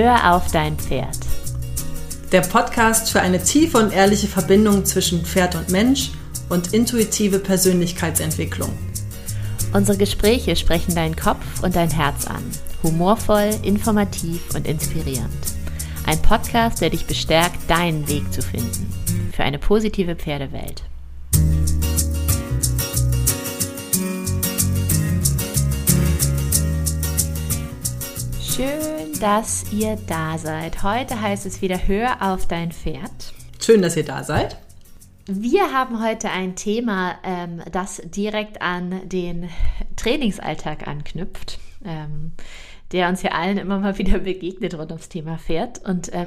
Hör 0.00 0.32
auf 0.32 0.52
dein 0.52 0.76
Pferd. 0.76 1.18
Der 2.30 2.42
Podcast 2.42 3.10
für 3.10 3.20
eine 3.20 3.42
tiefe 3.42 3.78
und 3.78 3.92
ehrliche 3.92 4.28
Verbindung 4.28 4.84
zwischen 4.84 5.24
Pferd 5.24 5.56
und 5.56 5.70
Mensch 5.70 6.12
und 6.48 6.72
intuitive 6.72 7.40
Persönlichkeitsentwicklung. 7.40 8.70
Unsere 9.72 9.98
Gespräche 9.98 10.54
sprechen 10.54 10.94
deinen 10.94 11.16
Kopf 11.16 11.64
und 11.64 11.74
dein 11.74 11.90
Herz 11.90 12.28
an. 12.28 12.44
Humorvoll, 12.84 13.50
informativ 13.64 14.54
und 14.54 14.68
inspirierend. 14.68 15.34
Ein 16.06 16.22
Podcast, 16.22 16.80
der 16.80 16.90
dich 16.90 17.04
bestärkt, 17.06 17.68
deinen 17.68 18.08
Weg 18.08 18.32
zu 18.32 18.40
finden. 18.40 18.92
Für 19.32 19.42
eine 19.42 19.58
positive 19.58 20.14
Pferdewelt. 20.14 20.84
Schön, 28.58 29.12
dass 29.20 29.72
ihr 29.72 29.96
da 30.08 30.36
seid. 30.36 30.82
Heute 30.82 31.20
heißt 31.20 31.46
es 31.46 31.62
wieder 31.62 31.86
Hör 31.86 32.32
auf 32.32 32.48
dein 32.48 32.72
Pferd. 32.72 33.32
Schön, 33.60 33.82
dass 33.82 33.96
ihr 33.96 34.04
da 34.04 34.24
seid. 34.24 34.58
Wir 35.26 35.72
haben 35.72 36.02
heute 36.02 36.28
ein 36.30 36.56
Thema, 36.56 37.20
ähm, 37.22 37.62
das 37.70 38.02
direkt 38.04 38.60
an 38.60 39.08
den 39.08 39.48
Trainingsalltag 39.94 40.88
anknüpft, 40.88 41.60
ähm, 41.84 42.32
der 42.90 43.08
uns 43.08 43.22
ja 43.22 43.30
allen 43.30 43.58
immer 43.58 43.78
mal 43.78 43.96
wieder 43.96 44.18
begegnet 44.18 44.74
rund 44.74 44.90
ums 44.90 45.08
Thema 45.08 45.38
Pferd. 45.38 45.78
Und 45.84 46.08
äh, 46.08 46.26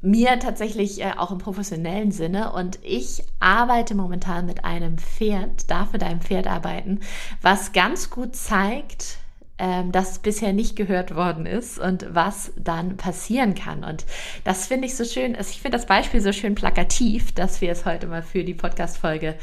mir 0.00 0.38
tatsächlich 0.38 1.02
äh, 1.02 1.14
auch 1.16 1.32
im 1.32 1.38
professionellen 1.38 2.12
Sinne. 2.12 2.52
Und 2.52 2.78
ich 2.84 3.24
arbeite 3.40 3.96
momentan 3.96 4.46
mit 4.46 4.64
einem 4.64 4.98
Pferd, 4.98 5.68
darf 5.68 5.92
mit 5.92 6.04
einem 6.04 6.20
Pferd 6.20 6.46
arbeiten, 6.46 7.00
was 7.42 7.72
ganz 7.72 8.08
gut 8.08 8.36
zeigt, 8.36 9.18
ähm, 9.58 9.92
das 9.92 10.20
bisher 10.20 10.52
nicht 10.52 10.76
gehört 10.76 11.14
worden 11.14 11.46
ist 11.46 11.78
und 11.78 12.06
was 12.10 12.52
dann 12.56 12.96
passieren 12.96 13.54
kann. 13.54 13.84
Und 13.84 14.06
das 14.44 14.66
finde 14.66 14.86
ich 14.86 14.96
so 14.96 15.04
schön. 15.04 15.34
Also 15.34 15.50
ich 15.50 15.60
finde 15.60 15.76
das 15.76 15.86
Beispiel 15.86 16.20
so 16.20 16.32
schön 16.32 16.54
plakativ, 16.54 17.32
dass 17.32 17.60
wir 17.60 17.72
es 17.72 17.84
heute 17.84 18.06
mal 18.06 18.22
für 18.22 18.44
die 18.44 18.54
Podcast-Folge 18.54 19.34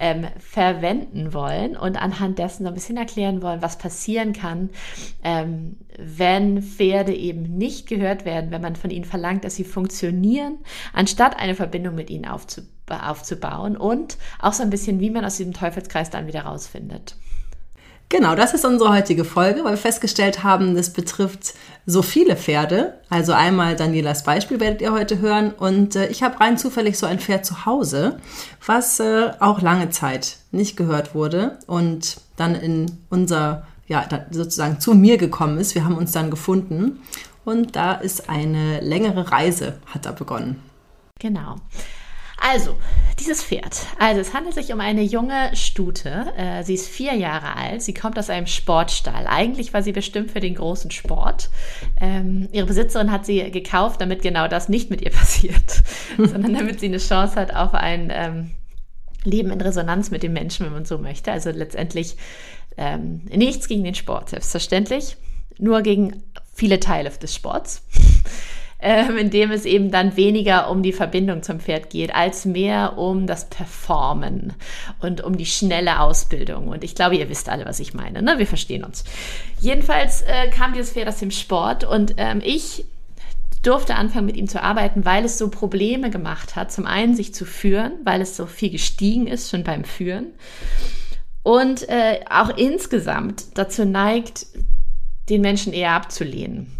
ähm, 0.00 0.26
verwenden 0.38 1.32
wollen 1.34 1.76
und 1.76 2.00
anhand 2.00 2.38
dessen 2.38 2.64
so 2.64 2.68
ein 2.68 2.74
bisschen 2.74 2.96
erklären 2.96 3.42
wollen, 3.42 3.62
was 3.62 3.78
passieren 3.78 4.32
kann, 4.32 4.70
ähm, 5.22 5.76
wenn 5.98 6.62
Pferde 6.62 7.14
eben 7.14 7.42
nicht 7.42 7.86
gehört 7.86 8.24
werden, 8.24 8.50
wenn 8.50 8.62
man 8.62 8.76
von 8.76 8.90
ihnen 8.90 9.04
verlangt, 9.04 9.44
dass 9.44 9.56
sie 9.56 9.64
funktionieren, 9.64 10.58
anstatt 10.92 11.38
eine 11.38 11.54
Verbindung 11.54 11.94
mit 11.94 12.08
ihnen 12.10 12.24
aufzubauen 12.24 13.76
und 13.76 14.16
auch 14.40 14.54
so 14.54 14.62
ein 14.62 14.70
bisschen, 14.70 15.00
wie 15.00 15.10
man 15.10 15.24
aus 15.24 15.36
diesem 15.36 15.52
Teufelskreis 15.52 16.10
dann 16.10 16.26
wieder 16.26 16.42
rausfindet. 16.42 17.16
Genau, 18.10 18.34
das 18.34 18.54
ist 18.54 18.64
unsere 18.64 18.92
heutige 18.92 19.24
Folge, 19.24 19.62
weil 19.62 19.74
wir 19.74 19.78
festgestellt 19.78 20.42
haben, 20.42 20.74
das 20.74 20.92
betrifft 20.92 21.54
so 21.86 22.02
viele 22.02 22.34
Pferde. 22.34 22.98
Also 23.08 23.32
einmal 23.32 23.76
Danielas 23.76 24.24
Beispiel 24.24 24.58
werdet 24.58 24.82
ihr 24.82 24.90
heute 24.92 25.20
hören 25.20 25.52
und 25.52 25.94
äh, 25.94 26.08
ich 26.08 26.24
habe 26.24 26.40
rein 26.40 26.58
zufällig 26.58 26.98
so 26.98 27.06
ein 27.06 27.20
Pferd 27.20 27.46
zu 27.46 27.66
Hause, 27.66 28.18
was 28.66 28.98
äh, 28.98 29.30
auch 29.38 29.62
lange 29.62 29.90
Zeit 29.90 30.38
nicht 30.50 30.76
gehört 30.76 31.14
wurde 31.14 31.60
und 31.68 32.20
dann 32.36 32.56
in 32.56 32.98
unser, 33.10 33.68
ja, 33.86 34.04
sozusagen 34.32 34.80
zu 34.80 34.94
mir 34.94 35.16
gekommen 35.16 35.58
ist. 35.58 35.76
Wir 35.76 35.84
haben 35.84 35.96
uns 35.96 36.10
dann 36.10 36.30
gefunden 36.30 36.98
und 37.44 37.76
da 37.76 37.92
ist 37.92 38.28
eine 38.28 38.80
längere 38.80 39.30
Reise, 39.30 39.78
hat 39.86 40.04
da 40.04 40.10
begonnen. 40.10 40.60
Genau. 41.20 41.56
Also, 42.40 42.74
dieses 43.18 43.44
Pferd. 43.44 43.86
Also, 43.98 44.20
es 44.20 44.32
handelt 44.32 44.54
sich 44.54 44.72
um 44.72 44.80
eine 44.80 45.02
junge 45.02 45.54
Stute. 45.54 46.32
Äh, 46.36 46.64
sie 46.64 46.74
ist 46.74 46.88
vier 46.88 47.14
Jahre 47.14 47.54
alt. 47.54 47.82
Sie 47.82 47.92
kommt 47.92 48.18
aus 48.18 48.30
einem 48.30 48.46
Sportstall. 48.46 49.26
Eigentlich 49.26 49.74
war 49.74 49.82
sie 49.82 49.92
bestimmt 49.92 50.30
für 50.30 50.40
den 50.40 50.54
großen 50.54 50.90
Sport. 50.90 51.50
Ähm, 52.00 52.48
ihre 52.50 52.66
Besitzerin 52.66 53.12
hat 53.12 53.26
sie 53.26 53.50
gekauft, 53.50 54.00
damit 54.00 54.22
genau 54.22 54.48
das 54.48 54.70
nicht 54.70 54.90
mit 54.90 55.02
ihr 55.02 55.10
passiert, 55.12 55.82
sondern 56.16 56.54
damit 56.54 56.80
sie 56.80 56.86
eine 56.86 56.98
Chance 56.98 57.36
hat 57.36 57.54
auf 57.54 57.74
ein 57.74 58.10
ähm, 58.10 58.50
Leben 59.24 59.50
in 59.50 59.60
Resonanz 59.60 60.10
mit 60.10 60.22
dem 60.22 60.32
Menschen, 60.32 60.64
wenn 60.64 60.72
man 60.72 60.86
so 60.86 60.96
möchte. 60.96 61.30
Also 61.30 61.50
letztendlich 61.50 62.16
ähm, 62.78 63.22
nichts 63.26 63.68
gegen 63.68 63.84
den 63.84 63.94
Sport, 63.94 64.30
selbstverständlich. 64.30 65.16
Nur 65.58 65.82
gegen 65.82 66.22
viele 66.54 66.80
Teile 66.80 67.10
des 67.10 67.34
Sports 67.34 67.82
ähm, 68.82 69.16
in 69.16 69.30
dem 69.30 69.50
es 69.50 69.64
eben 69.64 69.90
dann 69.90 70.16
weniger 70.16 70.70
um 70.70 70.82
die 70.82 70.92
Verbindung 70.92 71.42
zum 71.42 71.60
Pferd 71.60 71.90
geht, 71.90 72.14
als 72.14 72.44
mehr 72.44 72.98
um 72.98 73.26
das 73.26 73.48
Performen 73.48 74.54
und 75.00 75.22
um 75.22 75.36
die 75.36 75.46
schnelle 75.46 76.00
Ausbildung. 76.00 76.68
Und 76.68 76.84
ich 76.84 76.94
glaube, 76.94 77.16
ihr 77.16 77.28
wisst 77.28 77.48
alle, 77.48 77.66
was 77.66 77.80
ich 77.80 77.94
meine. 77.94 78.22
Ne? 78.22 78.38
Wir 78.38 78.46
verstehen 78.46 78.84
uns. 78.84 79.04
Jedenfalls 79.60 80.22
äh, 80.22 80.48
kam 80.48 80.72
dieses 80.72 80.92
Pferd 80.92 81.08
aus 81.08 81.18
dem 81.18 81.30
Sport 81.30 81.84
und 81.84 82.14
ähm, 82.16 82.40
ich 82.44 82.84
durfte 83.62 83.94
anfangen, 83.94 84.26
mit 84.26 84.36
ihm 84.36 84.48
zu 84.48 84.62
arbeiten, 84.62 85.04
weil 85.04 85.24
es 85.24 85.36
so 85.36 85.50
Probleme 85.50 86.10
gemacht 86.10 86.56
hat. 86.56 86.72
Zum 86.72 86.86
einen 86.86 87.14
sich 87.14 87.34
zu 87.34 87.44
führen, 87.44 87.92
weil 88.04 88.22
es 88.22 88.36
so 88.36 88.46
viel 88.46 88.70
gestiegen 88.70 89.26
ist 89.26 89.50
schon 89.50 89.64
beim 89.64 89.84
Führen. 89.84 90.28
Und 91.42 91.88
äh, 91.88 92.20
auch 92.28 92.56
insgesamt 92.56 93.58
dazu 93.58 93.84
neigt, 93.84 94.46
den 95.28 95.42
Menschen 95.42 95.72
eher 95.72 95.92
abzulehnen. 95.92 96.79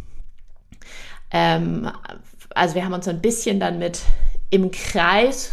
Ähm, 1.31 1.91
also 2.55 2.75
wir 2.75 2.85
haben 2.85 2.93
uns 2.93 3.05
so 3.05 3.11
ein 3.11 3.21
bisschen 3.21 3.61
dann 3.61 3.79
mit 3.79 4.01
im 4.51 4.71
Kreis 4.71 5.51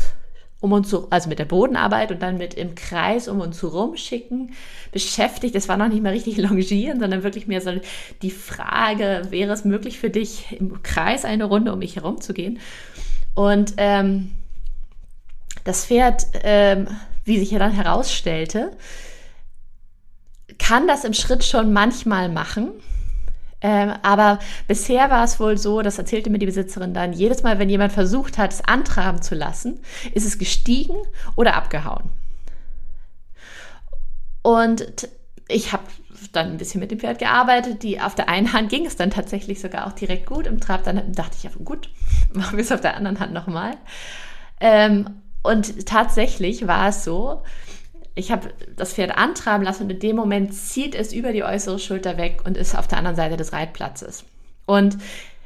um 0.59 0.71
uns 0.71 0.89
zu, 0.89 1.07
also 1.11 1.29
mit 1.29 1.39
der 1.39 1.45
Bodenarbeit 1.45 2.11
und 2.11 2.21
dann 2.21 2.38
mit 2.38 2.55
im 2.55 2.73
Kreis 2.73 3.27
um 3.27 3.41
uns 3.41 3.61
herum 3.61 3.95
schicken 3.95 4.53
beschäftigt. 4.91 5.55
Es 5.55 5.67
war 5.67 5.77
noch 5.77 5.88
nicht 5.88 6.01
mal 6.01 6.13
richtig 6.13 6.38
longieren, 6.38 6.99
sondern 6.99 7.23
wirklich 7.23 7.47
mehr 7.47 7.61
so 7.61 7.71
die 8.21 8.31
Frage, 8.31 9.27
wäre 9.29 9.53
es 9.53 9.65
möglich 9.65 9.99
für 9.99 10.09
dich 10.09 10.51
im 10.59 10.81
Kreis 10.81 11.25
eine 11.25 11.45
Runde 11.45 11.73
um 11.73 11.79
mich 11.79 11.95
herum 11.95 12.21
zu 12.21 12.33
gehen? 12.33 12.59
Und 13.35 13.73
ähm, 13.77 14.31
das 15.63 15.85
Pferd, 15.85 16.25
ähm, 16.44 16.88
wie 17.23 17.38
sich 17.38 17.51
ja 17.51 17.59
dann 17.59 17.73
herausstellte, 17.73 18.71
kann 20.57 20.88
das 20.88 21.03
im 21.03 21.13
Schritt 21.13 21.44
schon 21.44 21.71
manchmal 21.71 22.29
machen 22.29 22.71
ähm, 23.62 23.94
aber 24.03 24.40
bisher 24.68 25.09
war 25.09 25.23
es 25.23 25.40
wohl 25.40 25.57
so, 25.57 25.81
das 25.81 25.97
erzählte 25.97 26.29
mir 26.29 26.40
die 26.40 26.45
Besitzerin 26.45 26.94
dann, 26.94 27.13
jedes 27.13 27.44
Mal, 27.44 27.59
wenn 27.59 27.69
jemand 27.69 27.91
versucht 27.91 28.38
hat, 28.38 28.53
es 28.53 28.63
antraben 28.63 29.22
zu 29.22 29.35
lassen, 29.35 29.79
ist 30.13 30.25
es 30.25 30.38
gestiegen 30.38 30.97
oder 31.35 31.56
abgehauen. 31.56 32.09
Und 34.44 35.09
ich 35.47 35.73
habe 35.73 35.84
dann 36.31 36.51
ein 36.51 36.57
bisschen 36.57 36.79
mit 36.79 36.91
dem 36.91 37.00
Pferd 37.00 37.19
gearbeitet. 37.19 37.84
Die 37.84 38.00
auf 38.00 38.16
der 38.16 38.29
einen 38.29 38.53
Hand 38.53 38.69
ging 38.69 38.85
es 38.85 38.95
dann 38.95 39.12
tatsächlich 39.12 39.59
sogar 39.59 39.88
auch 39.88 39.94
direkt 39.94 40.25
gut. 40.25 40.47
Im 40.47 40.59
Trab 40.59 40.84
dann 40.84 41.13
dachte 41.13 41.35
ich, 41.38 41.44
ja 41.44 41.51
gut, 41.63 41.89
machen 42.34 42.57
wir 42.57 42.63
es 42.63 42.72
auf 42.72 42.81
der 42.81 42.95
anderen 42.95 43.19
Hand 43.19 43.34
nochmal. 43.34 43.72
Ähm, 44.59 45.22
und 45.44 45.85
tatsächlich 45.85 46.68
war 46.68 46.89
es 46.89 47.03
so, 47.03 47.44
ich 48.17 48.31
habe 48.31 48.50
das 48.75 48.94
Pferd 48.94 49.17
antraben 49.17 49.63
lassen 49.63 49.83
und 49.83 49.91
in 49.91 50.00
dem 50.00 50.16
Moment 50.16 50.53
zieht 50.53 50.95
es 50.95 51.13
über 51.13 51.31
die 51.31 51.44
äußere 51.44 51.79
Schulter 51.79 52.17
weg 52.17 52.41
und 52.45 52.57
ist 52.57 52.75
auf 52.75 52.88
der 52.88 52.97
anderen 52.97 53.16
Seite 53.16 53.38
des 53.38 53.53
Reitplatzes. 53.53 54.25
Und 54.66 54.97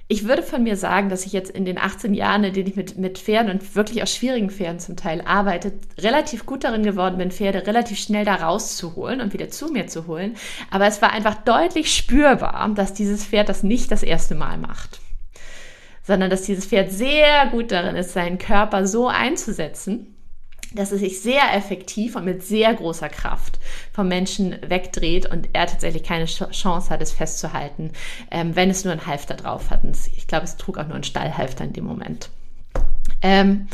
ich 0.08 0.28
würde 0.28 0.44
von 0.44 0.64
mir 0.64 0.76
sagen, 0.76 1.08
dass 1.08 1.26
ich 1.26 1.32
jetzt 1.32 1.52
in 1.52 1.64
den 1.64 1.78
18 1.78 2.14
Jahren, 2.14 2.44
in 2.44 2.54
denen 2.54 2.68
ich 2.68 2.76
mit, 2.76 2.98
mit 2.98 3.18
Pferden 3.18 3.52
und 3.52 3.76
wirklich 3.76 4.04
auch 4.04 4.08
schwierigen 4.08 4.50
Pferden 4.50 4.80
zum 4.80 4.98
Teil 4.98 5.22
arbeite, 5.22 5.72
relativ 5.98 6.46
gut 6.46 6.66
darin 6.66 6.84
geworden 6.84 7.18
bin, 7.18 7.32
Pferde 7.32 7.66
relativ 7.66 7.98
schnell 7.98 8.26
da 8.26 8.36
rauszuholen 8.36 9.22
und 9.22 9.32
wieder 9.32 9.50
zu 9.50 9.68
mir 9.68 9.88
zu 9.88 10.08
holen. 10.08 10.36
Aber 10.70 10.86
es 10.86 11.02
war 11.02 11.14
einfach 11.14 11.36
deutlich 11.36 11.94
spürbar, 11.94 12.70
dass 12.76 12.94
dieses 12.94 13.26
Pferd 13.26 13.48
das 13.48 13.64
nicht 13.64 13.90
das 13.90 14.04
erste 14.04 14.36
Mal 14.36 14.58
macht, 14.58 15.00
sondern 16.04 16.30
dass 16.30 16.42
dieses 16.42 16.66
Pferd 16.66 16.92
sehr 16.92 17.48
gut 17.52 17.72
darin 17.72 17.96
ist, 17.96 18.12
seinen 18.12 18.38
Körper 18.38 18.88
so 18.88 19.08
einzusetzen, 19.08 20.18
dass 20.74 20.92
es 20.92 21.02
sich 21.02 21.22
sehr 21.22 21.54
effektiv 21.54 22.16
und 22.16 22.26
mit 22.26 22.44
sehr 22.44 22.74
großer 22.74 23.10
Kraft 23.10 23.60
vom 23.92 24.08
Menschen 24.08 24.58
wegdreht 24.68 25.26
und 25.26 25.50
er 25.54 25.68
tatsächlich 25.68 26.04
keine 26.04 26.26
Chance 26.26 26.90
hat, 26.90 27.02
es 27.02 27.12
festzuhalten, 27.12 27.92
ähm, 28.30 28.56
wenn 28.56 28.70
es 28.70 28.84
nur 28.84 28.94
ein 28.94 29.06
Halfter 29.06 29.36
drauf 29.36 29.70
hat. 29.70 29.84
Und 29.84 29.98
ich 30.16 30.28
glaube, 30.28 30.46
es 30.46 30.58
trug 30.58 30.78
auch 30.78 30.88
nur 30.88 30.96
ein 30.96 31.04
Stallhalfter 31.04 31.66
in 31.66 31.74
dem 31.74 31.86
Moment. 31.86 32.30
Ähm, 33.22 33.68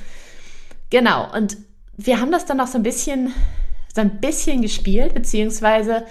genau, 0.89 1.31
und 1.33 1.57
wir 1.97 2.19
haben 2.19 2.31
das 2.31 2.45
dann 2.45 2.57
noch 2.57 2.67
so 2.67 2.77
ein 2.77 2.83
bisschen, 2.83 3.33
so 3.93 4.01
ein 4.01 4.19
bisschen 4.19 4.61
gespielt, 4.61 5.13
beziehungsweise 5.13 6.05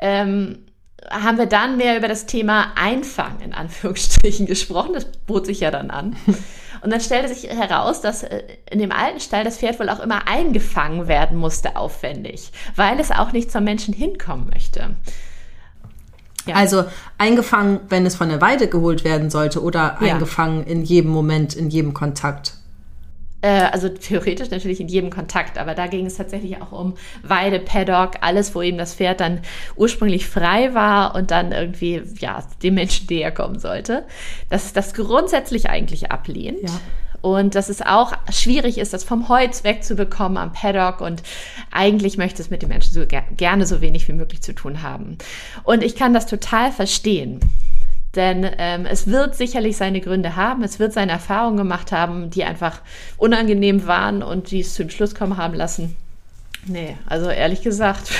ähm, 0.00 0.63
haben 1.10 1.38
wir 1.38 1.46
dann 1.46 1.76
mehr 1.76 1.96
über 1.96 2.08
das 2.08 2.26
Thema 2.26 2.72
Einfangen 2.76 3.40
in 3.40 3.54
Anführungsstrichen 3.54 4.46
gesprochen. 4.46 4.92
Das 4.94 5.06
bot 5.26 5.46
sich 5.46 5.60
ja 5.60 5.70
dann 5.70 5.90
an. 5.90 6.16
Und 6.82 6.92
dann 6.92 7.00
stellte 7.00 7.32
sich 7.32 7.48
heraus, 7.48 8.02
dass 8.02 8.22
äh, 8.24 8.42
in 8.70 8.78
dem 8.78 8.92
alten 8.92 9.20
Stall 9.20 9.42
das 9.44 9.58
Pferd 9.58 9.80
wohl 9.80 9.88
auch 9.88 10.00
immer 10.00 10.28
eingefangen 10.28 11.08
werden 11.08 11.38
musste, 11.38 11.76
aufwendig, 11.76 12.52
weil 12.76 13.00
es 13.00 13.10
auch 13.10 13.32
nicht 13.32 13.50
zum 13.50 13.64
Menschen 13.64 13.94
hinkommen 13.94 14.50
möchte. 14.52 14.94
Ja. 16.46 16.56
Also 16.56 16.84
eingefangen, 17.16 17.80
wenn 17.88 18.04
es 18.04 18.16
von 18.16 18.28
der 18.28 18.40
Weide 18.40 18.68
geholt 18.68 19.02
werden 19.02 19.30
sollte 19.30 19.62
oder 19.62 19.96
ja. 20.00 20.12
eingefangen 20.12 20.64
in 20.64 20.84
jedem 20.84 21.10
Moment, 21.10 21.54
in 21.54 21.70
jedem 21.70 21.94
Kontakt. 21.94 22.54
Äh, 23.44 23.68
also 23.72 23.90
theoretisch 23.90 24.48
natürlich 24.48 24.80
in 24.80 24.88
jedem 24.88 25.10
Kontakt, 25.10 25.58
aber 25.58 25.74
da 25.74 25.86
ging 25.86 26.06
es 26.06 26.16
tatsächlich 26.16 26.62
auch 26.62 26.72
um 26.72 26.94
Weide, 27.22 27.60
Paddock, 27.60 28.12
alles, 28.22 28.54
wo 28.54 28.62
eben 28.62 28.78
das 28.78 28.94
Pferd 28.94 29.20
dann 29.20 29.40
ursprünglich 29.76 30.26
frei 30.26 30.72
war 30.72 31.14
und 31.14 31.30
dann 31.30 31.52
irgendwie, 31.52 32.00
ja, 32.18 32.42
dem 32.62 32.72
Menschen 32.72 33.06
näher 33.10 33.30
kommen 33.30 33.58
sollte. 33.58 34.04
Dass 34.48 34.72
das 34.72 34.94
grundsätzlich 34.94 35.68
eigentlich 35.68 36.10
ablehnt. 36.10 36.62
Ja. 36.62 36.80
Und 37.20 37.54
dass 37.54 37.68
es 37.68 37.82
auch 37.82 38.12
schwierig 38.30 38.78
ist, 38.78 38.94
das 38.94 39.04
vom 39.04 39.28
Holz 39.28 39.62
wegzubekommen 39.62 40.38
am 40.38 40.54
Paddock. 40.54 41.02
Und 41.02 41.22
eigentlich 41.70 42.16
möchte 42.16 42.40
es 42.40 42.48
mit 42.48 42.62
den 42.62 42.70
Menschen 42.70 42.94
so 42.94 43.04
ger 43.04 43.24
gerne 43.36 43.66
so 43.66 43.82
wenig 43.82 44.08
wie 44.08 44.12
möglich 44.14 44.40
zu 44.40 44.54
tun 44.54 44.82
haben. 44.82 45.18
Und 45.64 45.82
ich 45.82 45.96
kann 45.96 46.14
das 46.14 46.26
total 46.26 46.72
verstehen. 46.72 47.40
Denn 48.14 48.48
ähm, 48.58 48.86
es 48.86 49.06
wird 49.06 49.34
sicherlich 49.34 49.76
seine 49.76 50.00
Gründe 50.00 50.36
haben, 50.36 50.62
es 50.62 50.78
wird 50.78 50.92
seine 50.92 51.12
Erfahrungen 51.12 51.56
gemacht 51.56 51.92
haben, 51.92 52.30
die 52.30 52.44
einfach 52.44 52.80
unangenehm 53.16 53.86
waren 53.86 54.22
und 54.22 54.50
die 54.50 54.60
es 54.60 54.74
zum 54.74 54.90
Schluss 54.90 55.14
kommen 55.14 55.36
haben 55.36 55.54
lassen. 55.54 55.96
Nee, 56.66 56.96
also 57.06 57.28
ehrlich 57.28 57.62
gesagt, 57.62 58.10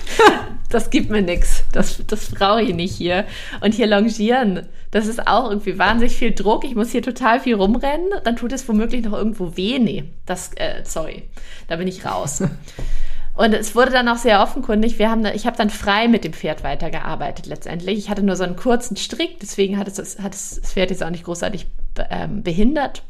das 0.70 0.90
gibt 0.90 1.10
mir 1.10 1.22
nichts. 1.22 1.64
Das, 1.72 2.02
das 2.06 2.32
brauche 2.32 2.62
ich 2.62 2.74
nicht 2.74 2.94
hier. 2.94 3.26
Und 3.60 3.74
hier 3.74 3.86
longieren, 3.86 4.66
das 4.90 5.06
ist 5.06 5.26
auch 5.26 5.50
irgendwie 5.50 5.78
wahnsinnig 5.78 6.16
viel 6.16 6.32
Druck. 6.32 6.64
Ich 6.64 6.74
muss 6.74 6.90
hier 6.90 7.02
total 7.02 7.38
viel 7.38 7.54
rumrennen. 7.54 8.08
Dann 8.24 8.36
tut 8.36 8.52
es 8.52 8.68
womöglich 8.68 9.04
noch 9.04 9.12
irgendwo 9.12 9.56
weh. 9.56 9.78
Nee, 9.78 10.04
das, 10.24 10.52
äh, 10.56 10.82
sorry, 10.84 11.24
da 11.68 11.76
bin 11.76 11.86
ich 11.86 12.04
raus. 12.04 12.42
Und 13.36 13.52
es 13.52 13.74
wurde 13.74 13.90
dann 13.90 14.08
auch 14.08 14.16
sehr 14.16 14.42
offenkundig. 14.42 14.98
Wir 14.98 15.10
haben, 15.10 15.24
ich 15.26 15.46
habe 15.46 15.58
dann 15.58 15.68
frei 15.68 16.08
mit 16.08 16.24
dem 16.24 16.32
Pferd 16.32 16.64
weitergearbeitet 16.64 17.46
letztendlich. 17.46 17.98
Ich 17.98 18.08
hatte 18.08 18.22
nur 18.22 18.34
so 18.34 18.44
einen 18.44 18.56
kurzen 18.56 18.96
Strick, 18.96 19.38
deswegen 19.40 19.78
hat 19.78 19.88
es, 19.88 20.18
hat 20.18 20.32
das 20.32 20.60
Pferd 20.64 20.90
jetzt 20.90 21.04
auch 21.04 21.10
nicht 21.10 21.24
großartig 21.24 21.66
ähm, 22.10 22.42
behindert. 22.42 23.02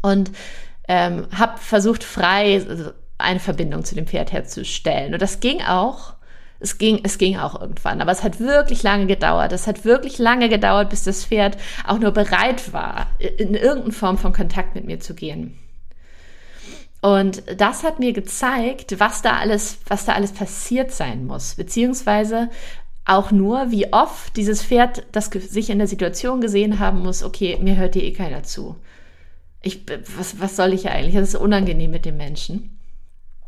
Und 0.00 0.32
ähm, 0.88 1.26
habe 1.36 1.58
versucht, 1.58 2.04
frei 2.04 2.62
eine 3.18 3.40
Verbindung 3.40 3.84
zu 3.84 3.94
dem 3.94 4.06
Pferd 4.06 4.32
herzustellen. 4.32 5.12
Und 5.12 5.20
das 5.22 5.40
ging 5.40 5.62
auch. 5.62 6.14
Es 6.60 6.78
ging, 6.78 7.00
es 7.02 7.18
ging 7.18 7.36
auch 7.36 7.60
irgendwann, 7.60 8.00
aber 8.00 8.12
es 8.12 8.22
hat 8.22 8.40
wirklich 8.40 8.82
lange 8.82 9.06
gedauert. 9.06 9.52
Es 9.52 9.66
hat 9.66 9.84
wirklich 9.84 10.18
lange 10.18 10.48
gedauert, 10.48 10.88
bis 10.88 11.02
das 11.04 11.26
Pferd 11.26 11.58
auch 11.86 11.98
nur 11.98 12.12
bereit 12.12 12.72
war, 12.72 13.08
in 13.18 13.52
irgendeine 13.52 13.92
Form 13.92 14.16
von 14.16 14.32
Kontakt 14.32 14.74
mit 14.74 14.86
mir 14.86 14.98
zu 14.98 15.14
gehen. 15.14 15.58
Und 17.04 17.42
das 17.60 17.84
hat 17.84 17.98
mir 18.00 18.14
gezeigt, 18.14 18.98
was 18.98 19.20
da 19.20 19.36
alles, 19.36 19.76
was 19.88 20.06
da 20.06 20.14
alles 20.14 20.32
passiert 20.32 20.90
sein 20.90 21.26
muss, 21.26 21.54
beziehungsweise 21.54 22.48
auch 23.04 23.30
nur, 23.30 23.70
wie 23.70 23.92
oft 23.92 24.34
dieses 24.38 24.62
Pferd 24.62 25.04
das 25.12 25.26
sich 25.26 25.68
in 25.68 25.76
der 25.76 25.86
Situation 25.86 26.40
gesehen 26.40 26.78
haben 26.78 27.00
muss, 27.00 27.22
okay, 27.22 27.58
mir 27.60 27.76
hört 27.76 27.92
hier 27.92 28.04
eh 28.04 28.14
keiner 28.14 28.42
zu. 28.42 28.76
Ich, 29.60 29.84
was, 30.16 30.40
was 30.40 30.56
soll 30.56 30.72
ich 30.72 30.88
eigentlich? 30.88 31.14
Das 31.14 31.28
ist 31.28 31.34
unangenehm 31.34 31.90
mit 31.90 32.06
dem 32.06 32.16
Menschen. 32.16 32.80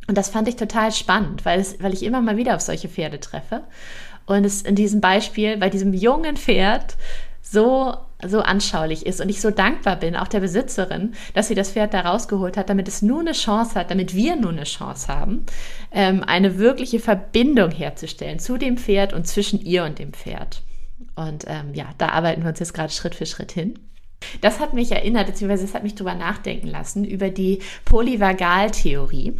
Und 0.06 0.18
das 0.18 0.28
fand 0.28 0.48
ich 0.48 0.56
total 0.56 0.92
spannend, 0.92 1.46
weil, 1.46 1.58
es, 1.58 1.82
weil 1.82 1.94
ich 1.94 2.02
immer 2.02 2.20
mal 2.20 2.36
wieder 2.36 2.56
auf 2.56 2.60
solche 2.60 2.90
Pferde 2.90 3.20
treffe. 3.20 3.62
Und 4.26 4.44
es 4.44 4.60
in 4.60 4.74
diesem 4.74 5.00
Beispiel, 5.00 5.56
bei 5.56 5.70
diesem 5.70 5.94
jungen 5.94 6.36
Pferd, 6.36 6.98
so 7.40 7.96
so 8.24 8.40
anschaulich 8.40 9.04
ist 9.04 9.20
und 9.20 9.28
ich 9.28 9.40
so 9.40 9.50
dankbar 9.50 9.96
bin, 9.96 10.16
auch 10.16 10.28
der 10.28 10.40
Besitzerin, 10.40 11.14
dass 11.34 11.48
sie 11.48 11.54
das 11.54 11.70
Pferd 11.70 11.92
da 11.92 12.00
rausgeholt 12.00 12.56
hat, 12.56 12.70
damit 12.70 12.88
es 12.88 13.02
nur 13.02 13.20
eine 13.20 13.32
Chance 13.32 13.74
hat, 13.74 13.90
damit 13.90 14.14
wir 14.14 14.36
nur 14.36 14.52
eine 14.52 14.64
Chance 14.64 15.08
haben, 15.08 15.44
ähm, 15.92 16.24
eine 16.24 16.58
wirkliche 16.58 16.98
Verbindung 16.98 17.70
herzustellen 17.70 18.38
zu 18.38 18.56
dem 18.56 18.78
Pferd 18.78 19.12
und 19.12 19.26
zwischen 19.26 19.60
ihr 19.60 19.84
und 19.84 19.98
dem 19.98 20.12
Pferd. 20.12 20.62
Und 21.14 21.44
ähm, 21.46 21.74
ja, 21.74 21.86
da 21.98 22.08
arbeiten 22.08 22.42
wir 22.42 22.50
uns 22.50 22.60
jetzt 22.60 22.74
gerade 22.74 22.92
Schritt 22.92 23.14
für 23.14 23.26
Schritt 23.26 23.52
hin. 23.52 23.78
Das 24.40 24.60
hat 24.60 24.72
mich 24.72 24.92
erinnert, 24.92 25.26
beziehungsweise 25.26 25.64
es 25.64 25.74
hat 25.74 25.82
mich 25.82 25.94
darüber 25.94 26.14
nachdenken 26.14 26.68
lassen, 26.68 27.04
über 27.04 27.30
die 27.30 27.60
Polyvagaltheorie. 27.84 29.34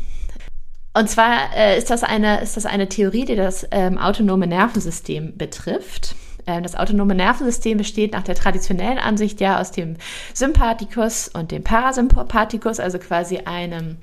Und 0.95 1.11
zwar 1.11 1.55
äh, 1.55 1.77
ist, 1.77 1.91
das 1.91 2.03
eine, 2.03 2.41
ist 2.41 2.57
das 2.57 2.67
eine 2.67 2.89
Theorie, 2.89 3.25
die 3.25 3.37
das 3.37 3.67
ähm, 3.71 3.99
autonome 3.99 4.47
Nervensystem 4.47 5.37
betrifft. 5.37 6.15
Ähm, 6.47 6.63
das 6.63 6.75
autonome 6.75 7.15
Nervensystem 7.15 7.79
besteht 7.79 8.13
nach 8.13 8.23
der 8.23 8.35
traditionellen 8.35 8.99
Ansicht 8.99 9.41
ja 9.41 9.61
aus 9.61 9.73
dem 9.73 9.97
Sympathikus 10.35 11.29
und 11.29 11.51
dem 11.51 11.65
Parasympathikus, 11.65 12.81
also 12.81 12.99
quasi 12.99 13.39
einem 13.39 13.99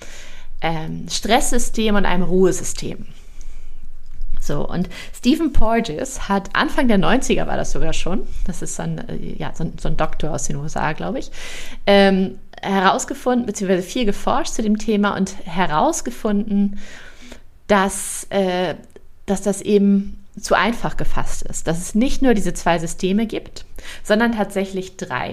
ähm, 0.62 1.08
Stresssystem 1.10 1.96
und 1.96 2.06
einem 2.06 2.24
Ruhesystem. 2.24 3.06
So, 4.40 4.68
und 4.68 4.90
Stephen 5.16 5.54
Porges 5.54 6.28
hat 6.28 6.50
Anfang 6.54 6.90
der 6.90 7.00
90er 7.00 7.48
war 7.48 7.56
das 7.56 7.72
sogar 7.72 7.94
schon, 7.94 8.28
das 8.46 8.62
ist 8.62 8.76
so 8.76 8.84
ein, 8.84 8.98
äh, 9.08 9.36
ja, 9.38 9.52
so 9.56 9.64
ein, 9.64 9.74
so 9.80 9.88
ein 9.88 9.96
Doktor 9.96 10.32
aus 10.32 10.44
den 10.44 10.58
USA, 10.58 10.92
glaube 10.92 11.20
ich, 11.20 11.32
ähm, 11.88 12.40
herausgefunden, 12.62 13.46
beziehungsweise 13.46 13.84
viel 13.84 14.06
geforscht 14.06 14.54
zu 14.54 14.62
dem 14.62 14.78
Thema 14.78 15.16
und 15.16 15.36
herausgefunden, 15.46 16.80
dass, 17.68 18.28
äh, 18.32 18.76
dass 19.26 19.42
das 19.42 19.62
eben 19.62 20.23
zu 20.40 20.56
einfach 20.56 20.96
gefasst 20.98 21.44
ist, 21.44 21.68
dass 21.68 21.80
es 21.80 21.96
nicht 21.96 22.22
nur 22.22 22.34
diese 22.34 22.54
zwei 22.54 22.80
Systeme 22.80 23.28
gibt, 23.28 23.64
sondern 24.04 24.34
tatsächlich 24.34 24.98
drei. 24.98 25.32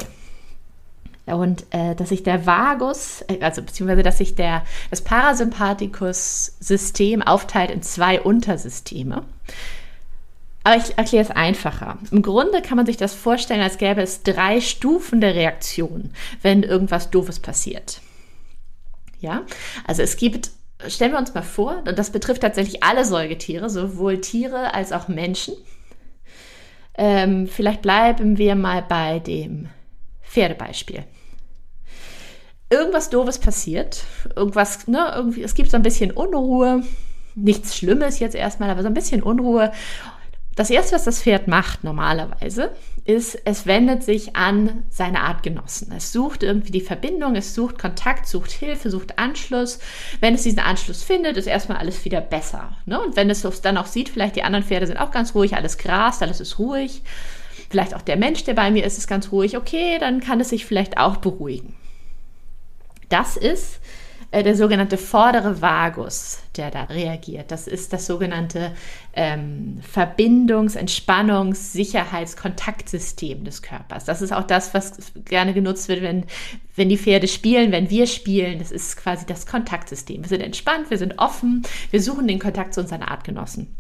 Und 1.27 1.65
äh, 1.71 1.95
dass 1.95 2.09
sich 2.09 2.23
der 2.23 2.47
Vagus, 2.47 3.23
äh, 3.29 3.41
also 3.41 3.63
beziehungsweise 3.63 4.03
dass 4.03 4.17
sich 4.19 4.35
der, 4.35 4.65
das 4.91 5.03
Parasympathikus-System 5.03 7.23
aufteilt 7.23 7.71
in 7.71 7.83
zwei 7.83 8.21
Untersysteme. 8.21 9.25
Aber 10.65 10.77
ich 10.77 10.99
erkläre 10.99 11.25
es 11.25 11.31
einfacher. 11.31 11.97
Im 12.11 12.21
Grunde 12.23 12.61
kann 12.63 12.77
man 12.77 12.87
sich 12.87 12.99
das 12.99 13.15
vorstellen, 13.15 13.63
als 13.63 13.79
gäbe 13.79 14.03
es 14.03 14.23
drei 14.23 14.61
Stufen 14.61 15.21
der 15.21 15.35
Reaktion, 15.35 16.13
wenn 16.43 16.63
irgendwas 16.63 17.11
Doofes 17.11 17.41
passiert. 17.41 18.01
Ja, 19.21 19.43
also 19.87 20.03
es 20.03 20.17
gibt 20.17 20.51
stellen 20.89 21.13
wir 21.13 21.19
uns 21.19 21.35
mal 21.35 21.43
vor, 21.43 21.83
und 21.87 21.99
das 21.99 22.11
betrifft 22.11 22.43
tatsächlich 22.43 22.83
alle 22.83 23.05
Säugetiere, 23.05 23.71
sowohl 23.71 24.21
Tiere 24.21 24.75
als 24.75 24.93
auch 24.93 25.09
Menschen. 25.09 25.55
Ähm, 26.97 27.47
vielleicht 27.47 27.83
bleiben 27.83 28.39
wir 28.39 28.55
mal 28.55 28.83
bei 28.83 29.19
dem 29.21 29.69
Pferdebeispiel. 30.23 31.05
Irgendwas 32.71 33.11
Doofes 33.11 33.39
passiert, 33.39 34.05
irgendwas, 34.37 34.87
ne, 34.87 35.13
irgendwie, 35.15 35.43
es 35.43 35.55
gibt 35.55 35.71
so 35.71 35.77
ein 35.77 35.83
bisschen 35.83 36.13
Unruhe, 36.13 36.85
nichts 37.35 37.77
Schlimmes 37.77 38.19
jetzt 38.21 38.37
erstmal, 38.37 38.71
aber 38.71 38.83
so 38.83 38.89
ein 38.89 38.95
bisschen 38.95 39.23
Unruhe 39.23 39.73
das 40.57 40.71
erste, 40.71 40.95
was 40.95 41.05
das 41.05 41.23
Pferd 41.23 41.49
macht 41.49 41.85
normalerweise, 41.85 42.73
ist, 43.05 43.39
es 43.45 43.67
wendet 43.67 44.03
sich 44.03 44.37
an 44.37 44.85
seine 44.91 45.21
Artgenossen. 45.21 45.93
Es 45.97 46.13
sucht 46.13 46.43
irgendwie 46.43 46.73
die 46.73 46.81
Verbindung, 46.81 47.35
es 47.35 47.55
sucht 47.55 47.79
Kontakt, 47.79 48.27
sucht 48.27 48.51
Hilfe, 48.51 48.91
sucht 48.91 49.19
Anschluss. 49.19 49.79
Wenn 50.21 50.35
es 50.35 50.43
diesen 50.43 50.59
Anschluss 50.59 51.03
findet, 51.03 51.37
ist 51.37 51.47
erstmal 51.47 51.79
alles 51.79 52.05
wieder 52.05 52.21
besser. 52.21 52.77
Ne? 52.85 53.01
Und 53.01 53.17
wenn 53.17 53.31
es 53.31 53.43
dann 53.63 53.79
auch 53.79 53.87
sieht, 53.87 54.09
vielleicht 54.09 54.37
die 54.37 54.43
anderen 54.43 54.65
Pferde 54.65 54.87
sind 54.87 54.99
auch 54.99 55.13
ganz 55.13 55.35
ruhig, 55.35 55.55
alles 55.55 55.79
grast, 55.79 56.23
alles 56.23 56.41
ist 56.41 56.59
ruhig. 56.59 57.03
Vielleicht 57.71 57.95
auch 57.95 58.03
der 58.03 58.17
Mensch, 58.17 58.45
der 58.45 58.55
bei 58.55 58.71
mir 58.71 58.85
ist, 58.85 58.99
ist 58.99 59.07
ganz 59.07 59.31
ruhig. 59.33 59.57
Okay, 59.57 59.99
dann 59.99 60.21
kann 60.21 60.41
es 60.41 60.51
sich 60.51 60.67
vielleicht 60.67 60.99
auch 60.99 61.19
beruhigen. 61.19 61.75
Das 63.09 63.37
ist 63.37 63.81
äh, 64.33 64.43
der 64.45 64.55
sogenannte 64.55 64.97
vordere 64.97 65.61
Vagus, 65.61 66.39
der 66.57 66.71
da 66.71 66.85
reagiert. 66.85 67.51
Das 67.51 67.67
ist 67.67 67.93
das 67.93 68.07
sogenannte 68.07 68.73
ähm, 69.13 69.81
Verbindungs-, 69.83 70.77
Entspannungs-, 70.77 71.73
Sicherheits-, 71.73 72.37
Kontaktsystem 72.37 73.45
des 73.45 73.63
Körpers. 73.63 74.05
Das 74.05 74.23
ist 74.23 74.33
auch 74.33 74.45
das, 74.45 74.73
was 74.73 75.13
gerne 75.25 75.53
genutzt 75.53 75.89
wird, 75.89 76.03
wenn, 76.03 76.27
wenn 76.77 76.89
die 76.89 76.99
Pferde 76.99 77.27
spielen, 77.27 77.73
wenn 77.73 77.91
wir 77.91 78.07
spielen. 78.07 78.61
Das 78.61 78.71
ist 78.71 78.97
quasi 78.97 79.27
das 79.27 79.47
Kontaktsystem. 79.47 80.23
Wir 80.23 80.29
sind 80.29 80.43
entspannt, 80.43 80.91
wir 80.91 80.99
sind 80.99 81.19
offen, 81.19 81.63
wir 81.91 82.01
suchen 82.01 82.29
den 82.29 82.39
Kontakt 82.39 82.75
zu 82.75 82.81
unseren 82.81 83.03
Artgenossen. 83.03 83.75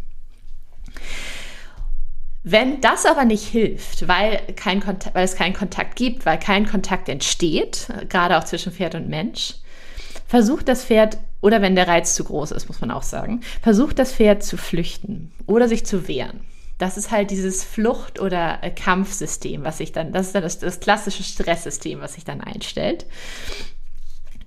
Wenn 2.42 2.80
das 2.80 3.04
aber 3.04 3.26
nicht 3.26 3.47
hilft, 3.47 4.09
weil, 4.09 4.40
kein 4.57 4.80
Kontakt, 4.80 5.14
weil 5.14 5.25
es 5.25 5.37
keinen 5.37 5.52
Kontakt 5.52 5.95
gibt, 5.95 6.25
weil 6.25 6.38
kein 6.38 6.66
Kontakt 6.66 7.09
entsteht, 7.11 7.88
gerade 8.09 8.38
auch 8.38 8.45
zwischen 8.45 8.73
Pferd 8.73 8.95
und 8.95 9.09
Mensch, 9.09 9.57
versucht 10.30 10.68
das 10.68 10.84
Pferd, 10.84 11.18
oder 11.40 11.60
wenn 11.60 11.75
der 11.75 11.88
Reiz 11.88 12.14
zu 12.14 12.22
groß 12.22 12.52
ist, 12.52 12.68
muss 12.68 12.80
man 12.80 12.92
auch 12.92 13.02
sagen, 13.02 13.40
versucht 13.62 13.99
das 13.99 14.12
Pferd 14.12 14.44
zu 14.44 14.56
flüchten 14.56 15.32
oder 15.46 15.66
sich 15.66 15.84
zu 15.84 16.06
wehren. 16.06 16.38
Das 16.78 16.96
ist 16.96 17.10
halt 17.10 17.32
dieses 17.32 17.64
Flucht- 17.64 18.20
oder 18.20 18.62
äh, 18.62 18.70
Kampfsystem, 18.70 19.64
was 19.64 19.78
sich 19.78 19.90
dann, 19.90 20.12
das 20.12 20.28
ist 20.28 20.34
dann 20.37 20.44
das, 20.44 20.60
das 20.60 20.78
klassische 20.78 21.25
Stresssystem, 21.25 22.00
was 22.00 22.14
sich 22.14 22.25
dann 22.25 22.40
einstellt. 22.40 23.06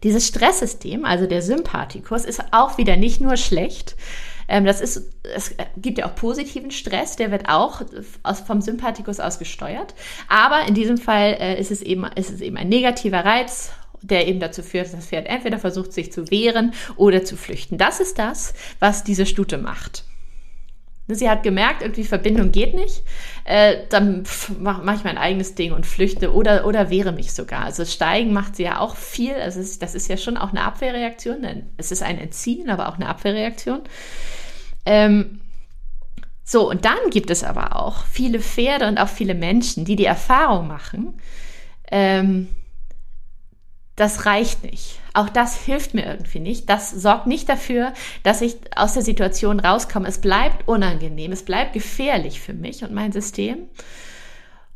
Dieses 0.03 0.25
Stresssystem, 0.25 1.03
also 1.03 1.27
der 1.27 1.41
Sympathikus, 1.41 2.23
ist 2.23 2.41
auch 2.51 2.77
wieder 2.77 2.95
nicht 2.95 3.19
nur 3.19 3.35
schlecht. 3.35 3.97
Ähm, 4.47 4.63
das 4.63 4.79
ist, 4.79 5.13
es 5.35 5.53
gibt 5.75 5.97
ja 5.97 6.05
auch 6.05 6.15
positiven 6.15 6.71
Stress, 6.71 7.17
der 7.17 7.29
wird 7.29 7.49
auch 7.49 7.81
aus, 8.23 8.39
vom 8.39 8.61
Sympathikus 8.61 9.19
aus 9.19 9.37
gesteuert. 9.37 9.95
Aber 10.29 10.65
in 10.65 10.75
diesem 10.75 10.97
Fall 10.97 11.35
äh, 11.41 11.59
ist, 11.59 11.71
es 11.71 11.81
eben, 11.81 12.05
ist 12.15 12.31
es 12.31 12.39
eben 12.39 12.55
ein 12.55 12.69
negativer 12.69 13.25
Reiz 13.25 13.73
der 14.03 14.27
eben 14.27 14.39
dazu 14.39 14.62
führt, 14.62 14.86
dass 14.86 14.91
das 14.91 15.07
Pferd 15.07 15.27
entweder 15.27 15.60
versucht, 15.60 15.93
sich 15.93 16.12
zu 16.12 16.29
wehren 16.29 16.74
oder 16.95 17.24
zu 17.24 17.38
flüchten. 17.38 17.77
Das 17.77 18.00
ist 18.00 18.19
das, 18.19 18.53
was 18.79 19.03
diese 19.03 19.25
Stute 19.25 19.57
macht. 19.57 20.03
Sie 21.07 21.29
hat 21.29 21.43
gemerkt, 21.43 21.81
irgendwie 21.81 22.05
Verbindung 22.05 22.51
geht 22.51 22.74
nicht. 22.74 23.03
Äh, 23.43 23.79
dann 23.89 24.24
mache 24.60 24.83
mach 24.83 24.95
ich 24.95 25.03
mein 25.03 25.17
eigenes 25.17 25.53
Ding 25.53 25.74
und 25.74 25.86
flüchte 25.86 26.33
oder, 26.33 26.65
oder 26.65 26.89
wehre 26.89 27.12
mich 27.12 27.33
sogar. 27.33 27.65
Also 27.65 27.83
Steigen 27.83 28.31
macht 28.31 28.55
sie 28.55 28.63
ja 28.63 28.79
auch 28.79 28.95
viel. 28.95 29.33
Also 29.33 29.60
es, 29.60 29.79
das 29.79 29.95
ist 29.95 30.07
ja 30.07 30.15
schon 30.15 30.38
auch 30.38 30.51
eine 30.51 30.62
Abwehrreaktion. 30.62 31.45
Es 31.75 31.91
ist 31.91 32.03
ein 32.03 32.17
Entziehen, 32.17 32.69
aber 32.69 32.88
auch 32.88 32.95
eine 32.95 33.10
Abwehrreaktion. 33.10 33.81
Ähm, 34.86 35.41
so, 36.45 36.69
und 36.69 36.86
dann 36.86 37.10
gibt 37.10 37.29
es 37.29 37.43
aber 37.43 37.75
auch 37.75 38.05
viele 38.05 38.39
Pferde 38.39 38.88
und 38.88 38.98
auch 38.98 39.10
viele 39.10 39.33
Menschen, 39.33 39.86
die 39.86 39.95
die 39.95 40.05
Erfahrung 40.05 40.67
machen, 40.67 41.19
ähm, 41.91 42.48
das 43.95 44.25
reicht 44.25 44.63
nicht. 44.63 45.00
Auch 45.13 45.29
das 45.29 45.55
hilft 45.55 45.93
mir 45.93 46.05
irgendwie 46.05 46.39
nicht. 46.39 46.69
Das 46.69 46.89
sorgt 46.89 47.27
nicht 47.27 47.47
dafür, 47.47 47.93
dass 48.23 48.41
ich 48.41 48.55
aus 48.75 48.93
der 48.93 49.03
Situation 49.03 49.59
rauskomme. 49.59 50.07
Es 50.07 50.19
bleibt 50.19 50.67
unangenehm, 50.67 51.31
es 51.31 51.43
bleibt 51.43 51.73
gefährlich 51.73 52.41
für 52.41 52.53
mich 52.53 52.83
und 52.83 52.93
mein 52.93 53.12
System. 53.12 53.67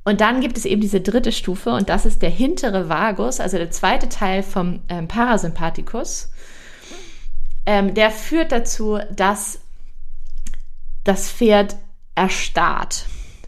Und 0.03 0.21
dann 0.21 0.39
gibt 0.39 0.57
es 0.57 0.65
eben 0.65 0.79
diese 0.79 1.01
dritte 1.01 1.31
Stufe 1.31 1.71
und 1.71 1.89
das 1.89 2.05
ist 2.05 2.21
der 2.21 2.29
hintere 2.29 2.88
Vagus, 2.88 3.39
also 3.39 3.57
der 3.57 3.71
zweite 3.71 4.07
Teil 4.07 4.41
vom 4.43 4.81
ähm, 4.88 5.07
Parasympathikus. 5.07 6.29
Ähm, 7.65 7.93
der 7.93 8.12
führt 8.12 8.51
dazu, 8.53 9.00
dass 9.12 9.59
das 11.03 11.29
Pferd 11.29 11.75
erstarrt 12.15 13.05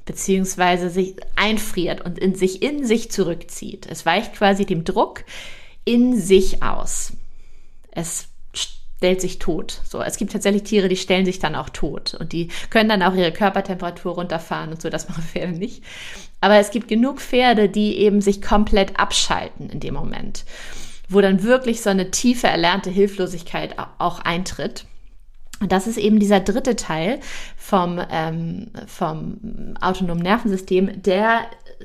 beziehungsweise 0.10 0.90
sich 0.90 1.16
einfriert 1.36 2.02
und 2.02 2.18
in 2.18 2.34
sich 2.34 2.64
in 2.64 2.84
sich 2.84 3.12
zurückzieht. 3.12 3.86
Es 3.88 4.08
weicht 4.08 4.34
quasi 4.34 4.66
dem 4.66 4.84
Druck 4.84 5.24
in 5.90 6.16
sich 6.22 6.62
aus. 6.62 7.14
Es 7.90 8.28
stellt 8.54 9.22
sich 9.22 9.40
tot. 9.40 9.82
So, 9.84 10.04
es 10.04 10.18
gibt 10.18 10.32
tatsächlich 10.32 10.64
Tiere, 10.64 10.88
die 10.88 10.98
stellen 10.98 11.26
sich 11.26 11.40
dann 11.40 11.56
auch 11.56 11.70
tot 11.70 12.14
und 12.14 12.32
die 12.32 12.50
können 12.70 12.90
dann 12.90 13.02
auch 13.02 13.16
ihre 13.16 13.32
Körpertemperatur 13.32 14.14
runterfahren 14.14 14.70
und 14.70 14.82
so. 14.82 14.90
Das 14.92 15.10
machen 15.10 15.24
Pferde 15.24 15.54
nicht. 15.54 15.84
Aber 16.42 16.58
es 16.58 16.70
gibt 16.70 16.90
genug 16.90 17.20
Pferde, 17.20 17.70
die 17.70 17.98
eben 17.98 18.22
sich 18.22 18.40
komplett 18.40 19.00
abschalten 19.00 19.72
in 19.72 19.80
dem 19.80 19.96
Moment, 19.96 20.46
wo 21.10 21.22
dann 21.22 21.42
wirklich 21.42 21.82
so 21.82 21.90
eine 21.90 22.12
tiefe 22.12 22.46
erlernte 22.46 22.92
Hilflosigkeit 22.92 23.76
auch 23.98 24.20
eintritt. 24.20 24.86
Und 25.62 25.72
das 25.72 25.88
ist 25.88 25.98
eben 25.98 26.20
dieser 26.20 26.40
dritte 26.40 26.76
Teil 26.76 27.20
vom, 27.58 28.00
ähm, 28.12 28.72
vom 28.88 29.76
autonomen 29.82 30.24
Nervensystem, 30.24 31.02
der 31.02 31.42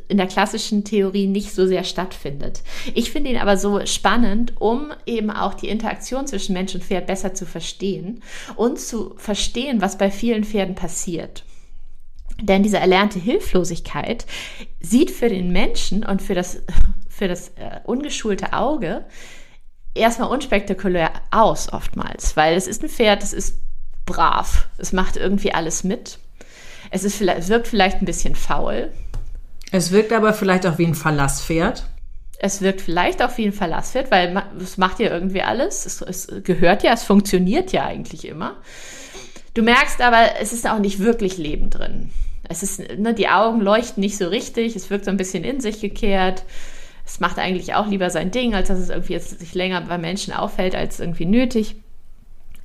in 0.08 0.16
der 0.16 0.26
klassischen 0.26 0.84
Theorie 0.84 1.26
nicht 1.26 1.54
so 1.54 1.66
sehr 1.66 1.84
stattfindet. 1.84 2.62
Ich 2.94 3.10
finde 3.10 3.30
ihn 3.30 3.36
aber 3.36 3.56
so 3.56 3.84
spannend, 3.86 4.60
um 4.60 4.92
eben 5.06 5.30
auch 5.30 5.54
die 5.54 5.68
Interaktion 5.68 6.26
zwischen 6.26 6.52
Mensch 6.52 6.74
und 6.74 6.84
Pferd 6.84 7.06
besser 7.06 7.34
zu 7.34 7.46
verstehen 7.46 8.22
und 8.56 8.78
zu 8.78 9.14
verstehen, 9.16 9.80
was 9.80 9.98
bei 9.98 10.10
vielen 10.10 10.44
Pferden 10.44 10.74
passiert. 10.74 11.44
Denn 12.40 12.64
diese 12.64 12.78
erlernte 12.78 13.18
Hilflosigkeit 13.18 14.26
sieht 14.80 15.10
für 15.10 15.28
den 15.28 15.52
Menschen 15.52 16.04
und 16.04 16.20
für 16.20 16.34
das, 16.34 16.62
für 17.08 17.28
das 17.28 17.50
äh, 17.50 17.80
ungeschulte 17.84 18.52
Auge 18.52 19.04
erstmal 19.94 20.30
unspektakulär 20.30 21.12
aus 21.30 21.72
oftmals, 21.72 22.36
weil 22.36 22.56
es 22.56 22.66
ist 22.66 22.82
ein 22.82 22.88
Pferd, 22.88 23.22
es 23.22 23.32
ist 23.32 23.63
brav, 24.06 24.68
es 24.78 24.92
macht 24.92 25.16
irgendwie 25.16 25.52
alles 25.52 25.84
mit. 25.84 26.18
Es, 26.90 27.04
ist, 27.04 27.20
es 27.20 27.48
wirkt 27.48 27.68
vielleicht 27.68 28.00
ein 28.00 28.04
bisschen 28.04 28.34
faul, 28.34 28.92
es 29.76 29.90
wirkt 29.90 30.12
aber 30.12 30.32
vielleicht 30.32 30.68
auch 30.68 30.78
wie 30.78 30.86
ein 30.86 30.94
Verlasspferd. 30.94 31.82
Es 32.38 32.60
wirkt 32.60 32.80
vielleicht 32.80 33.20
auch 33.24 33.36
wie 33.38 33.46
ein 33.46 33.52
Verlasspferd, 33.52 34.08
weil 34.12 34.40
es 34.62 34.76
macht 34.76 35.00
ja 35.00 35.10
irgendwie 35.10 35.42
alles. 35.42 35.84
Es, 35.84 36.00
es 36.00 36.44
gehört 36.44 36.84
ja, 36.84 36.92
es 36.92 37.02
funktioniert 37.02 37.72
ja 37.72 37.84
eigentlich 37.84 38.24
immer. 38.24 38.56
Du 39.54 39.62
merkst 39.62 40.00
aber, 40.00 40.40
es 40.40 40.52
ist 40.52 40.68
auch 40.68 40.78
nicht 40.78 41.00
wirklich 41.00 41.38
Leben 41.38 41.70
drin. 41.70 42.12
Es 42.48 42.62
ist, 42.62 42.80
ne, 42.98 43.14
die 43.14 43.28
Augen 43.28 43.60
leuchten 43.60 44.00
nicht 44.00 44.16
so 44.16 44.28
richtig, 44.28 44.76
es 44.76 44.90
wirkt 44.90 45.06
so 45.06 45.10
ein 45.10 45.16
bisschen 45.16 45.42
in 45.42 45.60
sich 45.60 45.80
gekehrt. 45.80 46.44
Es 47.04 47.18
macht 47.18 47.40
eigentlich 47.40 47.74
auch 47.74 47.88
lieber 47.88 48.10
sein 48.10 48.30
Ding, 48.30 48.54
als 48.54 48.68
dass 48.68 48.78
es 48.78 48.90
irgendwie 48.90 49.14
jetzt 49.14 49.40
sich 49.40 49.54
länger 49.54 49.80
bei 49.80 49.98
Menschen 49.98 50.32
auffällt, 50.32 50.76
als 50.76 51.00
irgendwie 51.00 51.26
nötig. 51.26 51.74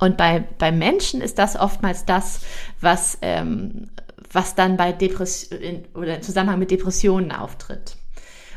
Und 0.00 0.16
bei, 0.16 0.40
bei 0.58 0.72
Menschen 0.72 1.20
ist 1.20 1.38
das 1.38 1.56
oftmals 1.56 2.06
das, 2.06 2.40
was, 2.80 3.18
ähm, 3.20 3.90
was 4.32 4.54
dann 4.54 4.76
bei 4.76 4.92
Depression 4.92 5.84
oder 5.94 6.16
im 6.16 6.22
Zusammenhang 6.22 6.58
mit 6.58 6.70
Depressionen 6.70 7.30
auftritt 7.32 7.96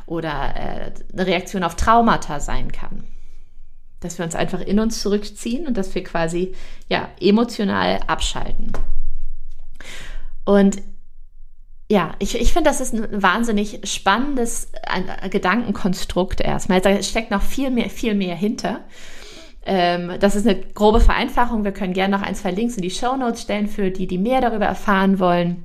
oder 0.05 0.55
äh, 0.55 0.91
eine 1.11 1.27
Reaktion 1.27 1.63
auf 1.63 1.75
Traumata 1.75 2.39
sein 2.39 2.71
kann. 2.71 3.03
Dass 3.99 4.17
wir 4.17 4.25
uns 4.25 4.35
einfach 4.35 4.61
in 4.61 4.79
uns 4.79 5.01
zurückziehen 5.01 5.67
und 5.67 5.77
dass 5.77 5.93
wir 5.93 6.03
quasi 6.03 6.55
ja 6.87 7.09
emotional 7.19 7.99
abschalten. 8.07 8.71
Und 10.45 10.81
ja, 11.91 12.15
ich, 12.19 12.39
ich 12.39 12.53
finde, 12.53 12.69
das 12.69 12.79
ist 12.79 12.93
ein 12.93 13.21
wahnsinnig 13.21 13.81
spannendes 13.83 14.71
ein 14.87 15.29
Gedankenkonstrukt 15.29 16.39
erstmal. 16.39 16.79
Da 16.79 17.03
steckt 17.03 17.31
noch 17.31 17.41
viel 17.41 17.69
mehr, 17.69 17.89
viel 17.89 18.15
mehr 18.15 18.35
hinter. 18.35 18.81
Ähm, 19.65 20.13
das 20.19 20.35
ist 20.35 20.47
eine 20.47 20.59
grobe 20.59 20.99
Vereinfachung. 20.99 21.63
Wir 21.63 21.71
können 21.71 21.93
gerne 21.93 22.17
noch 22.17 22.25
ein, 22.25 22.35
zwei 22.35 22.51
Links 22.51 22.75
in 22.75 22.81
die 22.81 22.89
Show 22.89 23.15
Notes 23.15 23.43
stellen 23.43 23.67
für 23.67 23.91
die, 23.91 24.07
die 24.07 24.17
mehr 24.17 24.41
darüber 24.41 24.65
erfahren 24.65 25.19
wollen. 25.19 25.63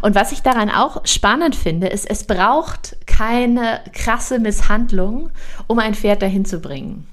Und 0.00 0.14
was 0.14 0.32
ich 0.32 0.42
daran 0.42 0.70
auch 0.70 1.06
spannend 1.06 1.54
finde, 1.54 1.86
ist, 1.86 2.08
es 2.10 2.24
braucht 2.24 2.96
keine 3.06 3.80
krasse 3.92 4.38
Misshandlung, 4.38 5.30
um 5.66 5.78
ein 5.78 5.94
Pferd 5.94 6.22
dahin 6.22 6.44
zu 6.44 6.60
bringen. 6.60 7.06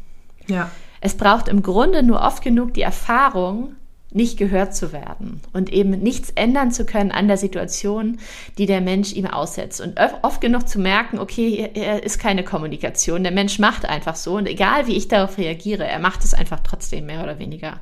Ja. 0.48 0.72
Es 1.02 1.16
braucht 1.16 1.48
im 1.48 1.62
Grunde 1.62 2.04
nur 2.04 2.22
oft 2.22 2.44
genug 2.44 2.74
die 2.74 2.82
Erfahrung, 2.82 3.76
nicht 4.12 4.38
gehört 4.38 4.76
zu 4.76 4.92
werden 4.92 5.42
und 5.54 5.72
eben 5.72 5.92
nichts 5.92 6.32
ändern 6.32 6.72
zu 6.72 6.86
können 6.86 7.12
an 7.12 7.28
der 7.28 7.38
Situation, 7.38 8.18
die 8.58 8.66
der 8.66 8.82
Mensch 8.82 9.14
ihm 9.14 9.28
aussetzt. 9.28 9.82
Und 9.82 10.00
oft 10.24 10.42
genug 10.42 10.68
zu 10.68 10.80
merken, 10.80 11.20
okay, 11.20 11.70
er 11.74 12.04
ist 12.04 12.20
keine 12.20 12.44
Kommunikation, 12.44 13.24
der 13.24 13.32
Mensch 13.32 13.60
macht 13.60 13.86
einfach 13.86 14.16
so 14.16 14.38
und 14.38 14.48
egal 14.48 14.88
wie 14.88 14.96
ich 14.96 15.08
darauf 15.08 15.38
reagiere, 15.38 15.86
er 15.86 16.00
macht 16.00 16.24
es 16.24 16.34
einfach 16.34 16.62
trotzdem 16.62 17.06
mehr 17.06 17.24
oder 17.24 17.38
weniger. 17.38 17.80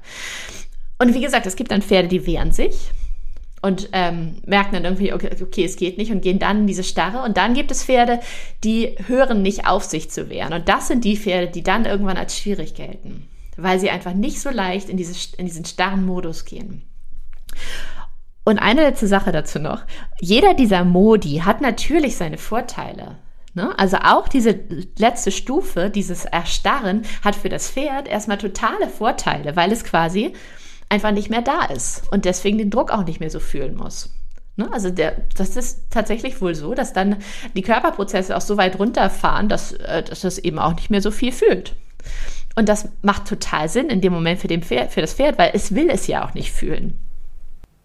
Und 1.00 1.14
wie 1.14 1.22
gesagt, 1.22 1.46
es 1.46 1.56
gibt 1.56 1.72
dann 1.72 1.82
Pferde, 1.82 2.10
die 2.10 2.26
wehren 2.26 2.52
sich 2.52 2.92
und 3.62 3.90
ähm, 3.94 4.38
merken 4.46 4.74
dann 4.74 4.84
irgendwie, 4.84 5.14
okay, 5.14 5.30
okay, 5.42 5.64
es 5.64 5.78
geht 5.78 5.98
nicht 5.98 6.12
und 6.12 6.22
gehen 6.22 6.40
dann 6.40 6.62
in 6.62 6.68
diese 6.68 6.84
Starre. 6.84 7.24
Und 7.24 7.38
dann 7.38 7.54
gibt 7.54 7.72
es 7.72 7.84
Pferde, 7.84 8.20
die 8.64 8.96
hören 9.08 9.42
nicht 9.42 9.68
auf, 9.68 9.84
sich 9.84 10.10
zu 10.10 10.30
wehren. 10.30 10.54
Und 10.54 10.68
das 10.68 10.88
sind 10.88 11.06
die 11.06 11.18
Pferde, 11.18 11.48
die 11.52 11.64
dann 11.64 11.86
irgendwann 11.86 12.18
als 12.18 12.38
schwierig 12.38 12.74
gelten 12.76 13.28
weil 13.58 13.80
sie 13.80 13.90
einfach 13.90 14.14
nicht 14.14 14.40
so 14.40 14.50
leicht 14.50 14.90
in, 14.90 14.98
diese, 14.98 15.36
in 15.38 15.46
diesen 15.46 15.66
starren 15.66 16.06
Modus 16.06 16.46
gehen. 16.46 16.84
Und 18.46 18.60
eine 18.60 18.82
letzte 18.82 19.08
Sache 19.08 19.32
dazu 19.34 19.60
noch. 19.60 19.82
Jeder 20.22 20.54
dieser 20.54 20.86
Modi 20.86 21.42
hat 21.44 21.60
natürlich 21.60 22.16
seine 22.16 22.38
Vorteile. 22.38 23.18
Ne? 23.54 23.78
Also 23.78 23.98
auch 23.98 24.30
diese 24.30 24.58
letzte 24.98 25.32
Stufe, 25.32 25.90
dieses 25.90 26.26
Erstarren, 26.26 27.02
hat 27.24 27.36
für 27.36 27.50
das 27.50 27.70
Pferd 27.70 28.08
erstmal 28.08 28.38
totale 28.38 28.88
Vorteile, 28.88 29.56
weil 29.56 29.72
es 29.72 29.84
quasi 29.84 30.34
einfach 30.90 31.12
nicht 31.12 31.30
mehr 31.30 31.42
da 31.42 31.66
ist 31.66 32.04
und 32.12 32.24
deswegen 32.24 32.58
den 32.58 32.70
Druck 32.70 32.92
auch 32.92 33.04
nicht 33.04 33.20
mehr 33.20 33.30
so 33.30 33.40
fühlen 33.40 33.76
muss. 33.76 34.12
Ne? 34.58 34.72
Also 34.72 34.90
der, 34.90 35.24
das 35.36 35.56
ist 35.56 35.90
tatsächlich 35.90 36.42
wohl 36.42 36.56
so, 36.56 36.74
dass 36.74 36.94
dann 36.94 37.18
die 37.56 37.62
Körperprozesse 37.62 38.38
auch 38.38 38.42
so 38.42 38.58
weit 38.58 38.80
runterfahren, 38.80 39.50
dass, 39.50 39.74
äh, 39.74 40.04
dass 40.04 40.24
es 40.24 40.38
eben 40.38 40.60
auch 40.60 40.76
nicht 40.76 40.90
mehr 40.90 41.02
so 41.02 41.12
viel 41.12 41.32
fühlt. 41.32 41.76
Und 42.58 42.68
das 42.68 42.90
macht 43.04 43.28
total 43.28 43.70
Sinn 43.70 43.92
in 43.92 44.02
dem 44.02 44.12
Moment 44.12 44.40
für, 44.40 44.48
Pferd, 44.48 44.92
für 44.92 45.02
das 45.02 45.14
Pferd, 45.14 45.38
weil 45.38 45.52
es 45.54 45.76
will 45.76 45.92
es 45.92 46.08
ja 46.08 46.26
auch 46.26 46.34
nicht 46.34 46.52
fühlen. 46.52 46.98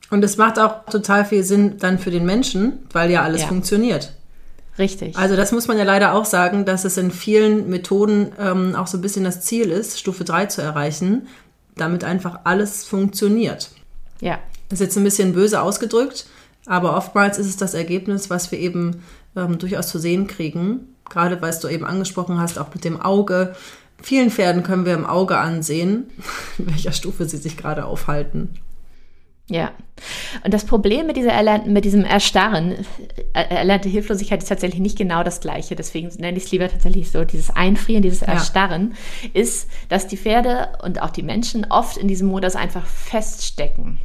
Und 0.08 0.24
es 0.24 0.38
macht 0.38 0.58
auch 0.58 0.86
total 0.86 1.26
viel 1.26 1.44
Sinn 1.44 1.76
dann 1.76 1.98
für 1.98 2.10
den 2.10 2.24
Menschen, 2.24 2.78
weil 2.90 3.10
ja 3.10 3.22
alles 3.22 3.42
ja. 3.42 3.48
funktioniert. 3.48 4.14
Richtig. 4.78 5.14
Also 5.18 5.36
das 5.36 5.52
muss 5.52 5.68
man 5.68 5.76
ja 5.76 5.84
leider 5.84 6.14
auch 6.14 6.24
sagen, 6.24 6.64
dass 6.64 6.86
es 6.86 6.96
in 6.96 7.10
vielen 7.10 7.68
Methoden 7.68 8.32
ähm, 8.38 8.74
auch 8.74 8.86
so 8.86 8.96
ein 8.96 9.02
bisschen 9.02 9.24
das 9.24 9.42
Ziel 9.42 9.70
ist, 9.70 10.00
Stufe 10.00 10.24
3 10.24 10.46
zu 10.46 10.62
erreichen, 10.62 11.28
damit 11.76 12.02
einfach 12.02 12.40
alles 12.44 12.86
funktioniert. 12.86 13.68
Ja. 14.22 14.38
Das 14.70 14.80
ist 14.80 14.86
jetzt 14.86 14.96
ein 14.96 15.04
bisschen 15.04 15.34
böse 15.34 15.60
ausgedrückt, 15.60 16.24
aber 16.64 16.96
oftmals 16.96 17.36
ist 17.36 17.48
es 17.48 17.58
das 17.58 17.74
Ergebnis, 17.74 18.30
was 18.30 18.50
wir 18.50 18.58
eben 18.58 19.02
ähm, 19.36 19.58
durchaus 19.58 19.88
zu 19.88 19.98
sehen 19.98 20.28
kriegen. 20.28 20.88
Gerade 21.10 21.42
weil 21.42 21.54
du 21.60 21.68
eben 21.68 21.84
angesprochen 21.84 22.40
hast, 22.40 22.58
auch 22.58 22.72
mit 22.72 22.84
dem 22.84 22.98
Auge, 22.98 23.54
Vielen 24.02 24.30
Pferden 24.30 24.62
können 24.62 24.84
wir 24.84 24.94
im 24.94 25.06
Auge 25.06 25.38
ansehen, 25.38 26.10
in 26.58 26.66
welcher 26.66 26.92
Stufe 26.92 27.26
sie 27.26 27.36
sich 27.36 27.56
gerade 27.56 27.84
aufhalten. 27.84 28.50
Ja. 29.48 29.72
Und 30.44 30.54
das 30.54 30.64
Problem 30.64 31.06
mit, 31.06 31.16
dieser 31.16 31.32
erlernten, 31.32 31.72
mit 31.72 31.84
diesem 31.84 32.04
Erstarren, 32.04 32.72
äh, 33.34 33.42
erlernte 33.50 33.88
Hilflosigkeit 33.88 34.42
ist 34.42 34.48
tatsächlich 34.48 34.80
nicht 34.80 34.96
genau 34.96 35.22
das 35.22 35.40
gleiche. 35.40 35.76
Deswegen 35.76 36.08
nenne 36.18 36.38
ich 36.38 36.44
es 36.44 36.52
lieber 36.52 36.68
tatsächlich 36.68 37.10
so, 37.10 37.24
dieses 37.24 37.50
Einfrieren, 37.50 38.02
dieses 38.02 38.22
Erstarren, 38.22 38.94
ja. 39.22 39.28
ist, 39.34 39.68
dass 39.88 40.06
die 40.06 40.16
Pferde 40.16 40.70
und 40.82 41.02
auch 41.02 41.10
die 41.10 41.22
Menschen 41.22 41.66
oft 41.70 41.96
in 41.96 42.08
diesem 42.08 42.28
Modus 42.28 42.56
einfach 42.56 42.86
feststecken 42.86 43.98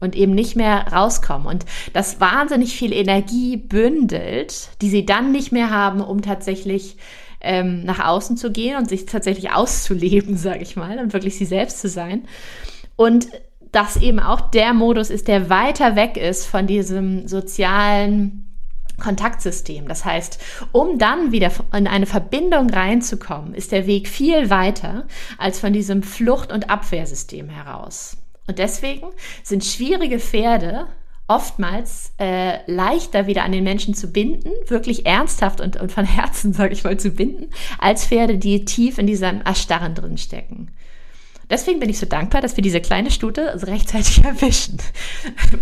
und 0.00 0.16
eben 0.16 0.34
nicht 0.34 0.56
mehr 0.56 0.88
rauskommen 0.92 1.46
und 1.46 1.64
das 1.92 2.20
wahnsinnig 2.20 2.76
viel 2.76 2.92
Energie 2.92 3.56
bündelt, 3.56 4.68
die 4.82 4.90
sie 4.90 5.06
dann 5.06 5.32
nicht 5.32 5.52
mehr 5.52 5.70
haben, 5.70 6.00
um 6.00 6.22
tatsächlich 6.22 6.96
ähm, 7.42 7.84
nach 7.84 8.04
außen 8.04 8.36
zu 8.36 8.50
gehen 8.50 8.76
und 8.76 8.88
sich 8.88 9.06
tatsächlich 9.06 9.52
auszuleben, 9.52 10.36
sage 10.38 10.62
ich 10.62 10.76
mal, 10.76 10.98
und 10.98 11.12
wirklich 11.12 11.36
sie 11.36 11.44
selbst 11.44 11.80
zu 11.80 11.88
sein. 11.88 12.24
Und 12.96 13.28
das 13.72 13.96
eben 13.96 14.20
auch 14.20 14.40
der 14.50 14.74
Modus 14.74 15.10
ist, 15.10 15.28
der 15.28 15.48
weiter 15.48 15.96
weg 15.96 16.16
ist 16.16 16.46
von 16.46 16.66
diesem 16.66 17.26
sozialen 17.26 18.52
Kontaktsystem. 19.00 19.88
Das 19.88 20.04
heißt, 20.04 20.38
um 20.70 20.98
dann 20.98 21.32
wieder 21.32 21.50
in 21.74 21.86
eine 21.86 22.06
Verbindung 22.06 22.70
reinzukommen, 22.70 23.54
ist 23.54 23.72
der 23.72 23.86
Weg 23.86 24.08
viel 24.08 24.50
weiter 24.50 25.06
als 25.38 25.58
von 25.58 25.72
diesem 25.72 26.02
Flucht- 26.02 26.52
und 26.52 26.70
Abwehrsystem 26.70 27.48
heraus. 27.48 28.18
Und 28.46 28.58
deswegen 28.58 29.08
sind 29.42 29.64
schwierige 29.64 30.18
Pferde 30.18 30.86
oftmals 31.34 32.12
äh, 32.18 32.58
leichter 32.70 33.26
wieder 33.26 33.44
an 33.44 33.52
den 33.52 33.64
Menschen 33.64 33.94
zu 33.94 34.12
binden, 34.12 34.50
wirklich 34.66 35.06
ernsthaft 35.06 35.60
und, 35.60 35.80
und 35.80 35.90
von 35.90 36.04
Herzen, 36.04 36.52
sage 36.52 36.74
ich 36.74 36.84
mal, 36.84 36.98
zu 36.98 37.10
binden, 37.10 37.50
als 37.78 38.06
Pferde, 38.06 38.36
die 38.36 38.64
tief 38.64 38.98
in 38.98 39.06
diesem 39.06 39.40
Erstarren 39.42 39.94
drin 39.94 40.18
stecken. 40.18 40.70
Deswegen 41.48 41.80
bin 41.80 41.90
ich 41.90 41.98
so 41.98 42.06
dankbar, 42.06 42.40
dass 42.40 42.56
wir 42.56 42.62
diese 42.62 42.80
kleine 42.80 43.10
Stute 43.10 43.62
rechtzeitig 43.66 44.24
erwischen. 44.24 44.78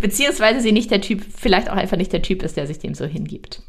Beziehungsweise 0.01 0.61
sie 0.61 0.73
nicht 0.73 0.91
der 0.91 1.01
Typ, 1.01 1.25
vielleicht 1.37 1.71
auch 1.71 1.77
einfach 1.77 1.97
nicht 1.97 2.13
der 2.13 2.23
Typ 2.23 2.43
ist, 2.43 2.57
der 2.57 2.67
sich 2.67 2.79
dem 2.79 2.95
so 2.95 3.07
hingibt. 3.07 3.63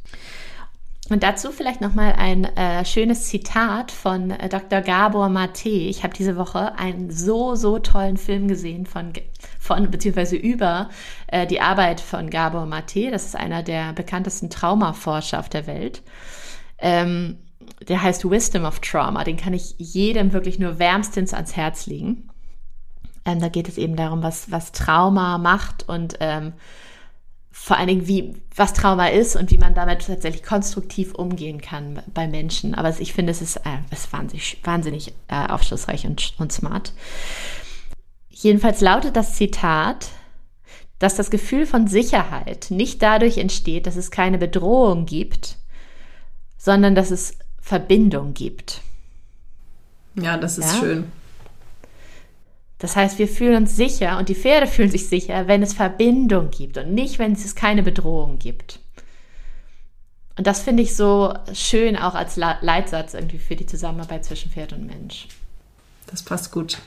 Und 1.10 1.24
dazu 1.24 1.52
vielleicht 1.52 1.82
nochmal 1.82 2.14
ein 2.14 2.46
äh, 2.46 2.86
schönes 2.86 3.26
Zitat 3.26 3.92
von 3.92 4.32
äh, 4.32 4.48
Dr. 4.50 4.82
Gabor 4.82 5.30
Mate. 5.30 5.68
Ich 5.68 6.04
habe 6.04 6.14
diese 6.14 6.38
Woche 6.38 6.78
einen 6.78 7.12
so, 7.12 7.56
so 7.56 7.80
tollen 7.80 8.18
Film 8.18 8.48
gesehen 8.48 8.86
von, 8.86 9.12
von 9.72 9.92
beziehungsweise 9.92 10.36
über 10.36 10.90
äh, 11.28 11.48
die 11.48 11.62
Arbeit 11.62 12.02
von 12.02 12.30
Gabor 12.30 12.66
Mate. 12.66 13.12
Das 13.12 13.26
ist 13.26 13.36
einer 13.36 13.64
der 13.64 13.94
bekanntesten 13.94 14.50
Traumaforscher 14.50 15.40
auf 15.40 15.50
der 15.50 15.68
Welt. 15.68 16.02
Ähm, 16.78 17.38
der 17.88 18.02
heißt 18.02 18.30
Wisdom 18.30 18.66
of 18.66 18.80
Trauma. 18.80 19.24
Den 19.24 19.38
kann 19.38 19.54
ich 19.54 19.76
jedem 19.78 20.34
wirklich 20.34 20.60
nur 20.60 20.80
wärmstens 20.80 21.34
ans 21.34 21.56
Herz 21.56 21.86
legen. 21.86 22.30
Ähm, 23.26 23.40
da 23.40 23.50
geht 23.50 23.70
es 23.70 23.78
eben 23.78 23.96
darum, 23.96 24.24
was, 24.24 24.52
was 24.52 24.72
Trauma 24.72 25.38
macht 25.38 25.88
und 25.88 26.18
ähm, 26.20 26.54
vor 27.52 27.78
allen 27.78 27.88
Dingen, 27.88 28.08
wie, 28.08 28.34
was 28.56 28.74
Trauma 28.74 29.08
ist 29.08 29.36
und 29.36 29.52
wie 29.52 29.58
man 29.58 29.76
damit 29.76 30.08
tatsächlich 30.08 30.42
konstruktiv 30.42 31.14
umgehen 31.14 31.62
kann 31.62 32.02
bei 32.14 32.28
Menschen. 32.28 32.74
Aber 32.74 32.98
ich 33.00 33.14
finde, 33.14 33.32
es 33.32 33.42
ist, 33.42 33.58
äh, 33.58 33.80
ist 33.92 34.12
wahnsinnig, 34.12 34.58
wahnsinnig 34.64 35.14
äh, 35.28 35.48
aufschlussreich 35.48 36.08
und, 36.08 36.34
und 36.40 36.52
smart. 36.52 36.94
Jedenfalls 38.42 38.82
lautet 38.82 39.16
das 39.16 39.36
Zitat, 39.36 40.08
dass 40.98 41.16
das 41.16 41.30
Gefühl 41.30 41.68
von 41.68 41.88
Sicherheit 41.88 42.68
nicht 42.72 43.04
dadurch 43.04 43.38
entsteht, 43.38 43.86
dass 43.86 43.96
es 43.96 44.10
keine 44.10 44.40
Bedrohung 44.40 45.06
gibt, 45.06 45.58
sondern 46.58 46.96
dass 46.96 47.12
es 47.12 47.38
Verbindung 47.60 48.34
gibt. 48.34 48.82
Ja, 50.16 50.38
das 50.38 50.58
ist 50.58 50.74
ja? 50.74 50.80
schön. 50.80 51.12
Das 52.80 52.96
heißt, 52.96 53.20
wir 53.20 53.28
fühlen 53.28 53.58
uns 53.58 53.76
sicher 53.76 54.18
und 54.18 54.28
die 54.28 54.34
Pferde 54.34 54.66
fühlen 54.66 54.90
sich 54.90 55.08
sicher, 55.08 55.48
wenn 55.48 55.62
es 55.62 55.74
Verbindung 55.74 56.50
gibt 56.50 56.80
und 56.80 56.96
nicht, 56.96 57.20
wenn 57.20 57.34
es 57.34 57.54
keine 57.54 57.84
Bedrohung 57.84 58.40
gibt. 58.40 58.80
Und 60.36 60.48
das 60.48 60.62
finde 60.62 60.82
ich 60.82 60.96
so 60.96 61.36
schön 61.54 61.96
auch 61.96 62.16
als 62.16 62.38
Leitsatz 62.38 63.14
irgendwie 63.14 63.38
für 63.38 63.56
die 63.56 63.68
Zusammenarbeit 63.68 64.26
zwischen 64.26 64.50
Pferd 64.50 64.74
und 64.74 64.88
Mensch. 64.88 65.28
Das 66.08 66.24
passt 66.24 66.52
gut. 66.52 66.80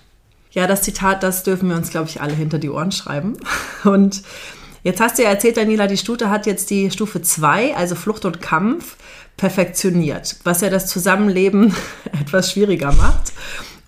Ja, 0.55 0.69
das 0.69 0.83
Zitat, 0.83 1.25
das 1.25 1.43
dürfen 1.43 1.69
wir 1.69 1.77
uns, 1.77 1.91
glaube 1.91 2.09
ich, 2.09 2.21
alle 2.21 2.33
hinter 2.33 2.59
die 2.59 2.71
Ohren 2.71 2.93
schreiben. 2.93 3.37
Und 3.85 4.23
jetzt 4.85 5.01
hast 5.01 5.19
du 5.19 5.25
ja 5.25 5.31
erzählt, 5.31 5.57
Daniela, 5.57 5.89
die 5.89 5.97
Stute 5.97 6.31
hat 6.31 6.47
jetzt 6.47 6.71
die 6.71 6.93
Stufe 6.93 7.21
2, 7.21 7.77
also 7.77 7.97
Flucht 7.97 8.25
und 8.25 8.41
Kampf 8.41 8.97
perfektioniert, 9.37 10.37
was 10.45 10.61
ja 10.61 10.71
das 10.71 10.87
Zusammenleben 10.87 11.75
etwas 12.21 12.53
schwieriger 12.53 12.93
macht 12.93 13.33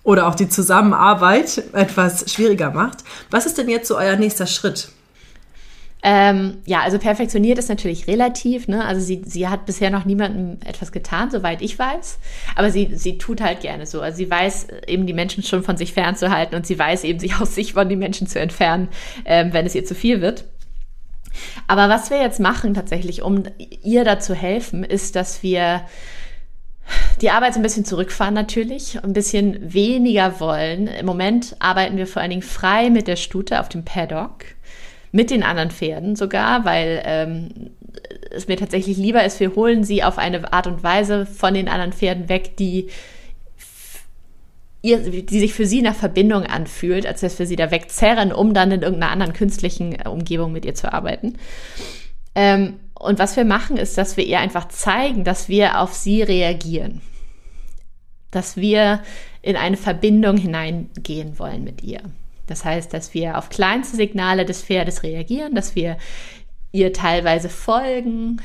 oder 0.03 0.27
auch 0.27 0.35
die 0.35 0.49
Zusammenarbeit 0.49 1.63
etwas 1.73 2.31
schwieriger 2.31 2.71
macht. 2.71 2.97
Was 3.31 3.45
ist 3.45 3.57
denn 3.57 3.69
jetzt 3.69 3.87
so 3.87 3.97
euer 3.97 4.17
nächster 4.17 4.45
Schritt? 4.45 4.89
Ähm, 6.09 6.59
ja, 6.65 6.83
also 6.83 6.99
perfektioniert 6.99 7.59
ist 7.59 7.67
natürlich 7.67 8.07
relativ. 8.07 8.69
Ne? 8.69 8.85
Also 8.85 9.01
sie, 9.01 9.23
sie 9.25 9.49
hat 9.49 9.65
bisher 9.65 9.89
noch 9.89 10.05
niemandem 10.05 10.57
etwas 10.65 10.93
getan, 10.93 11.29
soweit 11.29 11.61
ich 11.61 11.77
weiß. 11.77 12.19
Aber 12.55 12.71
sie, 12.71 12.91
sie 12.95 13.17
tut 13.17 13.41
halt 13.41 13.59
gerne 13.59 13.85
so. 13.85 13.99
Also 13.99 14.15
sie 14.15 14.31
weiß 14.31 14.67
eben 14.87 15.05
die 15.05 15.11
Menschen 15.11 15.43
schon 15.43 15.63
von 15.63 15.75
sich 15.75 15.91
fernzuhalten 15.91 16.55
und 16.55 16.65
sie 16.65 16.79
weiß 16.79 17.03
eben 17.03 17.19
sich 17.19 17.35
aus 17.41 17.55
sich 17.55 17.73
von 17.73 17.89
den 17.89 17.99
Menschen 17.99 18.25
zu 18.25 18.39
entfernen, 18.39 18.87
ähm, 19.25 19.51
wenn 19.51 19.65
es 19.65 19.75
ihr 19.75 19.83
zu 19.83 19.95
viel 19.95 20.21
wird. 20.21 20.45
Aber 21.67 21.89
was 21.89 22.09
wir 22.09 22.21
jetzt 22.21 22.39
machen 22.39 22.73
tatsächlich, 22.73 23.21
um 23.21 23.43
ihr 23.57 24.05
da 24.05 24.17
zu 24.17 24.33
helfen, 24.33 24.85
ist, 24.85 25.17
dass 25.17 25.43
wir 25.43 25.81
die 27.21 27.31
Arbeit 27.31 27.53
so 27.53 27.59
ein 27.59 27.63
bisschen 27.63 27.83
zurückfahren 27.83 28.33
natürlich, 28.33 29.03
ein 29.03 29.11
bisschen 29.11 29.73
weniger 29.73 30.39
wollen. 30.39 30.87
Im 30.87 31.05
Moment 31.05 31.57
arbeiten 31.59 31.97
wir 31.97 32.07
vor 32.07 32.21
allen 32.21 32.31
Dingen 32.31 32.43
frei 32.43 32.89
mit 32.89 33.07
der 33.07 33.17
Stute 33.17 33.59
auf 33.59 33.67
dem 33.67 33.83
Paddock, 33.83 34.45
mit 35.11 35.31
den 35.31 35.43
anderen 35.43 35.71
Pferden 35.71 36.15
sogar, 36.15 36.65
weil 36.65 37.01
ähm, 37.05 37.71
es 38.31 38.47
mir 38.47 38.57
tatsächlich 38.57 38.97
lieber 38.97 39.23
ist, 39.23 39.39
wir 39.39 39.55
holen 39.55 39.83
sie 39.83 40.03
auf 40.03 40.17
eine 40.17 40.51
Art 40.53 40.67
und 40.67 40.83
Weise 40.83 41.25
von 41.25 41.53
den 41.53 41.69
anderen 41.69 41.93
Pferden 41.93 42.29
weg, 42.29 42.57
die 42.57 42.89
ihr, 44.81 44.99
die 44.99 45.39
sich 45.39 45.53
für 45.53 45.65
sie 45.65 45.81
nach 45.81 45.95
Verbindung 45.95 46.43
anfühlt, 46.43 47.05
als 47.05 47.21
dass 47.21 47.39
wir 47.39 47.45
sie 47.45 47.55
da 47.55 47.71
wegzerren, 47.71 48.31
um 48.31 48.53
dann 48.53 48.71
in 48.71 48.81
irgendeiner 48.81 49.11
anderen 49.11 49.33
künstlichen 49.33 49.93
äh, 49.93 50.07
Umgebung 50.07 50.51
mit 50.51 50.65
ihr 50.65 50.75
zu 50.75 50.91
arbeiten. 50.91 51.37
Ähm, 52.35 52.79
und 52.93 53.19
was 53.19 53.35
wir 53.35 53.45
machen, 53.45 53.77
ist, 53.77 53.97
dass 53.97 54.17
wir 54.17 54.25
ihr 54.25 54.39
einfach 54.39 54.69
zeigen, 54.69 55.23
dass 55.23 55.49
wir 55.49 55.79
auf 55.81 55.93
sie 55.93 56.23
reagieren. 56.23 57.01
Dass 58.31 58.57
wir 58.57 59.01
in 59.41 59.55
eine 59.55 59.77
Verbindung 59.77 60.37
hineingehen 60.37 61.37
wollen 61.39 61.63
mit 61.63 61.83
ihr. 61.83 62.01
Das 62.47 62.65
heißt, 62.65 62.93
dass 62.93 63.13
wir 63.13 63.37
auf 63.37 63.49
kleinste 63.49 63.97
Signale 63.97 64.45
des 64.45 64.63
Pferdes 64.63 65.03
reagieren, 65.03 65.53
dass 65.53 65.75
wir 65.75 65.97
ihr 66.71 66.93
teilweise 66.93 67.49
folgen, 67.49 68.41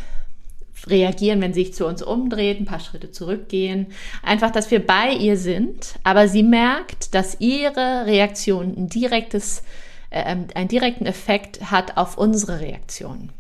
reagieren, 0.86 1.40
wenn 1.40 1.52
sie 1.52 1.64
sich 1.64 1.74
zu 1.74 1.86
uns 1.86 2.02
umdreht, 2.02 2.60
ein 2.60 2.64
paar 2.64 2.80
Schritte 2.80 3.10
zurückgehen. 3.10 3.86
Einfach, 4.22 4.50
dass 4.50 4.70
wir 4.70 4.84
bei 4.84 5.12
ihr 5.12 5.36
sind, 5.36 5.94
aber 6.02 6.28
sie 6.28 6.42
merkt, 6.42 7.14
dass 7.14 7.40
ihre 7.40 8.06
Reaktion 8.06 8.74
ein 8.76 8.88
direktes, 8.88 9.62
äh, 10.10 10.36
einen 10.54 10.68
direkten 10.68 11.06
Effekt 11.06 11.70
hat 11.70 11.96
auf 11.96 12.18
unsere 12.18 12.60
Reaktion. 12.60 13.30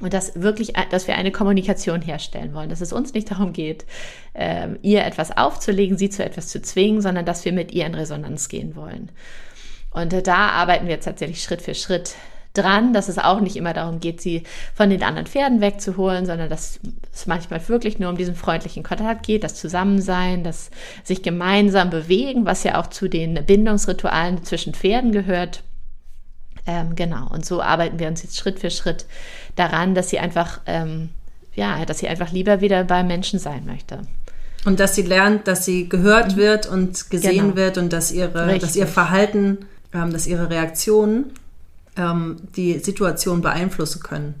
Und 0.00 0.14
dass 0.14 0.40
wirklich, 0.40 0.74
dass 0.90 1.08
wir 1.08 1.16
eine 1.16 1.32
Kommunikation 1.32 2.02
herstellen 2.02 2.54
wollen, 2.54 2.68
dass 2.68 2.80
es 2.80 2.92
uns 2.92 3.14
nicht 3.14 3.30
darum 3.32 3.52
geht, 3.52 3.84
äh, 4.32 4.68
ihr 4.82 5.04
etwas 5.04 5.36
aufzulegen, 5.36 5.98
sie 5.98 6.08
zu 6.08 6.24
etwas 6.24 6.48
zu 6.48 6.62
zwingen, 6.62 7.02
sondern 7.02 7.24
dass 7.24 7.44
wir 7.44 7.52
mit 7.52 7.72
ihr 7.72 7.84
in 7.84 7.96
Resonanz 7.96 8.48
gehen 8.48 8.76
wollen. 8.76 9.10
Und 9.90 10.26
da 10.26 10.48
arbeiten 10.50 10.86
wir 10.86 10.94
jetzt 10.94 11.06
tatsächlich 11.06 11.42
Schritt 11.42 11.62
für 11.62 11.74
Schritt 11.74 12.14
dran, 12.54 12.92
dass 12.92 13.08
es 13.08 13.18
auch 13.18 13.40
nicht 13.40 13.56
immer 13.56 13.72
darum 13.72 14.00
geht, 14.00 14.20
sie 14.20 14.42
von 14.74 14.90
den 14.90 15.02
anderen 15.02 15.26
Pferden 15.26 15.60
wegzuholen, 15.60 16.26
sondern 16.26 16.48
dass 16.48 16.80
es 17.12 17.26
manchmal 17.26 17.66
wirklich 17.68 17.98
nur 17.98 18.10
um 18.10 18.16
diesen 18.16 18.34
freundlichen 18.34 18.82
Kontakt 18.82 19.26
geht, 19.26 19.44
das 19.44 19.54
Zusammensein, 19.54 20.44
das 20.44 20.70
sich 21.04 21.22
gemeinsam 21.22 21.90
bewegen, 21.90 22.46
was 22.46 22.64
ja 22.64 22.80
auch 22.80 22.88
zu 22.88 23.08
den 23.08 23.34
Bindungsritualen 23.46 24.44
zwischen 24.44 24.74
Pferden 24.74 25.12
gehört. 25.12 25.62
Ähm, 26.66 26.96
genau, 26.96 27.28
und 27.30 27.46
so 27.46 27.62
arbeiten 27.62 27.98
wir 27.98 28.08
uns 28.08 28.22
jetzt 28.22 28.36
Schritt 28.36 28.58
für 28.58 28.70
Schritt 28.70 29.06
daran, 29.56 29.94
dass 29.94 30.10
sie 30.10 30.18
einfach, 30.18 30.60
ähm, 30.66 31.10
ja, 31.54 31.84
dass 31.84 31.98
sie 31.98 32.08
einfach 32.08 32.32
lieber 32.32 32.60
wieder 32.60 32.84
beim 32.84 33.06
Menschen 33.06 33.38
sein 33.38 33.64
möchte. 33.66 34.00
Und 34.64 34.80
dass 34.80 34.94
sie 34.94 35.02
lernt, 35.02 35.46
dass 35.46 35.64
sie 35.64 35.88
gehört 35.88 36.32
mhm. 36.32 36.36
wird 36.36 36.66
und 36.66 37.10
gesehen 37.10 37.44
genau. 37.44 37.56
wird 37.56 37.78
und 37.78 37.92
dass 37.92 38.10
ihre, 38.10 38.58
dass 38.58 38.76
ihr 38.76 38.86
Verhalten, 38.86 39.58
dass 39.92 40.26
ihre 40.26 40.50
Reaktionen 40.50 41.32
ähm, 41.96 42.36
die 42.56 42.78
Situation 42.78 43.40
beeinflussen 43.40 44.02
können. 44.02 44.34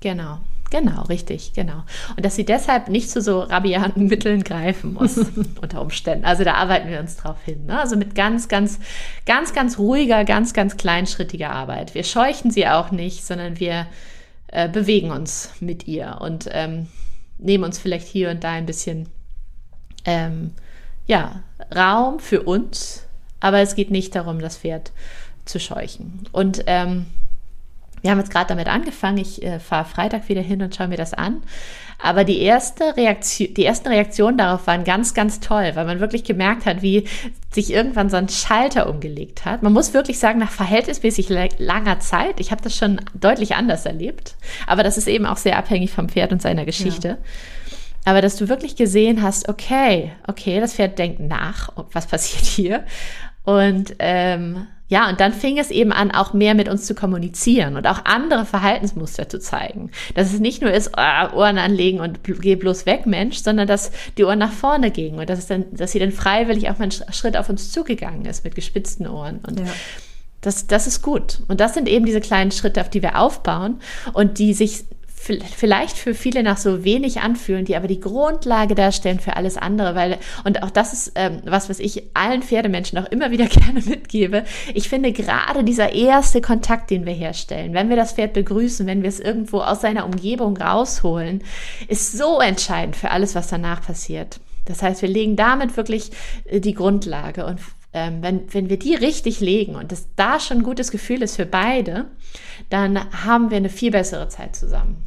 Genau. 0.00 0.40
Genau, 0.72 1.02
richtig, 1.02 1.52
genau. 1.52 1.84
Und 2.16 2.24
dass 2.24 2.34
sie 2.34 2.46
deshalb 2.46 2.88
nicht 2.88 3.10
zu 3.10 3.20
so 3.20 3.40
rabiaten 3.40 4.06
Mitteln 4.06 4.42
greifen 4.42 4.94
muss, 4.94 5.18
unter 5.60 5.82
Umständen. 5.82 6.24
Also 6.24 6.44
da 6.44 6.54
arbeiten 6.54 6.88
wir 6.88 6.98
uns 6.98 7.16
drauf 7.16 7.36
hin. 7.44 7.66
Ne? 7.66 7.78
Also 7.78 7.94
mit 7.94 8.14
ganz, 8.14 8.48
ganz, 8.48 8.78
ganz, 9.26 9.52
ganz 9.52 9.78
ruhiger, 9.78 10.24
ganz, 10.24 10.54
ganz 10.54 10.78
kleinschrittiger 10.78 11.50
Arbeit. 11.50 11.94
Wir 11.94 12.04
scheuchen 12.04 12.50
sie 12.50 12.66
auch 12.66 12.90
nicht, 12.90 13.22
sondern 13.26 13.60
wir 13.60 13.86
äh, 14.46 14.66
bewegen 14.66 15.10
uns 15.10 15.50
mit 15.60 15.86
ihr 15.86 16.16
und 16.22 16.48
ähm, 16.50 16.86
nehmen 17.36 17.64
uns 17.64 17.78
vielleicht 17.78 18.08
hier 18.08 18.30
und 18.30 18.42
da 18.42 18.52
ein 18.52 18.64
bisschen 18.64 19.10
ähm, 20.06 20.52
ja, 21.06 21.42
Raum 21.74 22.18
für 22.18 22.44
uns. 22.44 23.06
Aber 23.42 23.58
es 23.58 23.74
geht 23.74 23.90
nicht 23.90 24.14
darum, 24.14 24.38
das 24.38 24.56
Pferd 24.56 24.92
zu 25.44 25.58
scheuchen. 25.60 26.26
Und 26.30 26.62
ähm, 26.66 27.06
wir 28.00 28.10
haben 28.10 28.18
jetzt 28.18 28.30
gerade 28.30 28.48
damit 28.48 28.68
angefangen. 28.68 29.18
Ich 29.18 29.42
äh, 29.42 29.58
fahre 29.58 29.84
Freitag 29.84 30.28
wieder 30.28 30.40
hin 30.40 30.62
und 30.62 30.74
schaue 30.74 30.88
mir 30.88 30.96
das 30.96 31.12
an. 31.12 31.42
Aber 31.98 32.24
die 32.24 32.40
erste 32.40 32.96
Reaktion, 32.96 33.54
die 33.54 33.64
ersten 33.64 33.88
Reaktionen 33.88 34.38
darauf 34.38 34.66
waren 34.66 34.84
ganz, 34.84 35.14
ganz 35.14 35.40
toll, 35.40 35.72
weil 35.74 35.86
man 35.86 36.00
wirklich 36.00 36.24
gemerkt 36.24 36.66
hat, 36.66 36.82
wie 36.82 37.08
sich 37.50 37.72
irgendwann 37.72 38.10
so 38.10 38.16
ein 38.16 38.28
Schalter 38.28 38.88
umgelegt 38.88 39.44
hat. 39.44 39.62
Man 39.62 39.72
muss 39.72 39.94
wirklich 39.94 40.18
sagen, 40.18 40.40
nach 40.40 40.50
verhältnismäßig 40.50 41.28
langer 41.58 42.00
Zeit, 42.00 42.40
ich 42.40 42.50
habe 42.50 42.62
das 42.62 42.76
schon 42.76 43.00
deutlich 43.14 43.54
anders 43.54 43.86
erlebt, 43.86 44.34
aber 44.66 44.82
das 44.82 44.98
ist 44.98 45.06
eben 45.06 45.26
auch 45.26 45.36
sehr 45.36 45.56
abhängig 45.56 45.92
vom 45.92 46.08
Pferd 46.08 46.32
und 46.32 46.42
seiner 46.42 46.64
Geschichte. 46.64 47.08
Ja. 47.08 47.18
Aber 48.04 48.20
dass 48.20 48.34
du 48.34 48.48
wirklich 48.48 48.74
gesehen 48.74 49.22
hast, 49.22 49.48
okay, 49.48 50.10
okay, 50.26 50.58
das 50.58 50.74
Pferd 50.74 50.98
denkt 50.98 51.20
nach, 51.20 51.68
was 51.92 52.06
passiert 52.08 52.44
hier? 52.44 52.84
Und 53.44 53.94
ähm, 53.98 54.66
Ja, 54.92 55.08
und 55.08 55.20
dann 55.20 55.32
fing 55.32 55.58
es 55.58 55.70
eben 55.70 55.90
an, 55.90 56.10
auch 56.10 56.34
mehr 56.34 56.54
mit 56.54 56.68
uns 56.68 56.84
zu 56.84 56.94
kommunizieren 56.94 57.76
und 57.76 57.86
auch 57.86 58.04
andere 58.04 58.44
Verhaltensmuster 58.44 59.26
zu 59.26 59.40
zeigen. 59.40 59.90
Dass 60.14 60.34
es 60.34 60.38
nicht 60.38 60.60
nur 60.60 60.70
ist, 60.70 60.90
oh, 60.94 61.34
Ohren 61.34 61.56
anlegen 61.56 61.98
und 61.98 62.20
geh 62.24 62.56
bloß 62.56 62.84
weg, 62.84 63.06
Mensch, 63.06 63.38
sondern 63.38 63.66
dass 63.66 63.90
die 64.18 64.24
Ohren 64.24 64.38
nach 64.38 64.52
vorne 64.52 64.90
gingen 64.90 65.18
und 65.18 65.30
dass, 65.30 65.38
es 65.38 65.46
dann, 65.46 65.64
dass 65.72 65.92
sie 65.92 65.98
dann 65.98 66.12
freiwillig 66.12 66.68
auch 66.68 66.76
mal 66.76 66.90
einen 66.90 67.12
Schritt 67.14 67.38
auf 67.38 67.48
uns 67.48 67.72
zugegangen 67.72 68.26
ist 68.26 68.44
mit 68.44 68.54
gespitzten 68.54 69.06
Ohren. 69.06 69.40
Und 69.46 69.60
ja. 69.60 69.66
das, 70.42 70.66
das 70.66 70.86
ist 70.86 71.00
gut. 71.00 71.40
Und 71.48 71.60
das 71.60 71.72
sind 71.72 71.88
eben 71.88 72.04
diese 72.04 72.20
kleinen 72.20 72.50
Schritte, 72.50 72.82
auf 72.82 72.90
die 72.90 73.00
wir 73.00 73.18
aufbauen 73.18 73.80
und 74.12 74.38
die 74.38 74.52
sich 74.52 74.84
vielleicht 75.22 75.96
für 75.96 76.14
viele 76.14 76.42
nach 76.42 76.56
so 76.56 76.82
wenig 76.84 77.20
anfühlen, 77.20 77.64
die 77.64 77.76
aber 77.76 77.86
die 77.86 78.00
Grundlage 78.00 78.74
darstellen 78.74 79.20
für 79.20 79.36
alles 79.36 79.56
andere, 79.56 79.94
weil, 79.94 80.18
und 80.44 80.62
auch 80.64 80.70
das 80.70 80.92
ist 80.92 81.12
ähm, 81.14 81.42
was, 81.44 81.70
was 81.70 81.78
ich 81.78 82.02
allen 82.14 82.42
Pferdemenschen 82.42 82.98
auch 82.98 83.10
immer 83.10 83.30
wieder 83.30 83.46
gerne 83.46 83.80
mitgebe. 83.82 84.42
Ich 84.74 84.88
finde 84.88 85.12
gerade 85.12 85.62
dieser 85.62 85.92
erste 85.92 86.40
Kontakt, 86.40 86.90
den 86.90 87.06
wir 87.06 87.12
herstellen, 87.12 87.72
wenn 87.72 87.88
wir 87.88 87.96
das 87.96 88.14
Pferd 88.14 88.32
begrüßen, 88.32 88.86
wenn 88.86 89.02
wir 89.02 89.08
es 89.08 89.20
irgendwo 89.20 89.60
aus 89.60 89.80
seiner 89.80 90.04
Umgebung 90.06 90.56
rausholen, 90.56 91.44
ist 91.86 92.12
so 92.12 92.40
entscheidend 92.40 92.96
für 92.96 93.10
alles, 93.10 93.36
was 93.36 93.46
danach 93.46 93.86
passiert. 93.86 94.40
Das 94.64 94.82
heißt, 94.82 95.02
wir 95.02 95.08
legen 95.08 95.36
damit 95.36 95.76
wirklich 95.76 96.10
äh, 96.46 96.58
die 96.58 96.74
Grundlage 96.74 97.46
und 97.46 97.60
ähm, 97.92 98.22
wenn, 98.22 98.52
wenn 98.52 98.68
wir 98.70 98.78
die 98.78 98.94
richtig 98.94 99.40
legen 99.40 99.76
und 99.76 99.92
das 99.92 100.08
da 100.16 100.40
schon 100.40 100.58
ein 100.58 100.62
gutes 100.64 100.90
Gefühl 100.90 101.22
ist 101.22 101.36
für 101.36 101.46
beide, 101.46 102.06
dann 102.70 102.98
haben 103.24 103.50
wir 103.50 103.58
eine 103.58 103.68
viel 103.68 103.90
bessere 103.90 104.28
Zeit 104.28 104.56
zusammen. 104.56 105.06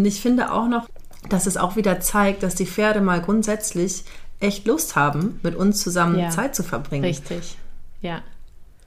Und 0.00 0.06
ich 0.06 0.22
finde 0.22 0.50
auch 0.50 0.66
noch, 0.66 0.88
dass 1.28 1.46
es 1.46 1.58
auch 1.58 1.76
wieder 1.76 2.00
zeigt, 2.00 2.42
dass 2.42 2.54
die 2.54 2.64
Pferde 2.64 3.02
mal 3.02 3.20
grundsätzlich 3.20 4.04
echt 4.40 4.66
Lust 4.66 4.96
haben, 4.96 5.38
mit 5.42 5.54
uns 5.54 5.82
zusammen 5.82 6.18
ja. 6.18 6.30
Zeit 6.30 6.56
zu 6.56 6.62
verbringen. 6.62 7.04
Richtig, 7.04 7.58
ja. 8.00 8.22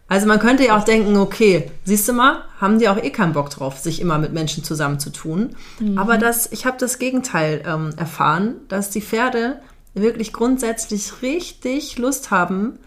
Also 0.08 0.26
man 0.26 0.39
könnte 0.39 0.65
ja 0.65 0.76
auch 0.76 0.84
denken, 0.84 1.15
okay, 1.17 1.69
siehst 1.86 2.10
du 2.10 2.13
mal, 2.13 2.45
haben 2.60 2.80
die 2.80 2.89
auch 2.89 2.97
eh 2.97 3.12
keinen 3.12 3.34
Bock 3.34 3.52
drauf, 3.52 3.78
sich 3.78 4.02
immer 4.02 4.17
mit 4.17 4.34
Menschen 4.34 4.63
zusammenzutun. 4.63 5.56
Mhm. 5.80 5.99
Aber 5.99 6.17
das, 6.17 6.52
ich 6.52 6.65
habe 6.65 6.78
das 6.80 6.97
Gegenteil 6.97 7.62
ähm, 7.63 7.91
erfahren, 7.95 8.56
dass 8.69 8.89
die 8.89 9.02
Pferde 9.02 9.62
wirklich 9.93 10.34
grundsätzlich 10.34 11.21
richtig 11.21 11.99
Lust 11.99 12.32
haben, 12.32 12.80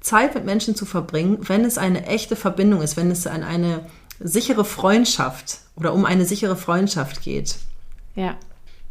Zeit 0.00 0.34
mit 0.34 0.44
Menschen 0.44 0.74
zu 0.74 0.84
verbringen, 0.84 1.38
wenn 1.42 1.64
es 1.64 1.78
eine 1.78 2.06
echte 2.06 2.34
Verbindung 2.34 2.82
ist, 2.82 2.96
wenn 2.96 3.12
es 3.12 3.28
an 3.28 3.44
eine 3.44 3.86
sichere 4.22 4.64
Freundschaft 4.64 5.58
oder 5.76 5.92
um 5.92 6.04
eine 6.04 6.24
sichere 6.24 6.56
Freundschaft 6.56 7.22
geht. 7.22 7.56
Ja, 8.14 8.36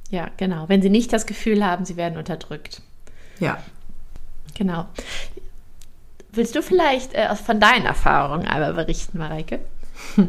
ja, 0.09 0.29
genau. 0.37 0.67
Wenn 0.67 0.81
sie 0.81 0.89
nicht 0.89 1.13
das 1.13 1.25
Gefühl 1.25 1.65
haben, 1.65 1.85
sie 1.85 1.95
werden 1.95 2.17
unterdrückt. 2.17 2.81
Ja. 3.39 3.57
Genau. 4.55 4.85
Willst 6.33 6.55
du 6.55 6.61
vielleicht 6.61 7.13
äh, 7.13 7.35
von 7.35 7.59
deinen 7.59 7.85
Erfahrungen 7.85 8.47
einmal 8.47 8.73
berichten, 8.73 9.17
Mareike? 9.17 9.59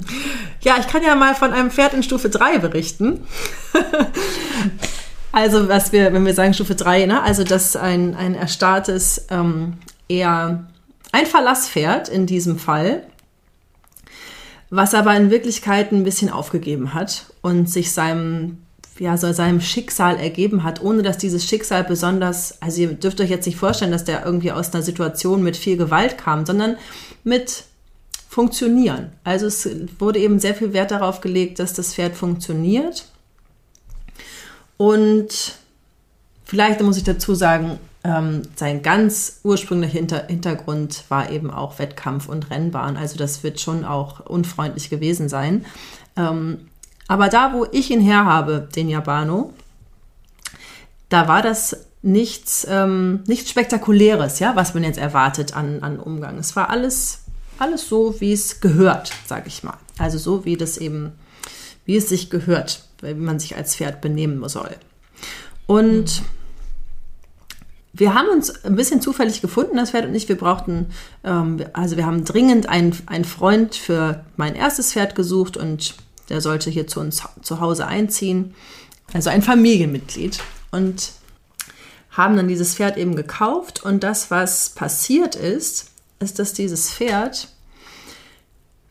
Ja, 0.60 0.76
ich 0.78 0.86
kann 0.86 1.02
ja 1.02 1.16
mal 1.16 1.34
von 1.34 1.52
einem 1.52 1.72
Pferd 1.72 1.92
in 1.92 2.04
Stufe 2.04 2.30
3 2.30 2.58
berichten. 2.58 3.26
also, 5.32 5.68
was 5.68 5.90
wir, 5.90 6.12
wenn 6.12 6.24
wir 6.24 6.34
sagen 6.34 6.54
Stufe 6.54 6.76
3, 6.76 7.06
ne, 7.06 7.20
also 7.20 7.42
das 7.42 7.74
ein, 7.74 8.14
ein 8.14 8.36
erstarrtes, 8.36 9.26
ähm, 9.30 9.78
eher 10.08 10.68
ein 11.10 11.26
Verlasspferd 11.26 12.08
in 12.08 12.26
diesem 12.26 12.60
Fall 12.60 13.02
was 14.74 14.94
aber 14.94 15.14
in 15.14 15.30
Wirklichkeit 15.30 15.92
ein 15.92 16.02
bisschen 16.02 16.30
aufgegeben 16.30 16.94
hat 16.94 17.26
und 17.42 17.68
sich 17.68 17.92
seinem 17.92 18.56
ja, 18.98 19.16
so 19.16 19.32
seinem 19.32 19.60
Schicksal 19.60 20.16
ergeben 20.18 20.64
hat, 20.64 20.82
ohne 20.82 21.02
dass 21.02 21.18
dieses 21.18 21.44
Schicksal 21.44 21.82
besonders, 21.84 22.60
also 22.62 22.82
ihr 22.82 22.92
dürft 22.92 23.20
euch 23.20 23.30
jetzt 23.30 23.46
nicht 23.46 23.58
vorstellen, 23.58 23.90
dass 23.90 24.04
der 24.04 24.24
irgendwie 24.24 24.52
aus 24.52 24.72
einer 24.72 24.82
Situation 24.82 25.42
mit 25.42 25.56
viel 25.56 25.76
Gewalt 25.76 26.18
kam, 26.18 26.46
sondern 26.46 26.76
mit 27.24 27.64
Funktionieren. 28.28 29.12
Also 29.24 29.46
es 29.46 29.68
wurde 29.98 30.18
eben 30.18 30.38
sehr 30.38 30.54
viel 30.54 30.72
Wert 30.72 30.90
darauf 30.90 31.20
gelegt, 31.20 31.58
dass 31.58 31.74
das 31.74 31.94
Pferd 31.94 32.14
funktioniert. 32.14 33.04
Und 34.78 35.56
vielleicht 36.44 36.80
muss 36.80 36.96
ich 36.96 37.04
dazu 37.04 37.34
sagen, 37.34 37.78
ähm, 38.04 38.42
sein 38.56 38.82
ganz 38.82 39.40
ursprünglicher 39.44 39.92
Hinter 39.92 40.26
Hintergrund 40.26 41.04
war 41.08 41.30
eben 41.30 41.50
auch 41.50 41.78
Wettkampf 41.78 42.28
und 42.28 42.50
Rennbahn. 42.50 42.96
Also 42.96 43.16
das 43.16 43.44
wird 43.44 43.60
schon 43.60 43.84
auch 43.84 44.20
unfreundlich 44.26 44.90
gewesen 44.90 45.28
sein. 45.28 45.64
Ähm, 46.16 46.68
aber 47.06 47.28
da, 47.28 47.52
wo 47.52 47.66
ich 47.70 47.90
ihn 47.90 48.00
her 48.00 48.24
habe, 48.24 48.68
den 48.74 48.88
Yabano, 48.88 49.52
da 51.08 51.28
war 51.28 51.42
das 51.42 51.86
nichts, 52.02 52.66
ähm, 52.68 53.22
nichts 53.26 53.50
Spektakuläres, 53.50 54.40
ja, 54.40 54.56
was 54.56 54.74
man 54.74 54.82
jetzt 54.82 54.98
erwartet 54.98 55.54
an, 55.54 55.82
an 55.82 56.00
Umgang. 56.00 56.38
Es 56.38 56.56
war 56.56 56.70
alles, 56.70 57.20
alles 57.58 57.88
so, 57.88 58.20
wie 58.20 58.32
es 58.32 58.60
gehört, 58.60 59.12
sage 59.26 59.46
ich 59.46 59.62
mal. 59.62 59.76
Also 59.98 60.18
so, 60.18 60.44
wie 60.44 60.56
das 60.56 60.78
eben, 60.78 61.12
wie 61.84 61.96
es 61.96 62.08
sich 62.08 62.30
gehört, 62.30 62.84
wie 63.00 63.14
man 63.14 63.38
sich 63.38 63.56
als 63.56 63.76
Pferd 63.76 64.00
benehmen 64.00 64.48
soll. 64.48 64.74
Und 65.66 66.22
mhm 66.22 66.41
wir 67.92 68.14
haben 68.14 68.28
uns 68.28 68.64
ein 68.64 68.76
bisschen 68.76 69.00
zufällig 69.00 69.42
gefunden, 69.42 69.76
das 69.76 69.90
Pferd 69.90 70.06
und 70.06 70.14
ich. 70.14 70.28
Wir 70.28 70.38
brauchten, 70.38 70.86
ähm, 71.24 71.64
also 71.72 71.96
wir 71.96 72.06
haben 72.06 72.24
dringend 72.24 72.68
einen, 72.68 72.96
einen 73.06 73.24
Freund 73.24 73.74
für 73.74 74.24
mein 74.36 74.54
erstes 74.54 74.92
Pferd 74.92 75.14
gesucht 75.14 75.56
und 75.56 75.94
der 76.28 76.40
sollte 76.40 76.70
hier 76.70 76.86
zu 76.86 77.00
uns 77.00 77.22
zu 77.42 77.60
Hause 77.60 77.86
einziehen. 77.86 78.54
Also 79.12 79.28
ein 79.28 79.42
Familienmitglied. 79.42 80.40
Und 80.70 81.12
haben 82.12 82.36
dann 82.36 82.48
dieses 82.48 82.74
Pferd 82.74 82.96
eben 82.96 83.16
gekauft. 83.16 83.84
Und 83.84 84.04
das, 84.04 84.30
was 84.30 84.70
passiert 84.70 85.34
ist, 85.34 85.90
ist, 86.20 86.38
dass 86.38 86.52
dieses 86.52 86.92
Pferd, 86.92 87.48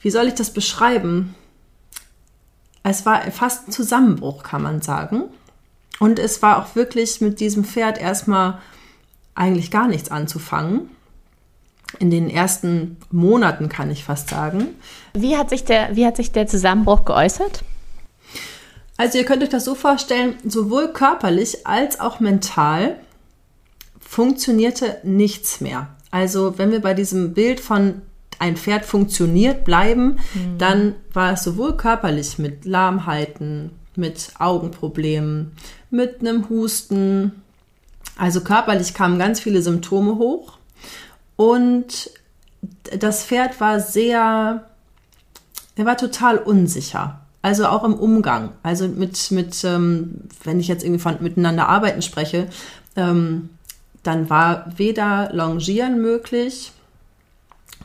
wie 0.02 0.10
soll 0.10 0.28
ich 0.28 0.34
das 0.34 0.52
beschreiben? 0.52 1.36
Es 2.84 3.06
war 3.06 3.22
fast 3.32 3.68
ein 3.68 3.72
Zusammenbruch, 3.72 4.44
kann 4.44 4.64
man 4.64 4.82
sagen. 4.82 5.26
Und 6.00 6.18
es 6.18 6.42
war 6.42 6.58
auch 6.58 6.76
wirklich 6.76 7.22
mit 7.22 7.40
diesem 7.40 7.64
Pferd 7.64 8.00
erstmal 8.00 8.60
eigentlich 9.36 9.72
gar 9.72 9.88
nichts 9.88 10.12
anzufangen. 10.12 10.90
In 12.00 12.10
den 12.10 12.30
ersten 12.30 12.98
Monaten 13.12 13.68
kann 13.68 13.92
ich 13.92 14.04
fast 14.04 14.30
sagen. 14.30 14.68
Wie 15.14 15.36
hat 15.36 15.50
sich 15.50 15.66
der, 15.66 15.96
wie 15.96 16.06
hat 16.06 16.16
sich 16.16 16.32
der 16.32 16.48
Zusammenbruch 16.48 17.06
geäußert? 17.06 17.64
Also 18.98 19.18
ihr 19.18 19.26
könnt 19.26 19.44
euch 19.44 19.50
das 19.50 19.66
so 19.66 19.76
vorstellen, 19.76 20.36
sowohl 20.46 20.94
körperlich 20.94 21.66
als 21.66 22.00
auch 22.00 22.20
mental 22.20 22.98
funktionierte 24.00 24.98
nichts 25.04 25.60
mehr. 25.60 25.88
Also 26.12 26.58
wenn 26.58 26.72
wir 26.72 26.82
bei 26.82 26.94
diesem 26.94 27.34
Bild 27.34 27.60
von 27.60 28.02
ein 28.40 28.58
Pferd 28.58 28.86
funktioniert 28.86 29.64
bleiben, 29.64 30.20
mhm. 30.34 30.58
dann 30.58 30.96
war 31.14 31.34
es 31.34 31.44
sowohl 31.44 31.78
körperlich 31.78 32.38
mit 32.38 32.66
Lahmheiten, 32.66 33.72
mit 33.96 34.32
Augenproblemen, 34.40 35.54
mit 35.90 36.22
einem 36.22 36.50
Husten, 36.50 37.44
also 38.22 38.42
körperlich 38.42 38.94
kamen 38.94 39.18
ganz 39.18 39.40
viele 39.40 39.64
Symptome 39.64 40.20
hoch 40.20 40.60
und 41.38 42.12
das 42.96 43.26
Pferd 43.26 43.60
war 43.60 43.80
sehr, 43.80 44.64
er 45.76 45.86
war 45.86 45.98
total 45.98 46.38
unsicher. 46.38 47.22
Also 47.42 47.66
auch 47.66 47.84
im 47.84 47.96
Umgang. 47.96 48.52
Also 48.62 48.88
mit, 48.88 49.32
mit 49.32 49.64
ähm, 49.64 50.22
wenn 50.44 50.60
ich 50.60 50.68
jetzt 50.68 50.84
irgendwie 50.84 51.02
von 51.02 51.18
miteinander 51.22 51.68
arbeiten 51.68 52.04
spreche, 52.04 52.48
ähm, 52.96 53.50
dann 54.04 54.30
war 54.30 54.68
weder 54.78 55.32
Longieren 55.34 56.00
möglich, 56.00 56.74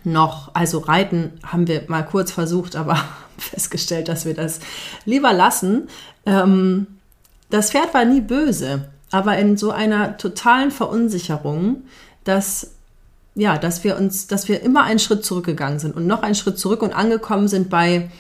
noch, 0.05 0.55
also 0.55 0.81
Reiten 0.81 1.33
haben 1.45 1.67
wir 1.67 1.85
mal 1.89 2.05
kurz 2.05 2.31
versucht, 2.31 2.77
aber 2.77 3.03
festgestellt, 3.39 4.09
dass 4.09 4.27
wir 4.27 4.35
das 4.35 4.61
lieber 5.07 5.33
lassen. 5.33 5.89
Ähm, 6.27 6.89
das 7.49 7.71
Pferd 7.71 7.95
war 7.95 8.05
nie 8.05 8.21
böse 8.21 8.91
aber 9.17 9.39
in 9.39 9.57
so 9.57 9.71
einer 9.71 10.19
totalen 10.19 10.71
Verunsicherung, 10.71 11.85
dass 12.25 12.73
ja, 13.35 13.57
dass 13.57 13.83
wir 13.83 13.97
uns, 13.97 14.27
dass 14.27 14.49
wir 14.49 14.63
immer 14.63 14.85
einen 14.85 14.99
Schritt 14.99 15.25
zurückgegangen 15.25 15.79
sind 15.79 15.97
und 15.97 16.07
noch 16.07 16.23
einen 16.23 16.35
Schritt 16.35 16.59
zurück 16.59 16.83
und 16.83 16.93
angekommen 16.93 17.49
sind 17.49 17.71
bei, 17.71 18.11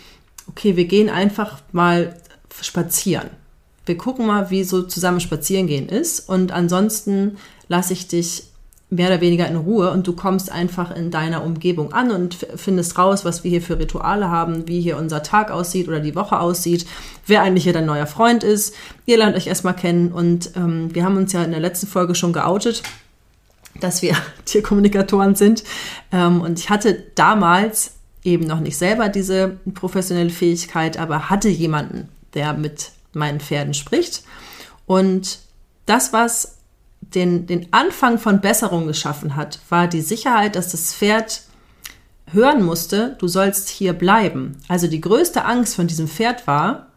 okay, 0.48 0.76
wir 0.76 0.86
gehen 0.86 1.08
einfach 1.10 1.58
mal 1.72 2.16
spazieren. 2.60 3.28
Wir 3.86 3.96
gucken 3.96 4.26
mal, 4.26 4.50
wie 4.50 4.64
so 4.64 4.82
zusammen 4.82 5.20
spazieren 5.20 5.66
gehen 5.66 5.88
ist 5.88 6.28
und 6.28 6.52
ansonsten 6.52 7.36
lasse 7.68 7.92
ich 7.92 8.08
dich 8.08 8.44
mehr 8.88 9.08
oder 9.08 9.20
weniger 9.20 9.48
in 9.48 9.56
Ruhe 9.56 9.90
und 9.90 10.06
du 10.06 10.12
kommst 10.12 10.50
einfach 10.50 10.94
in 10.94 11.10
deiner 11.10 11.42
Umgebung 11.44 11.92
an 11.92 12.12
und 12.12 12.36
findest 12.54 12.96
raus, 12.96 13.24
was 13.24 13.42
wir 13.42 13.50
hier 13.50 13.62
für 13.62 13.78
Rituale 13.78 14.30
haben, 14.30 14.68
wie 14.68 14.80
hier 14.80 14.96
unser 14.96 15.24
Tag 15.24 15.50
aussieht 15.50 15.88
oder 15.88 15.98
die 15.98 16.14
Woche 16.14 16.38
aussieht, 16.38 16.86
wer 17.26 17.42
eigentlich 17.42 17.64
hier 17.64 17.72
dein 17.72 17.86
neuer 17.86 18.06
Freund 18.06 18.44
ist. 18.44 18.74
Ihr 19.04 19.18
lernt 19.18 19.36
euch 19.36 19.48
erstmal 19.48 19.74
kennen 19.74 20.12
und 20.12 20.52
ähm, 20.54 20.94
wir 20.94 21.04
haben 21.04 21.16
uns 21.16 21.32
ja 21.32 21.42
in 21.42 21.50
der 21.50 21.60
letzten 21.60 21.88
Folge 21.88 22.14
schon 22.14 22.32
geoutet, 22.32 22.84
dass 23.80 24.02
wir 24.02 24.16
Tierkommunikatoren 24.44 25.34
sind. 25.34 25.64
Ähm, 26.12 26.40
und 26.40 26.60
ich 26.60 26.70
hatte 26.70 27.02
damals 27.16 27.94
eben 28.22 28.46
noch 28.46 28.60
nicht 28.60 28.76
selber 28.76 29.08
diese 29.08 29.58
professionelle 29.74 30.30
Fähigkeit, 30.30 30.96
aber 30.96 31.28
hatte 31.28 31.48
jemanden, 31.48 32.08
der 32.34 32.52
mit 32.52 32.92
meinen 33.12 33.40
Pferden 33.40 33.74
spricht. 33.74 34.22
Und 34.86 35.40
das, 35.86 36.12
was 36.12 36.55
den, 37.14 37.46
den 37.46 37.72
Anfang 37.72 38.18
von 38.18 38.40
Besserung 38.40 38.86
geschaffen 38.86 39.36
hat, 39.36 39.60
war 39.68 39.86
die 39.86 40.00
Sicherheit, 40.00 40.56
dass 40.56 40.72
das 40.72 40.94
Pferd 40.94 41.42
hören 42.32 42.64
musste, 42.64 43.16
du 43.18 43.28
sollst 43.28 43.68
hier 43.68 43.92
bleiben. 43.92 44.56
Also 44.68 44.86
die 44.88 45.00
größte 45.00 45.44
Angst 45.44 45.76
von 45.76 45.86
diesem 45.86 46.08
Pferd 46.08 46.46
war, 46.46 46.88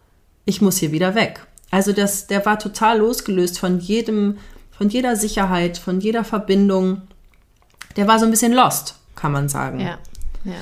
ich 0.46 0.62
muss 0.62 0.78
hier 0.78 0.92
wieder 0.92 1.16
weg. 1.16 1.46
Also 1.72 1.94
das, 1.94 2.28
der 2.28 2.46
war 2.46 2.58
total 2.58 3.00
losgelöst 3.00 3.60
von 3.60 3.80
jedem, 3.80 4.38
von 4.72 4.90
jeder 4.90 5.16
Sicherheit, 5.16 5.78
von 5.78 6.00
jeder 6.00 6.24
Verbindung. 6.24 7.04
Der 7.96 8.08
war 8.08 8.18
so 8.18 8.26
ein 8.26 8.32
bisschen 8.32 8.54
lost, 8.54 8.96
kann 9.16 9.32
man 9.32 9.50
sagen. 9.50 9.80
Ja, 9.80 10.00
ja. 10.44 10.56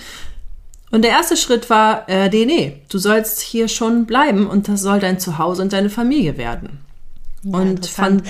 Und 0.89 1.01
der 1.01 1.11
erste 1.11 1.35
Schritt 1.35 1.69
war, 1.69 2.07
äh, 2.07 2.29
nee, 2.29 2.45
nee, 2.45 2.81
du 2.89 2.97
sollst 2.97 3.41
hier 3.41 3.67
schon 3.67 4.05
bleiben 4.05 4.47
und 4.47 4.67
das 4.67 4.81
soll 4.81 4.99
dein 4.99 5.19
Zuhause 5.19 5.61
und 5.61 5.73
deine 5.73 5.89
Familie 5.89 6.37
werden. 6.37 6.79
Ja, 7.43 7.59
und 7.59 7.85
fand, 7.85 8.23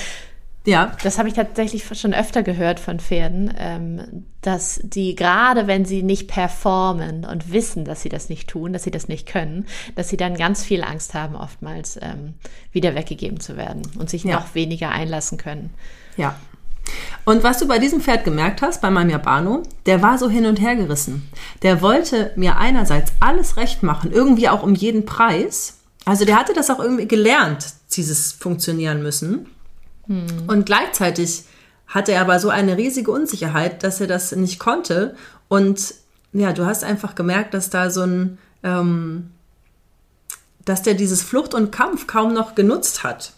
ja. 0.68 0.92
Das 1.02 1.18
habe 1.18 1.30
ich 1.30 1.34
tatsächlich 1.34 1.86
schon 2.00 2.14
öfter 2.14 2.44
gehört 2.44 2.80
von 2.80 3.00
Pferden, 3.00 3.52
ähm, 3.58 4.26
dass 4.42 4.80
die 4.84 5.16
gerade, 5.16 5.66
wenn 5.66 5.86
sie 5.86 6.04
nicht 6.04 6.28
performen 6.28 7.26
und 7.26 7.52
wissen, 7.52 7.86
dass 7.86 8.02
sie 8.02 8.10
das 8.10 8.30
nicht 8.30 8.50
tun, 8.50 8.74
dass 8.74 8.84
sie 8.84 8.92
das 8.92 9.08
nicht 9.08 9.28
können, 9.28 9.66
dass 9.96 10.10
sie 10.10 10.18
dann 10.18 10.36
ganz 10.36 10.64
viel 10.64 10.84
Angst 10.84 11.14
haben, 11.14 11.36
oftmals 11.36 11.98
ähm, 12.02 12.34
wieder 12.72 12.94
weggegeben 12.96 13.40
zu 13.40 13.56
werden 13.58 13.82
und 13.98 14.10
sich 14.10 14.24
Ja. 14.26 14.36
noch 14.36 14.54
weniger 14.56 14.90
einlassen 14.90 15.38
können. 15.38 15.72
Ja. 16.18 16.36
Und 17.26 17.44
was 17.44 17.58
du 17.60 17.68
bei 17.68 17.80
diesem 17.80 18.00
Pferd 18.02 18.24
gemerkt 18.24 18.62
hast, 18.62 18.82
bei 18.82 18.90
meinem 18.90 19.10
Japano, 19.10 19.64
der 19.86 20.02
war 20.02 20.18
so 20.18 20.30
hin 20.30 20.46
und 20.46 20.62
her 20.62 20.76
gerissen. 20.76 21.30
Der 21.62 21.82
wollte 21.82 22.32
mir 22.36 22.58
einerseits 22.58 23.12
alles 23.20 23.58
recht 23.58 23.84
machen, 23.84 24.12
irgendwie 24.12 24.48
auch 24.50 24.64
um 24.64 24.74
jeden 24.76 25.06
Preis. 25.06 25.80
Also 26.06 26.24
der 26.24 26.38
hatte 26.38 26.54
das 26.54 26.70
auch 26.70 26.80
irgendwie 26.80 27.08
gelernt, 27.08 27.66
dieses 27.92 28.32
Funktionieren 28.32 29.02
müssen. 29.04 29.48
Und 30.48 30.66
gleichzeitig 30.66 31.44
hatte 31.88 32.12
er 32.14 32.22
aber 32.22 32.40
so 32.40 32.50
eine 32.50 32.78
riesige 32.78 33.12
Unsicherheit, 33.12 33.84
dass 33.84 34.02
er 34.02 34.08
das 34.08 34.32
nicht 34.36 34.60
konnte. 34.60 35.16
Und 35.48 35.94
ja, 36.34 36.54
du 36.54 36.66
hast 36.66 36.84
einfach 36.84 37.16
gemerkt, 37.16 37.54
dass 37.54 37.70
da 37.70 37.90
so 37.90 38.02
ein, 38.04 38.38
ähm, 38.64 39.32
dass 40.66 40.82
der 40.82 40.94
dieses 40.94 41.22
Flucht 41.24 41.54
und 41.54 41.72
Kampf 41.72 42.08
kaum 42.08 42.34
noch 42.34 42.56
genutzt 42.56 43.04
hat. 43.04 43.34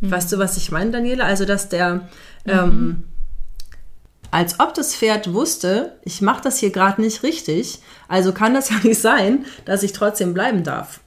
Weißt 0.00 0.30
du, 0.32 0.38
was 0.38 0.56
ich 0.56 0.70
meine, 0.70 0.92
Daniela? 0.92 1.24
Also, 1.24 1.44
dass 1.44 1.68
der, 1.68 2.08
ähm, 2.46 3.04
als 4.30 4.60
ob 4.60 4.72
das 4.74 4.94
Pferd 4.94 5.32
wusste, 5.32 5.94
ich 6.04 6.22
mache 6.22 6.42
das 6.42 6.58
hier 6.58 6.70
gerade 6.70 7.00
nicht 7.00 7.22
richtig, 7.22 7.80
also 8.06 8.32
kann 8.32 8.54
das 8.54 8.70
ja 8.70 8.76
nicht 8.82 9.00
sein, 9.00 9.44
dass 9.64 9.82
ich 9.82 9.92
trotzdem 9.92 10.34
bleiben 10.34 10.62
darf. 10.64 11.00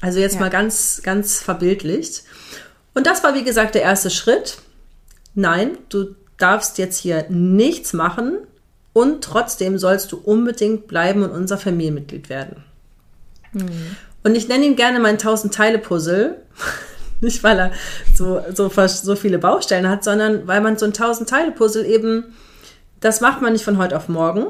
Also 0.00 0.18
jetzt 0.20 0.34
Ja. 0.34 0.40
mal 0.40 0.50
ganz, 0.50 1.00
ganz 1.02 1.40
verbildlicht. 1.40 2.22
Und 2.94 3.06
das 3.06 3.22
war, 3.22 3.34
wie 3.34 3.44
gesagt, 3.44 3.74
der 3.74 3.82
erste 3.82 4.10
Schritt. 4.10 4.58
Nein, 5.34 5.78
du 5.88 6.14
darfst 6.36 6.78
jetzt 6.78 6.98
hier 6.98 7.26
nichts 7.28 7.92
machen 7.92 8.38
und 8.92 9.22
trotzdem 9.22 9.78
sollst 9.78 10.10
du 10.12 10.16
unbedingt 10.16 10.88
bleiben 10.88 11.22
und 11.22 11.30
unser 11.30 11.58
Familienmitglied 11.58 12.28
werden. 12.28 12.64
Und 14.22 14.34
ich 14.34 14.48
nenne 14.48 14.66
ihn 14.66 14.76
gerne 14.76 15.00
mein 15.00 15.18
1000-Teile-Puzzle. 15.18 16.36
Nicht, 17.20 17.42
weil 17.42 17.58
er 17.58 17.72
so, 18.14 18.40
so, 18.54 18.70
so 18.70 19.16
viele 19.16 19.38
Baustellen 19.38 19.88
hat, 19.88 20.04
sondern 20.04 20.46
weil 20.46 20.60
man 20.60 20.76
so 20.76 20.86
ein 20.86 20.92
1000-Teile-Puzzle 20.92 21.84
eben, 21.84 22.36
das 23.00 23.20
macht 23.20 23.42
man 23.42 23.52
nicht 23.52 23.64
von 23.64 23.76
heute 23.78 23.96
auf 23.96 24.08
morgen. 24.08 24.46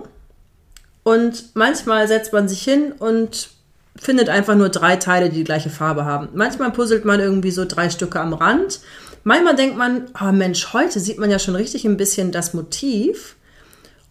Und 1.02 1.54
manchmal 1.54 2.08
setzt 2.08 2.34
man 2.34 2.46
sich 2.46 2.62
hin 2.62 2.92
und 2.92 3.48
findet 4.00 4.28
einfach 4.28 4.54
nur 4.54 4.68
drei 4.68 4.96
Teile, 4.96 5.28
die 5.28 5.36
die 5.36 5.44
gleiche 5.44 5.70
Farbe 5.70 6.04
haben. 6.04 6.28
Manchmal 6.34 6.70
puzzelt 6.70 7.04
man 7.04 7.20
irgendwie 7.20 7.50
so 7.50 7.64
drei 7.64 7.90
Stücke 7.90 8.20
am 8.20 8.32
Rand. 8.32 8.80
Manchmal 9.24 9.56
denkt 9.56 9.76
man, 9.76 10.06
oh 10.20 10.32
Mensch, 10.32 10.72
heute 10.72 11.00
sieht 11.00 11.18
man 11.18 11.30
ja 11.30 11.38
schon 11.38 11.56
richtig 11.56 11.84
ein 11.84 11.96
bisschen 11.96 12.32
das 12.32 12.54
Motiv. 12.54 13.36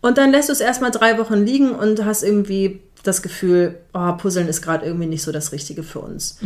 Und 0.01 0.17
dann 0.17 0.31
lässt 0.31 0.49
du 0.49 0.53
es 0.53 0.59
erstmal 0.59 0.91
drei 0.91 1.17
Wochen 1.17 1.45
liegen 1.45 1.71
und 1.71 2.05
hast 2.05 2.23
irgendwie 2.23 2.81
das 3.03 3.21
Gefühl, 3.21 3.75
oh, 3.93 4.13
Puzzeln 4.13 4.47
ist 4.47 4.61
gerade 4.61 4.85
irgendwie 4.85 5.07
nicht 5.07 5.23
so 5.23 5.31
das 5.31 5.51
Richtige 5.51 5.83
für 5.83 5.99
uns. 5.99 6.37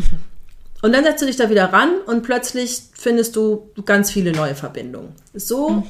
Und 0.81 0.93
dann 0.93 1.03
setzt 1.03 1.21
du 1.21 1.25
dich 1.25 1.35
da 1.35 1.49
wieder 1.49 1.71
ran 1.73 1.89
und 2.05 2.23
plötzlich 2.23 2.81
findest 2.93 3.35
du 3.35 3.69
ganz 3.85 4.11
viele 4.11 4.31
neue 4.31 4.55
Verbindungen. 4.55 5.09
So 5.33 5.83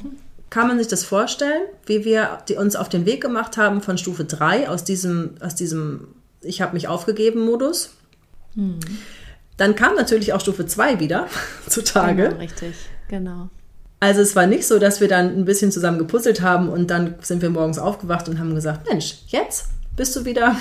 kann 0.49 0.67
man 0.67 0.77
sich 0.79 0.87
das 0.87 1.03
vorstellen, 1.03 1.61
wie 1.85 2.03
wir 2.03 2.39
uns 2.57 2.75
auf 2.75 2.89
den 2.89 3.05
Weg 3.05 3.21
gemacht 3.21 3.57
haben 3.57 3.81
von 3.81 3.97
Stufe 3.97 4.25
3 4.25 4.69
aus 4.69 4.83
diesem, 4.83 5.35
aus 5.39 5.55
diesem 5.55 6.09
Ich 6.41 6.61
habe 6.61 6.73
mich 6.73 6.87
aufgegeben 6.87 7.45
Modus. 7.45 7.91
Dann 9.57 9.75
kam 9.75 9.95
natürlich 9.95 10.33
auch 10.33 10.41
Stufe 10.41 10.65
2 10.65 10.99
wieder 10.99 11.27
zutage. 11.67 12.23
Genau, 12.29 12.37
richtig, 12.37 12.75
genau. 13.07 13.49
Also 13.99 14.21
es 14.21 14.35
war 14.35 14.47
nicht 14.47 14.65
so, 14.65 14.79
dass 14.79 14.99
wir 14.99 15.07
dann 15.07 15.27
ein 15.37 15.45
bisschen 15.45 15.71
zusammen 15.71 15.99
gepuzzelt 15.99 16.41
haben 16.41 16.69
und 16.69 16.89
dann 16.89 17.15
sind 17.21 17.41
wir 17.43 17.51
morgens 17.51 17.77
aufgewacht 17.77 18.27
und 18.27 18.39
haben 18.39 18.55
gesagt, 18.55 18.89
Mensch, 18.89 19.19
jetzt 19.27 19.67
bist 19.95 20.15
du 20.15 20.25
wieder, 20.25 20.55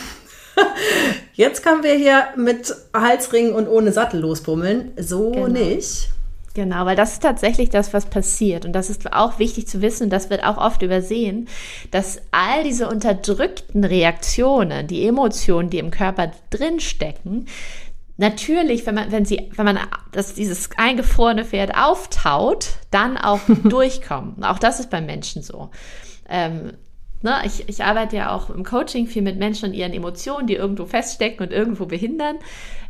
jetzt 1.32 1.62
können 1.62 1.82
wir 1.82 1.94
hier 1.94 2.24
mit 2.36 2.74
Halsringen 2.92 3.54
und 3.54 3.66
ohne 3.66 3.92
Sattel 3.92 4.20
losbummeln. 4.20 4.90
So 4.98 5.30
Genau. 5.32 5.46
nicht. 5.48 6.10
Genau, 6.54 6.84
weil 6.84 6.96
das 6.96 7.12
ist 7.12 7.22
tatsächlich 7.22 7.70
das, 7.70 7.94
was 7.94 8.06
passiert. 8.06 8.64
Und 8.64 8.72
das 8.72 8.90
ist 8.90 9.12
auch 9.12 9.38
wichtig 9.38 9.68
zu 9.68 9.82
wissen, 9.82 10.04
und 10.04 10.10
das 10.10 10.30
wird 10.30 10.44
auch 10.44 10.56
oft 10.56 10.82
übersehen, 10.82 11.48
dass 11.92 12.20
all 12.32 12.64
diese 12.64 12.88
unterdrückten 12.88 13.84
Reaktionen, 13.84 14.88
die 14.88 15.06
Emotionen, 15.06 15.70
die 15.70 15.78
im 15.78 15.92
Körper 15.92 16.32
drinstecken, 16.50 17.46
natürlich, 18.16 18.84
wenn 18.84 18.96
man, 18.96 19.12
wenn 19.12 19.24
sie, 19.24 19.48
wenn 19.54 19.64
man 19.64 19.78
das, 20.10 20.34
dieses 20.34 20.70
eingefrorene 20.76 21.44
Pferd 21.44 21.76
auftaut, 21.76 22.70
dann 22.90 23.16
auch 23.16 23.40
durchkommen. 23.64 24.42
Auch 24.42 24.58
das 24.58 24.80
ist 24.80 24.90
beim 24.90 25.06
Menschen 25.06 25.42
so. 25.42 25.70
Ähm, 26.28 26.72
ne, 27.22 27.42
ich, 27.44 27.68
ich 27.68 27.84
arbeite 27.84 28.16
ja 28.16 28.34
auch 28.34 28.50
im 28.50 28.64
Coaching 28.64 29.06
viel 29.06 29.22
mit 29.22 29.38
Menschen 29.38 29.68
und 29.68 29.74
ihren 29.74 29.92
Emotionen, 29.92 30.48
die 30.48 30.54
irgendwo 30.54 30.84
feststecken 30.84 31.46
und 31.46 31.52
irgendwo 31.52 31.86
behindern. 31.86 32.38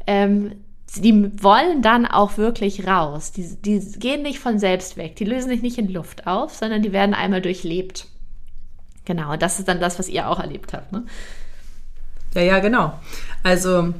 Ähm, 0.07 0.65
die 0.97 1.43
wollen 1.43 1.83
dann 1.83 2.07
auch 2.07 2.37
wirklich 2.37 2.87
raus. 2.87 3.33
Die, 3.33 3.57
die 3.57 3.81
gehen 3.99 4.23
nicht 4.23 4.41
von 4.41 4.59
selbst 4.59 4.97
weg. 4.97 5.17
Die 5.17 5.25
lösen 5.25 5.49
sich 5.49 5.63
nicht 5.63 5.79
in 5.79 5.89
Luft 5.89 6.27
auf, 6.27 6.55
sondern 6.55 6.83
die 6.83 6.93
werden 6.93 7.15
einmal 7.15 7.41
durchlebt. 7.41 8.07
Genau, 9.05 9.37
das 9.37 9.59
ist 9.59 9.69
dann 9.69 9.81
das, 9.81 9.99
was 9.99 10.09
ihr 10.09 10.29
auch 10.29 10.41
erlebt 10.41 10.73
habt. 10.73 10.93
Ne? 10.93 11.05
Ja, 12.35 12.43
ja, 12.43 12.59
genau. 12.59 12.99
Also 13.43 13.95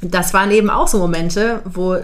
das 0.00 0.32
waren 0.32 0.50
eben 0.50 0.70
auch 0.70 0.86
so 0.86 0.98
Momente, 0.98 1.60
wo, 1.64 1.96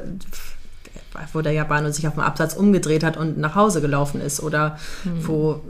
wo 1.33 1.41
der 1.41 1.53
Japaner 1.53 1.93
sich 1.93 2.09
auf 2.09 2.15
dem 2.15 2.23
Absatz 2.23 2.55
umgedreht 2.55 3.05
hat 3.05 3.17
und 3.17 3.39
nach 3.39 3.55
Hause 3.55 3.81
gelaufen 3.81 4.21
ist 4.21 4.43
oder 4.43 4.79
wo, 5.21 5.61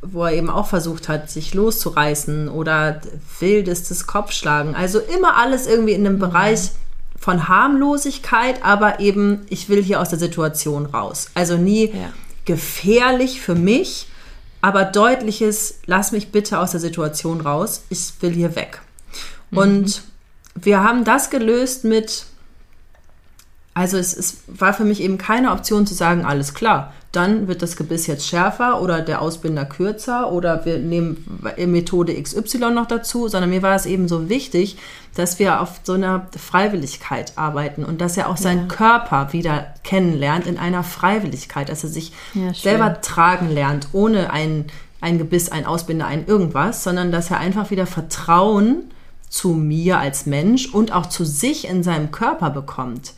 wo 0.00 0.24
er 0.24 0.32
eben 0.32 0.48
auch 0.48 0.66
versucht 0.66 1.08
hat, 1.08 1.30
sich 1.30 1.54
loszureißen 1.54 2.48
oder 2.48 3.00
wildestes 3.38 4.06
Kopfschlagen. 4.06 4.74
Also 4.74 4.98
immer 4.98 5.36
alles 5.36 5.66
irgendwie 5.66 5.92
in 5.92 6.06
einem 6.06 6.18
Bereich 6.18 6.70
von 7.22 7.48
Harmlosigkeit, 7.48 8.64
aber 8.64 8.98
eben, 8.98 9.46
ich 9.48 9.68
will 9.68 9.80
hier 9.80 10.00
aus 10.00 10.08
der 10.10 10.18
Situation 10.18 10.86
raus. 10.86 11.28
Also 11.34 11.56
nie 11.56 11.86
Ja. 11.86 12.12
gefährlich 12.44 13.40
für 13.40 13.54
mich, 13.54 14.08
aber 14.60 14.84
deutliches, 14.84 15.76
lass 15.86 16.10
mich 16.10 16.32
bitte 16.32 16.58
aus 16.58 16.72
der 16.72 16.80
Situation 16.80 17.40
raus, 17.40 17.84
ich 17.90 18.12
will 18.20 18.32
hier 18.32 18.56
weg. 18.56 18.82
Und 19.52 20.02
wir 20.56 20.82
haben 20.82 21.04
das 21.04 21.30
gelöst 21.30 21.84
mit, 21.84 22.24
also 23.74 23.96
es, 23.96 24.14
es 24.14 24.42
war 24.46 24.74
für 24.74 24.84
mich 24.84 25.00
eben 25.00 25.18
keine 25.18 25.52
Option 25.52 25.86
zu 25.86 25.94
sagen, 25.94 26.24
alles 26.24 26.52
klar, 26.52 26.92
dann 27.10 27.46
wird 27.46 27.62
das 27.62 27.76
Gebiss 27.76 28.06
jetzt 28.06 28.26
schärfer 28.26 28.80
oder 28.80 29.00
der 29.00 29.20
Ausbinder 29.20 29.66
kürzer 29.66 30.32
oder 30.32 30.64
wir 30.64 30.78
nehmen 30.78 31.40
Methode 31.58 32.20
XY 32.20 32.70
noch 32.70 32.86
dazu, 32.86 33.28
sondern 33.28 33.50
mir 33.50 33.62
war 33.62 33.74
es 33.74 33.84
eben 33.84 34.08
so 34.08 34.30
wichtig, 34.30 34.78
dass 35.14 35.38
wir 35.38 35.60
auf 35.60 35.80
so 35.84 35.92
einer 35.92 36.26
Freiwilligkeit 36.36 37.34
arbeiten 37.36 37.84
und 37.84 38.00
dass 38.00 38.16
er 38.16 38.30
auch 38.30 38.38
seinen 38.38 38.68
Körper 38.68 39.32
wieder 39.32 39.74
kennenlernt 39.84 40.46
in 40.46 40.58
einer 40.58 40.82
Freiwilligkeit, 40.82 41.68
dass 41.68 41.84
er 41.84 41.90
sich 41.90 42.12
Ja, 42.32 42.54
selber 42.54 43.00
tragen 43.02 43.50
lernt, 43.50 43.88
ohne 43.92 44.30
ein, 44.30 44.66
ein 45.02 45.18
Gebiss, 45.18 45.50
ein 45.50 45.66
Ausbinder, 45.66 46.06
ein 46.06 46.26
irgendwas, 46.26 46.82
sondern 46.82 47.12
dass 47.12 47.30
er 47.30 47.38
einfach 47.38 47.70
wieder 47.70 47.86
Vertrauen 47.86 48.90
zu 49.28 49.50
mir 49.50 49.98
als 49.98 50.24
Mensch 50.24 50.72
und 50.72 50.92
auch 50.92 51.06
zu 51.06 51.26
sich 51.26 51.68
in 51.68 51.82
seinem 51.82 52.10
Körper 52.10 52.48
bekommt. 52.48 53.12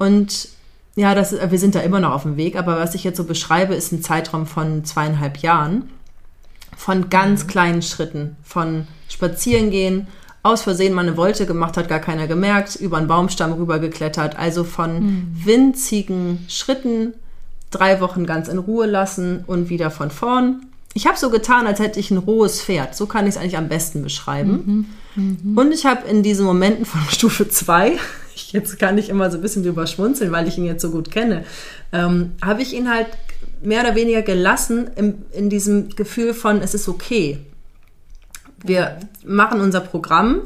Und 0.00 0.48
ja, 0.96 1.14
das, 1.14 1.32
wir 1.32 1.58
sind 1.58 1.74
da 1.74 1.80
immer 1.80 2.00
noch 2.00 2.12
auf 2.12 2.22
dem 2.22 2.38
Weg, 2.38 2.56
aber 2.56 2.78
was 2.78 2.94
ich 2.94 3.04
jetzt 3.04 3.18
so 3.18 3.24
beschreibe, 3.24 3.74
ist 3.74 3.92
ein 3.92 4.02
Zeitraum 4.02 4.46
von 4.46 4.82
zweieinhalb 4.82 5.38
Jahren, 5.38 5.90
von 6.74 7.10
ganz 7.10 7.46
kleinen 7.46 7.82
Schritten, 7.82 8.36
von 8.42 8.88
spazieren 9.10 9.70
gehen, 9.70 10.06
aus 10.42 10.62
Versehen 10.62 10.94
mal 10.94 11.06
eine 11.06 11.18
Wolte 11.18 11.44
gemacht 11.44 11.76
hat, 11.76 11.90
gar 11.90 11.98
keiner 11.98 12.26
gemerkt, 12.26 12.76
über 12.76 12.96
einen 12.96 13.08
Baumstamm 13.08 13.52
rübergeklettert, 13.52 14.38
also 14.38 14.64
von 14.64 15.02
winzigen 15.44 16.46
Schritten, 16.48 17.12
drei 17.70 18.00
Wochen 18.00 18.24
ganz 18.24 18.48
in 18.48 18.56
Ruhe 18.56 18.86
lassen 18.86 19.44
und 19.46 19.68
wieder 19.68 19.90
von 19.90 20.10
vorn. 20.10 20.64
Ich 20.94 21.06
habe 21.06 21.18
so 21.18 21.28
getan, 21.28 21.66
als 21.66 21.78
hätte 21.78 22.00
ich 22.00 22.10
ein 22.10 22.16
rohes 22.16 22.62
Pferd. 22.62 22.96
So 22.96 23.04
kann 23.04 23.26
ich 23.26 23.34
es 23.34 23.36
eigentlich 23.36 23.58
am 23.58 23.68
besten 23.68 24.02
beschreiben. 24.02 24.86
Und 25.56 25.72
ich 25.72 25.84
habe 25.84 26.08
in 26.08 26.22
diesen 26.22 26.46
Momenten 26.46 26.86
von 26.86 27.02
Stufe 27.10 27.48
2, 27.50 27.98
jetzt 28.52 28.78
kann 28.78 28.98
ich 28.98 29.08
immer 29.08 29.30
so 29.30 29.38
ein 29.38 29.42
bisschen 29.42 29.62
drüber 29.62 29.86
schmunzeln, 29.86 30.32
weil 30.32 30.48
ich 30.48 30.58
ihn 30.58 30.64
jetzt 30.64 30.82
so 30.82 30.90
gut 30.90 31.10
kenne, 31.10 31.44
ähm, 31.92 32.32
habe 32.42 32.62
ich 32.62 32.74
ihn 32.74 32.90
halt 32.90 33.06
mehr 33.62 33.82
oder 33.82 33.94
weniger 33.94 34.22
gelassen 34.22 34.90
im, 34.96 35.22
in 35.32 35.50
diesem 35.50 35.90
Gefühl 35.90 36.34
von, 36.34 36.60
es 36.60 36.74
ist 36.74 36.88
okay. 36.88 37.38
Wir 38.64 38.98
machen 39.24 39.60
unser 39.60 39.80
Programm 39.80 40.42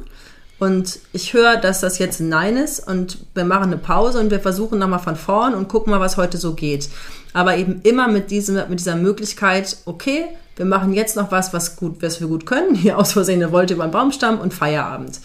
und 0.59 0.99
ich 1.13 1.33
höre, 1.35 1.57
dass 1.57 1.81
das 1.81 1.99
jetzt 1.99 2.21
ein 2.21 2.29
Nein 2.29 2.57
ist 2.57 2.87
und 2.87 3.19
wir 3.35 3.45
machen 3.45 3.65
eine 3.65 3.79
Pause 3.79 4.21
und 4.21 4.31
wir 4.31 4.41
versuchen 4.41 4.79
nochmal 4.79 5.01
von 5.01 5.17
vorn 5.17 5.55
und 5.55 5.69
gucken 5.69 5.91
mal, 5.91 6.01
was 6.01 6.17
heute 6.17 6.39
so 6.39 6.55
geht. 6.55 6.89
Aber 7.33 7.57
eben 7.57 7.81
immer 7.83 8.09
mit, 8.09 8.31
diesem, 8.31 8.57
mit 8.69 8.79
dieser 8.79 8.97
Möglichkeit, 8.97 9.77
okay, 9.85 10.27
wir 10.57 10.65
machen 10.65 10.93
jetzt 10.93 11.17
noch 11.17 11.33
was, 11.33 11.53
was, 11.53 11.77
gut, 11.77 12.01
was 12.01 12.21
wir 12.21 12.29
gut 12.29 12.47
können. 12.47 12.75
Hier 12.77 12.99
aus 12.99 13.13
Versehen 13.13 13.43
eine 13.43 13.53
Wolte 13.53 13.75
über 13.75 13.87
den 13.87 13.91
Baumstamm 13.91 14.39
und 14.39 14.55
Feierabend. 14.55 15.21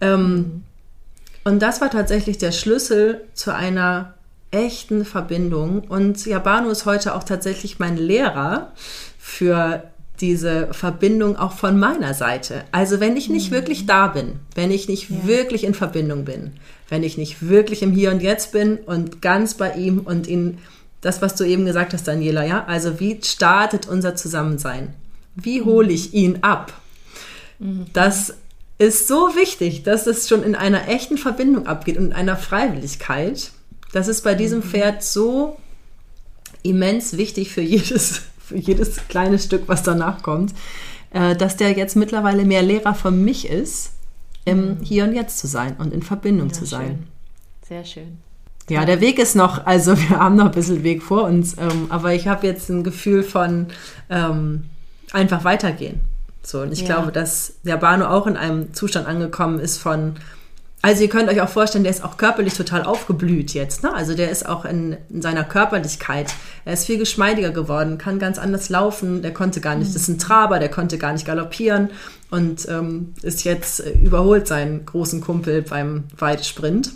Ähm, 0.00 0.64
und 1.44 1.60
das 1.60 1.80
war 1.80 1.90
tatsächlich 1.90 2.38
der 2.38 2.52
Schlüssel 2.52 3.22
zu 3.34 3.54
einer 3.54 4.14
echten 4.50 5.04
Verbindung. 5.04 5.80
Und 5.88 6.24
Jabano 6.24 6.70
ist 6.70 6.86
heute 6.86 7.14
auch 7.14 7.24
tatsächlich 7.24 7.78
mein 7.78 7.96
Lehrer 7.96 8.72
für 9.18 9.84
diese 10.20 10.68
Verbindung 10.72 11.36
auch 11.36 11.52
von 11.52 11.80
meiner 11.80 12.14
Seite. 12.14 12.64
Also 12.70 13.00
wenn 13.00 13.16
ich 13.16 13.28
nicht 13.28 13.50
mhm. 13.50 13.54
wirklich 13.56 13.86
da 13.86 14.06
bin, 14.06 14.34
wenn 14.54 14.70
ich 14.70 14.88
nicht 14.88 15.10
ja. 15.10 15.26
wirklich 15.26 15.64
in 15.64 15.74
Verbindung 15.74 16.24
bin, 16.24 16.52
wenn 16.88 17.02
ich 17.02 17.18
nicht 17.18 17.48
wirklich 17.48 17.82
im 17.82 17.92
Hier 17.92 18.12
und 18.12 18.22
Jetzt 18.22 18.52
bin 18.52 18.76
und 18.76 19.20
ganz 19.20 19.54
bei 19.54 19.72
ihm 19.72 20.00
und 20.00 20.28
in 20.28 20.58
das, 21.00 21.22
was 21.22 21.34
du 21.34 21.44
eben 21.44 21.64
gesagt 21.64 21.92
hast, 21.92 22.06
Daniela, 22.06 22.44
ja, 22.44 22.64
also 22.66 23.00
wie 23.00 23.18
startet 23.24 23.88
unser 23.88 24.14
Zusammensein? 24.14 24.94
Wie 25.34 25.62
hole 25.62 25.90
ich 25.90 26.14
ihn 26.14 26.38
ab? 26.42 26.72
Mhm. 27.58 27.86
Das 27.92 28.34
ist 28.78 29.08
so 29.08 29.34
wichtig, 29.36 29.82
dass 29.82 30.06
es 30.06 30.28
schon 30.28 30.42
in 30.42 30.54
einer 30.54 30.88
echten 30.88 31.18
Verbindung 31.18 31.66
abgeht 31.66 31.96
und 31.98 32.06
in 32.06 32.12
einer 32.12 32.36
Freiwilligkeit. 32.36 33.52
Das 33.92 34.08
ist 34.08 34.22
bei 34.22 34.34
diesem 34.34 34.58
mhm. 34.58 34.64
Pferd 34.64 35.02
so 35.02 35.56
immens 36.62 37.16
wichtig 37.16 37.50
für 37.50 37.60
jedes 37.60 38.22
für 38.52 38.58
jedes 38.58 39.08
kleine 39.08 39.38
Stück, 39.38 39.62
was 39.66 39.82
danach 39.82 40.22
kommt, 40.22 40.52
äh, 41.10 41.34
dass 41.36 41.56
der 41.56 41.72
jetzt 41.72 41.96
mittlerweile 41.96 42.44
mehr 42.44 42.62
Lehrer 42.62 42.94
für 42.94 43.10
mich 43.10 43.48
ist, 43.48 43.92
im 44.44 44.78
mhm. 44.78 44.80
Hier 44.82 45.04
und 45.04 45.14
Jetzt 45.14 45.38
zu 45.38 45.46
sein 45.46 45.76
und 45.78 45.92
in 45.92 46.02
Verbindung 46.02 46.48
ja, 46.48 46.54
zu 46.54 46.66
sein. 46.66 46.86
Schön. 46.86 47.06
Sehr 47.68 47.84
schön. 47.84 48.18
Ja, 48.68 48.84
der 48.84 49.00
Weg 49.00 49.18
ist 49.18 49.36
noch, 49.36 49.66
also 49.66 49.96
wir 50.08 50.18
haben 50.18 50.36
noch 50.36 50.46
ein 50.46 50.50
bisschen 50.50 50.82
Weg 50.82 51.02
vor 51.02 51.24
uns, 51.24 51.56
ähm, 51.58 51.86
aber 51.88 52.14
ich 52.14 52.28
habe 52.28 52.46
jetzt 52.46 52.68
ein 52.68 52.84
Gefühl 52.84 53.22
von 53.22 53.68
ähm, 54.10 54.64
einfach 55.12 55.44
weitergehen. 55.44 56.00
So, 56.42 56.60
und 56.60 56.72
ich 56.72 56.80
ja. 56.80 56.86
glaube, 56.86 57.12
dass 57.12 57.54
der 57.62 57.76
Bano 57.76 58.06
auch 58.06 58.26
in 58.26 58.36
einem 58.36 58.74
Zustand 58.74 59.06
angekommen 59.06 59.60
ist 59.60 59.78
von 59.78 60.16
also 60.84 61.02
ihr 61.02 61.08
könnt 61.08 61.28
euch 61.28 61.40
auch 61.40 61.48
vorstellen, 61.48 61.84
der 61.84 61.92
ist 61.92 62.02
auch 62.02 62.16
körperlich 62.16 62.54
total 62.54 62.82
aufgeblüht 62.82 63.54
jetzt. 63.54 63.84
Ne? 63.84 63.94
Also 63.94 64.14
der 64.14 64.32
ist 64.32 64.48
auch 64.48 64.64
in, 64.64 64.96
in, 65.10 65.22
seiner 65.22 65.44
Körperlichkeit. 65.44 66.34
Er 66.64 66.72
ist 66.72 66.86
viel 66.86 66.98
geschmeidiger 66.98 67.50
geworden, 67.50 67.98
kann 67.98 68.18
ganz 68.18 68.36
anders 68.36 68.68
laufen. 68.68 69.22
Der 69.22 69.32
konnte 69.32 69.60
gar 69.60 69.76
nicht, 69.76 69.90
mhm. 69.90 69.92
das 69.92 70.02
ist 70.02 70.08
ein 70.08 70.18
Traber, 70.18 70.58
der 70.58 70.70
konnte 70.70 70.98
gar 70.98 71.12
nicht 71.12 71.24
galoppieren 71.24 71.90
und 72.30 72.68
ähm, 72.68 73.14
ist 73.22 73.44
jetzt 73.44 73.78
äh, 73.78 73.92
überholt 73.92 74.48
seinen 74.48 74.84
großen 74.84 75.20
Kumpel 75.20 75.62
beim 75.62 76.04
Weitsprint. 76.18 76.90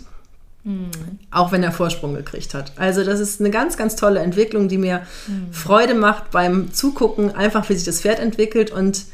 Mhm. 0.65 0.89
Auch 1.31 1.53
wenn 1.53 1.63
er 1.63 1.71
Vorsprung 1.71 2.13
gekriegt 2.13 2.53
hat. 2.53 2.73
Also 2.75 3.05
das 3.05 3.21
ist 3.21 3.39
eine 3.39 3.51
ganz, 3.51 3.77
ganz 3.77 3.95
tolle 3.95 4.19
Entwicklung, 4.19 4.67
die 4.67 4.77
mir 4.77 5.03
mhm. 5.27 5.53
Freude 5.53 5.93
macht 5.93 6.31
beim 6.31 6.73
Zugucken, 6.73 7.33
einfach 7.33 7.69
wie 7.69 7.75
sich 7.75 7.85
das 7.85 8.01
Pferd 8.01 8.19
entwickelt. 8.19 8.69
Und 8.69 9.05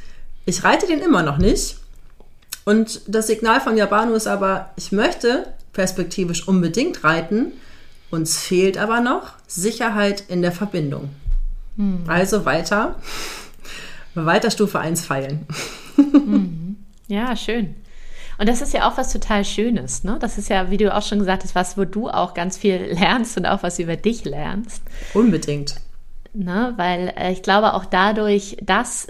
ich 0.46 0.64
reite 0.64 0.88
den 0.88 1.00
immer 1.00 1.24
noch 1.24 1.38
nicht. 1.38 1.78
Und 2.66 3.02
das 3.08 3.28
Signal 3.28 3.60
von 3.60 3.78
Yabano 3.78 4.14
ist 4.14 4.28
aber, 4.28 4.72
ich 4.78 4.92
möchte 4.92 5.48
perspektivisch 5.74 6.48
unbedingt 6.48 7.04
reiten, 7.04 7.52
uns 8.10 8.40
fehlt 8.40 8.78
aber 8.78 9.02
noch 9.02 9.34
Sicherheit 9.48 10.24
in 10.28 10.42
der 10.42 10.52
Verbindung. 10.52 11.10
Hm. 11.78 12.04
Also 12.08 12.46
weiter, 12.46 12.96
weiter 14.14 14.52
Stufe 14.52 14.80
1 14.80 15.06
feilen. 15.06 15.48
Mhm. 15.98 16.78
Ja, 17.08 17.36
schön. 17.36 17.76
Und 18.38 18.50
das 18.50 18.62
ist 18.62 18.74
ja 18.74 18.88
auch 18.88 18.98
was 18.98 19.12
total 19.12 19.46
Schönes, 19.46 20.04
ne? 20.04 20.18
Das 20.20 20.38
ist 20.38 20.50
ja, 20.50 20.70
wie 20.70 20.78
du 20.78 20.94
auch 20.94 21.04
schon 21.04 21.20
gesagt 21.20 21.44
hast, 21.44 21.56
was, 21.56 21.78
wo 21.78 21.86
du 21.86 22.10
auch 22.10 22.34
ganz 22.34 22.58
viel 22.58 22.78
lernst 23.00 23.38
und 23.38 23.46
auch 23.46 23.64
was 23.64 23.80
über 23.80 23.96
dich 23.96 24.26
lernst. 24.26 24.82
Unbedingt. 25.14 25.76
Ne? 26.34 26.74
Weil 26.78 27.14
äh, 27.16 27.32
ich 27.32 27.44
glaube 27.44 27.74
auch 27.74 27.86
dadurch, 27.86 28.58
dass 28.62 29.08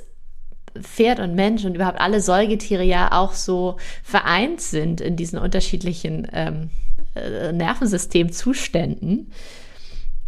Pferd 0.82 1.20
und 1.20 1.36
Mensch 1.36 1.66
und 1.66 1.76
überhaupt 1.76 2.00
alle 2.00 2.22
Säugetiere 2.22 2.84
ja 2.84 3.12
auch 3.12 3.34
so 3.34 3.78
vereint 4.04 4.62
sind 4.62 5.02
in 5.02 5.16
diesen 5.16 5.40
unterschiedlichen 5.40 6.28
ähm, 6.34 6.70
äh, 7.16 7.52
Nervensystemzuständen, 7.52 9.32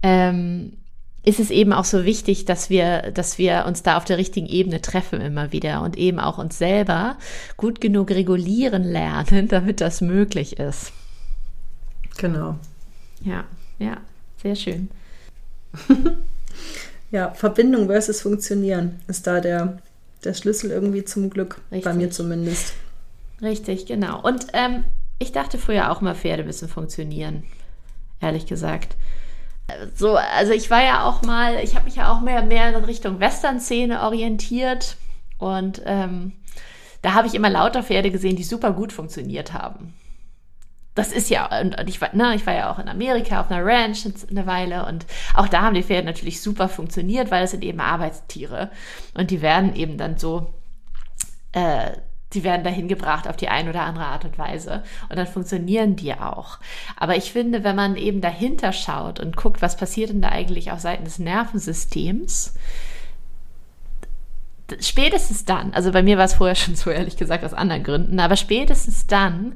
ähm, 0.04 0.74
ist 1.24 1.40
es 1.40 1.50
eben 1.50 1.74
auch 1.74 1.86
so 1.86 2.06
wichtig, 2.06 2.46
dass 2.46 2.70
wir, 2.70 3.12
dass 3.12 3.40
wir 3.40 3.66
uns 3.68 3.82
da 3.82 3.98
auf 3.98 4.06
der 4.06 4.20
richtigen 4.20 4.46
Ebene 4.46 4.82
treffen 4.82 5.20
immer 5.20 5.52
wieder 5.52 5.82
und 5.82 5.98
eben 5.98 6.20
auch 6.20 6.38
uns 6.38 6.60
selber 6.60 7.18
gut 7.58 7.82
genug 7.82 8.12
regulieren 8.12 8.84
lernen, 8.84 9.48
damit 9.50 9.82
das 9.82 10.02
möglich 10.02 10.60
ist. 10.60 10.94
Genau. 12.18 12.60
Ja, 13.22 13.46
ja, 13.80 13.98
sehr 14.42 14.56
schön. 14.56 14.90
ja, 17.12 17.32
Verbindung 17.32 17.88
versus 17.88 18.22
Funktionieren 18.22 19.00
ist 19.08 19.26
da 19.26 19.42
der 19.42 19.80
der 20.26 20.34
Schlüssel 20.34 20.72
irgendwie 20.72 21.04
zum 21.04 21.30
Glück, 21.30 21.62
Richtig. 21.72 21.84
bei 21.84 21.94
mir 21.94 22.12
zumindest. 22.12 22.74
Richtig, 23.42 23.86
genau. 23.86 24.22
Und 24.22 24.48
ähm, 24.54 24.86
ich 25.20 25.32
dachte 25.32 25.58
früher 25.58 25.92
auch 25.92 26.02
mal, 26.02 26.16
Pferde 26.16 26.44
müssen 26.44 26.68
funktionieren, 26.68 27.44
ehrlich 28.22 28.46
gesagt. 28.46 28.96
So, 29.96 30.16
also 30.16 30.54
ich 30.54 30.70
war 30.70 30.84
ja 30.84 31.06
auch 31.06 31.22
mal, 31.24 31.64
ich 31.64 31.76
habe 31.76 31.86
mich 31.86 31.96
ja 31.96 32.12
auch 32.12 32.22
mehr, 32.22 32.44
mehr 32.44 32.76
in 32.76 32.84
Richtung 32.84 33.20
Western-Szene 33.20 34.02
orientiert 34.02 34.98
und 35.38 35.82
ähm, 35.86 36.34
da 37.02 37.14
habe 37.14 37.28
ich 37.28 37.36
immer 37.36 37.50
lauter 37.50 37.84
Pferde 37.84 38.12
gesehen, 38.12 38.36
die 38.36 38.44
super 38.44 38.72
gut 38.74 38.94
funktioniert 38.94 39.54
haben 39.54 39.94
das 40.96 41.12
ist 41.12 41.30
ja, 41.30 41.60
und 41.60 41.76
ich 41.88 42.00
war, 42.00 42.16
ne, 42.16 42.34
ich 42.36 42.48
war 42.48 42.54
ja 42.54 42.72
auch 42.72 42.80
in 42.80 42.88
Amerika 42.88 43.42
auf 43.42 43.52
einer 43.52 43.66
Ranch 43.66 44.08
eine 44.30 44.48
Weile 44.48 44.86
und 44.86 45.06
auch 45.34 45.50
da 45.50 45.62
haben 45.62 45.76
die 45.76 45.84
Pferde 45.84 46.08
natürlich 46.08 46.42
super 46.42 46.70
funktioniert, 46.70 47.32
weil 47.32 47.44
es 47.44 47.52
sind 47.52 47.64
eben 47.64 47.82
Arbeitstiere 47.82 48.72
und 49.14 49.30
die 49.30 49.42
werden 49.42 49.76
eben 49.76 49.98
dann 49.98 50.18
so, 50.18 50.54
äh, 51.52 51.92
die 52.34 52.46
werden 52.46 52.64
dahin 52.64 52.88
gebracht 52.88 53.28
auf 53.28 53.36
die 53.36 53.50
eine 53.50 53.70
oder 53.70 53.82
andere 53.82 54.06
Art 54.06 54.24
und 54.24 54.38
Weise 54.38 54.84
und 55.10 55.18
dann 55.18 55.28
funktionieren 55.28 55.98
die 55.98 56.14
auch. 56.14 56.60
Aber 56.96 57.18
ich 57.18 57.32
finde, 57.32 57.66
wenn 57.66 57.76
man 57.76 57.98
eben 57.98 58.22
dahinter 58.22 58.72
schaut 58.72 59.20
und 59.20 59.36
guckt, 59.36 59.62
was 59.62 59.76
passiert 59.76 60.10
denn 60.10 60.22
da 60.22 60.30
eigentlich 60.30 60.72
auf 60.72 60.80
Seiten 60.80 61.04
des 61.04 61.20
Nervensystems, 61.20 62.54
spätestens 64.80 65.44
dann, 65.46 65.74
also 65.74 65.92
bei 65.92 66.04
mir 66.04 66.18
war 66.18 66.26
es 66.26 66.36
vorher 66.36 66.56
schon 66.56 66.76
so, 66.76 66.90
ehrlich 66.90 67.18
gesagt, 67.18 67.44
aus 67.44 67.54
anderen 67.54 67.84
Gründen, 67.84 68.20
aber 68.20 68.38
spätestens 68.38 69.08
dann 69.08 69.56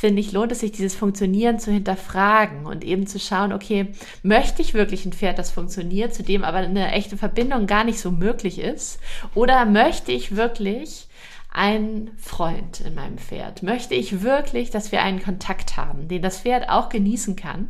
finde 0.00 0.20
ich, 0.20 0.32
lohnt 0.32 0.50
es 0.50 0.60
sich, 0.60 0.72
dieses 0.72 0.94
Funktionieren 0.94 1.58
zu 1.58 1.70
hinterfragen 1.70 2.64
und 2.64 2.84
eben 2.84 3.06
zu 3.06 3.18
schauen, 3.18 3.52
okay, 3.52 3.88
möchte 4.22 4.62
ich 4.62 4.72
wirklich 4.72 5.04
ein 5.04 5.12
Pferd, 5.12 5.38
das 5.38 5.50
funktioniert, 5.50 6.14
zu 6.14 6.22
dem 6.22 6.42
aber 6.42 6.56
eine 6.56 6.92
echte 6.92 7.18
Verbindung 7.18 7.66
gar 7.66 7.84
nicht 7.84 8.00
so 8.00 8.10
möglich 8.10 8.58
ist? 8.60 8.98
Oder 9.34 9.66
möchte 9.66 10.10
ich 10.10 10.36
wirklich 10.36 11.06
einen 11.52 12.12
Freund 12.16 12.80
in 12.80 12.94
meinem 12.94 13.18
Pferd? 13.18 13.62
Möchte 13.62 13.94
ich 13.94 14.22
wirklich, 14.22 14.70
dass 14.70 14.90
wir 14.90 15.02
einen 15.02 15.22
Kontakt 15.22 15.76
haben, 15.76 16.08
den 16.08 16.22
das 16.22 16.40
Pferd 16.40 16.70
auch 16.70 16.88
genießen 16.88 17.36
kann? 17.36 17.68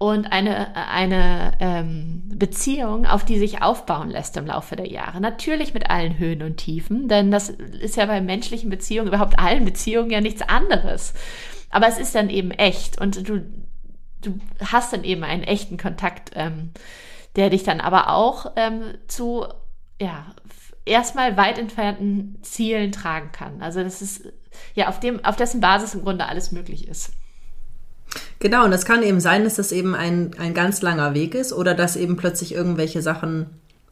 und 0.00 0.30
eine, 0.30 0.76
eine 0.76 1.54
ähm, 1.58 2.22
Beziehung, 2.28 3.04
auf 3.04 3.24
die 3.24 3.36
sich 3.36 3.62
aufbauen 3.62 4.10
lässt 4.10 4.36
im 4.36 4.46
Laufe 4.46 4.76
der 4.76 4.86
Jahre. 4.88 5.20
Natürlich 5.20 5.74
mit 5.74 5.90
allen 5.90 6.18
Höhen 6.18 6.44
und 6.44 6.56
Tiefen, 6.56 7.08
denn 7.08 7.32
das 7.32 7.48
ist 7.48 7.96
ja 7.96 8.06
bei 8.06 8.20
menschlichen 8.20 8.70
Beziehungen, 8.70 9.08
überhaupt 9.08 9.40
allen 9.40 9.64
Beziehungen 9.64 10.10
ja 10.10 10.20
nichts 10.20 10.42
anderes. 10.42 11.14
Aber 11.70 11.88
es 11.88 11.98
ist 11.98 12.14
dann 12.14 12.30
eben 12.30 12.50
echt 12.50 13.00
und 13.00 13.28
du, 13.28 13.44
du 14.22 14.38
hast 14.64 14.92
dann 14.92 15.04
eben 15.04 15.24
einen 15.24 15.42
echten 15.42 15.76
Kontakt, 15.76 16.30
ähm, 16.34 16.70
der 17.36 17.50
dich 17.50 17.62
dann 17.62 17.80
aber 17.80 18.10
auch 18.10 18.52
ähm, 18.56 18.94
zu, 19.06 19.46
ja, 20.00 20.26
erstmal 20.84 21.36
weit 21.36 21.58
entfernten 21.58 22.38
Zielen 22.42 22.92
tragen 22.92 23.30
kann. 23.32 23.62
Also 23.62 23.82
das 23.82 24.02
ist 24.02 24.22
ja 24.74 24.88
auf 24.88 25.00
dem, 25.00 25.24
auf 25.24 25.36
dessen 25.36 25.60
Basis 25.60 25.94
im 25.94 26.02
Grunde 26.02 26.26
alles 26.26 26.52
möglich 26.52 26.88
ist. 26.88 27.12
Genau, 28.38 28.64
und 28.64 28.70
das 28.70 28.86
kann 28.86 29.02
eben 29.02 29.20
sein, 29.20 29.44
dass 29.44 29.56
das 29.56 29.72
eben 29.72 29.94
ein, 29.94 30.30
ein 30.38 30.54
ganz 30.54 30.80
langer 30.80 31.12
Weg 31.14 31.34
ist 31.34 31.52
oder 31.52 31.74
dass 31.74 31.96
eben 31.96 32.16
plötzlich 32.16 32.54
irgendwelche 32.54 33.02
Sachen, 33.02 33.46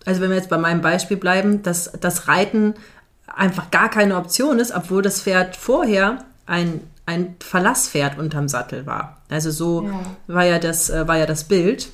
also 0.04 0.20
wenn 0.20 0.30
wir 0.30 0.36
jetzt 0.36 0.48
bei 0.48 0.58
meinem 0.58 0.80
Beispiel 0.80 1.16
bleiben, 1.16 1.62
dass 1.62 1.92
das 2.00 2.28
Reiten 2.28 2.74
einfach 3.26 3.70
gar 3.70 3.90
keine 3.90 4.16
Option 4.16 4.58
ist, 4.58 4.74
obwohl 4.74 5.02
das 5.02 5.22
Pferd 5.22 5.56
vorher 5.56 6.24
ein 6.46 6.80
ein 7.06 7.36
Verlasspferd 7.40 8.18
unterm 8.18 8.48
Sattel 8.48 8.84
war. 8.84 9.22
Also 9.30 9.50
so 9.50 9.84
ja. 9.84 10.00
war 10.26 10.44
ja 10.44 10.58
das 10.58 10.90
äh, 10.90 11.06
war 11.06 11.16
ja 11.16 11.26
das 11.26 11.44
Bild. 11.44 11.88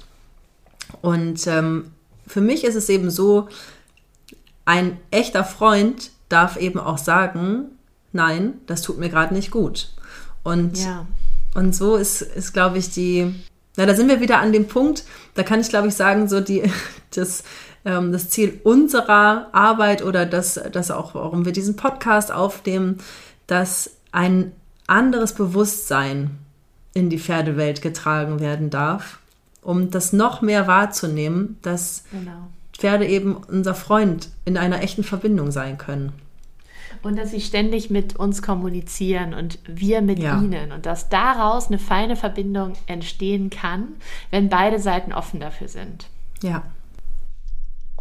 Und 1.01 1.47
ähm, 1.47 1.93
für 2.27 2.41
mich 2.41 2.65
ist 2.65 2.75
es 2.75 2.89
eben 2.89 3.11
so, 3.11 3.49
ein 4.65 4.99
echter 5.11 5.45
Freund 5.45 6.11
darf 6.29 6.57
eben 6.57 6.79
auch 6.79 6.99
sagen, 6.99 7.67
nein, 8.13 8.55
das 8.67 8.83
tut 8.83 8.99
mir 8.99 9.09
gerade 9.09 9.35
nicht 9.35 9.51
gut. 9.51 9.91
Und, 10.43 10.79
ja. 10.79 11.07
und 11.55 11.75
so 11.75 11.97
ist, 11.97 12.23
ist 12.23 12.53
glaube 12.53 12.79
ich, 12.79 12.91
die, 12.91 13.35
na, 13.77 13.87
da 13.87 13.95
sind 13.95 14.09
wir 14.09 14.21
wieder 14.21 14.39
an 14.39 14.53
dem 14.53 14.67
Punkt, 14.67 15.05
da 15.35 15.43
kann 15.43 15.61
ich, 15.61 15.69
glaube 15.69 15.89
ich, 15.89 15.95
sagen, 15.95 16.29
so 16.29 16.41
die, 16.41 16.63
das, 17.15 17.45
ähm, 17.85 18.13
das 18.13 18.31
Ziel 18.31 18.61
unserer 18.65 19.49
Arbeit 19.53 20.03
oder 20.03 20.27
das, 20.27 20.61
das 20.73 20.91
auch, 20.91 21.15
warum 21.15 21.45
wir 21.45 21.53
diesen 21.53 21.77
Podcast 21.77 22.33
aufnehmen, 22.33 22.99
dass 23.47 23.91
ein 24.13 24.53
anderes 24.93 25.35
Bewusstsein 25.35 26.39
in 26.95 27.09
die 27.11 27.19
Pferdewelt 27.19 27.83
getragen 27.83 28.41
werden 28.41 28.71
darf, 28.71 29.19
um 29.63 29.91
das 29.91 30.13
noch 30.13 30.43
mehr 30.43 30.67
wahrzunehmen, 30.67 31.59
dass 31.63 32.05
genau. 32.11 32.49
Pferde 32.77 33.07
eben 33.07 33.37
unser 33.37 33.75
Freund 33.75 34.29
in 34.45 34.57
einer 34.57 34.83
echten 34.83 35.05
Verbindung 35.05 35.51
sein 35.51 35.79
können. 35.79 36.13
Und 37.03 37.19
dass 37.19 37.31
sie 37.31 37.41
ständig 37.41 37.91
mit 37.91 38.17
uns 38.17 38.43
kommunizieren 38.43 39.35
und 39.35 39.59
wir 39.67 40.03
mit 40.03 40.19
ja. 40.19 40.41
ihnen. 40.41 40.71
Und 40.71 40.87
dass 40.87 41.09
daraus 41.09 41.69
eine 41.69 41.79
feine 41.79 42.15
Verbindung 42.15 42.75
entstehen 42.87 43.51
kann, 43.51 43.89
wenn 44.31 44.49
beide 44.49 44.79
Seiten 44.79 45.13
offen 45.13 45.41
dafür 45.41 45.69
sind. 45.69 46.07
Ja. 46.43 46.63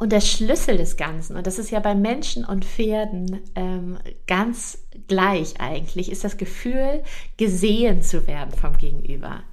Und 0.01 0.11
der 0.11 0.21
Schlüssel 0.21 0.77
des 0.77 0.97
Ganzen, 0.97 1.35
und 1.35 1.45
das 1.45 1.59
ist 1.59 1.69
ja 1.69 1.79
bei 1.79 1.93
Menschen 1.93 2.43
und 2.43 2.65
Pferden 2.65 3.39
ähm, 3.53 3.99
ganz 4.25 4.79
gleich 5.07 5.61
eigentlich, 5.61 6.11
ist 6.11 6.23
das 6.23 6.37
Gefühl, 6.37 7.03
gesehen 7.37 8.01
zu 8.01 8.25
werden 8.25 8.51
vom 8.51 8.75
Gegenüber. 8.79 9.43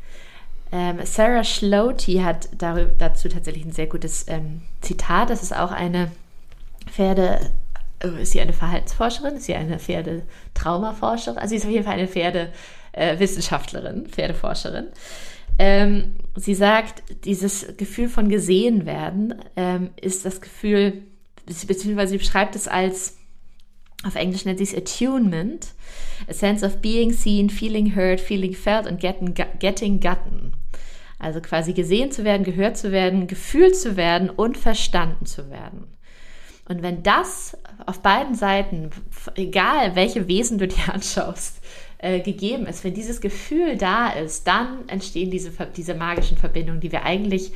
Ähm, 0.73 1.01
Sarah 1.05 1.45
Schloty 1.45 2.21
hat 2.25 2.49
darüber, 2.57 2.93
dazu 2.97 3.29
tatsächlich 3.29 3.67
ein 3.67 3.73
sehr 3.73 3.89
gutes 3.89 4.25
ähm, 4.27 4.63
Zitat. 4.81 5.29
Das 5.29 5.43
ist 5.43 5.55
auch 5.55 5.71
eine 5.71 6.11
Pferde, 6.87 7.51
äh, 8.03 8.23
ist 8.23 8.33
sie 8.33 8.41
eine 8.41 8.55
Verhaltensforscherin? 8.55 9.37
Ist 9.37 9.45
sie 9.45 9.55
eine 9.55 9.79
Pferdetraumaforscherin? 9.79 11.37
Also 11.37 11.51
sie 11.51 11.57
ist 11.57 11.67
auf 11.67 11.73
jeden 11.73 11.85
Fall 11.85 11.99
eine 11.99 12.09
Pferdewissenschaftlerin, 12.09 14.07
äh, 14.07 14.09
Pferdeforscherin. 14.09 14.87
Ähm, 15.59 16.15
sie 16.37 16.55
sagt, 16.55 17.03
dieses 17.25 17.77
Gefühl 17.77 18.09
von 18.09 18.29
gesehen 18.29 18.87
werden 18.87 19.35
ähm, 19.57 19.91
ist 20.01 20.25
das 20.25 20.41
Gefühl, 20.41 21.03
beziehungsweise 21.45 22.13
sie 22.13 22.19
beschreibt 22.19 22.55
es 22.55 22.69
als, 22.69 23.17
auf 24.05 24.15
Englisch 24.15 24.45
nennt 24.45 24.59
sie 24.59 24.65
es 24.65 24.75
Attunement, 24.75 25.75
a 26.29 26.33
sense 26.33 26.65
of 26.65 26.77
being 26.77 27.13
seen, 27.13 27.51
feeling 27.51 27.97
heard, 27.97 28.21
feeling 28.21 28.55
felt 28.55 28.87
and 28.87 29.01
getting, 29.01 29.35
getting 29.59 30.01
gotten. 30.01 30.53
Also 31.19 31.41
quasi 31.41 31.73
gesehen 31.73 32.13
zu 32.13 32.23
werden, 32.23 32.45
gehört 32.45 32.77
zu 32.77 32.93
werden, 32.93 33.27
gefühlt 33.27 33.77
zu 33.77 33.97
werden 33.97 34.31
und 34.31 34.57
verstanden 34.57 35.27
zu 35.27 35.51
werden. 35.51 35.89
Und 36.69 36.83
wenn 36.83 37.03
das 37.03 37.57
auf 37.87 38.01
beiden 38.03 38.35
Seiten, 38.35 38.91
egal 39.35 39.97
welche 39.97 40.29
Wesen 40.29 40.59
du 40.59 40.69
dir 40.69 40.93
anschaust, 40.93 41.61
äh, 41.99 42.21
gegeben 42.21 42.67
ist, 42.67 42.85
wenn 42.85 42.95
dieses 42.95 43.21
Gefühl 43.21 43.77
da 43.77 44.11
ist, 44.11 44.47
dann 44.47 44.89
entstehen 44.89 45.31
diese, 45.31 45.51
diese 45.77 45.95
magischen 45.95 46.37
Verbindungen, 46.37 46.81
die 46.81 46.93
wir 46.93 47.03
eigentlich 47.05 47.53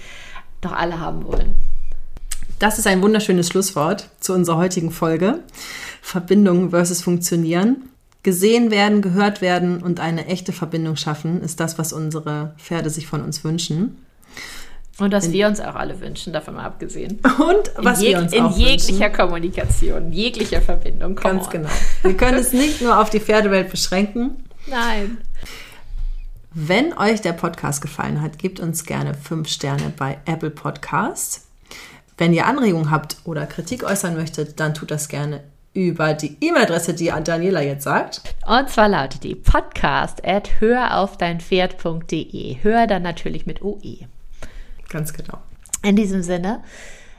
doch 0.60 0.72
alle 0.72 0.98
haben 0.98 1.24
wollen. 1.24 1.54
Das 2.58 2.78
ist 2.78 2.86
ein 2.86 3.02
wunderschönes 3.02 3.48
Schlusswort 3.48 4.08
zu 4.20 4.32
unserer 4.32 4.56
heutigen 4.56 4.90
Folge. 4.90 5.40
Verbindung 6.00 6.70
versus 6.70 7.02
Funktionieren. 7.02 7.88
Gesehen 8.22 8.70
werden, 8.70 9.02
gehört 9.02 9.40
werden 9.40 9.82
und 9.82 9.98
eine 9.98 10.26
echte 10.26 10.52
Verbindung 10.52 10.94
schaffen, 10.94 11.42
ist 11.42 11.58
das, 11.58 11.76
was 11.76 11.92
unsere 11.92 12.54
Pferde 12.58 12.88
sich 12.88 13.08
von 13.08 13.22
uns 13.22 13.42
wünschen. 13.42 13.96
Und 14.98 15.12
was 15.12 15.26
in, 15.26 15.32
wir 15.32 15.48
uns 15.48 15.60
auch 15.60 15.74
alle 15.74 16.00
wünschen, 16.00 16.32
davon 16.32 16.54
mal 16.54 16.64
abgesehen. 16.64 17.18
Und 17.38 17.72
was 17.76 18.00
wir 18.00 18.18
uns 18.18 18.32
in 18.32 18.42
auch 18.44 18.56
jeglicher 18.56 19.06
wünschen. 19.06 19.12
Kommunikation, 19.12 20.12
jeglicher 20.12 20.60
Verbindung. 20.60 21.14
Ganz 21.16 21.46
on. 21.46 21.50
genau. 21.50 21.70
Wir 22.02 22.16
können 22.16 22.38
es 22.38 22.52
nicht 22.52 22.82
nur 22.82 23.00
auf 23.00 23.08
die 23.08 23.20
Pferdewelt 23.20 23.70
beschränken. 23.70 24.44
Nein. 24.66 25.18
Wenn 26.54 26.96
euch 26.98 27.22
der 27.22 27.32
Podcast 27.32 27.80
gefallen 27.80 28.20
hat, 28.20 28.38
gebt 28.38 28.60
uns 28.60 28.84
gerne 28.84 29.14
fünf 29.14 29.48
Sterne 29.48 29.92
bei 29.96 30.18
Apple 30.26 30.50
Podcasts. 30.50 31.48
Wenn 32.18 32.34
ihr 32.34 32.46
Anregungen 32.46 32.90
habt 32.90 33.16
oder 33.24 33.46
Kritik 33.46 33.84
äußern 33.84 34.14
möchtet, 34.14 34.60
dann 34.60 34.74
tut 34.74 34.90
das 34.90 35.08
gerne 35.08 35.42
über 35.72 36.12
die 36.12 36.36
E-Mail-Adresse, 36.42 36.92
die 36.92 37.10
Daniela 37.24 37.62
jetzt 37.62 37.84
sagt. 37.84 38.20
Und 38.46 38.68
zwar 38.68 38.90
lautet 38.90 39.24
die 39.24 39.34
podcast 39.34 40.22
at 40.24 40.60
höraufdeinpferd.de. 40.60 42.58
Hör 42.62 42.86
dann 42.86 43.02
natürlich 43.02 43.46
mit 43.46 43.62
OE. 43.62 44.06
Ganz 44.92 45.12
genau. 45.12 45.38
In 45.82 45.96
diesem 45.96 46.22
Sinne, 46.22 46.62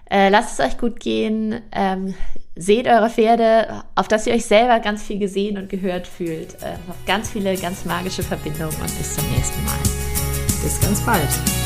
äh, 0.09 0.29
lasst 0.29 0.59
es 0.59 0.65
euch 0.65 0.77
gut 0.77 0.99
gehen. 0.99 1.61
Ähm, 1.71 2.13
seht 2.55 2.87
eure 2.87 3.09
Pferde, 3.09 3.83
auf 3.95 4.07
dass 4.07 4.27
ihr 4.27 4.33
euch 4.33 4.45
selber 4.45 4.79
ganz 4.79 5.03
viel 5.03 5.17
gesehen 5.17 5.57
und 5.57 5.69
gehört 5.69 6.07
fühlt. 6.07 6.53
Äh, 6.61 6.75
auf 6.87 7.05
ganz 7.05 7.31
viele, 7.31 7.57
ganz 7.57 7.83
magische 7.83 8.23
Verbindungen 8.23 8.75
und 8.75 8.97
bis 8.97 9.15
zum 9.15 9.29
nächsten 9.31 9.65
Mal. 9.65 9.79
Bis 10.63 10.79
ganz 10.79 11.01
bald. 11.01 11.62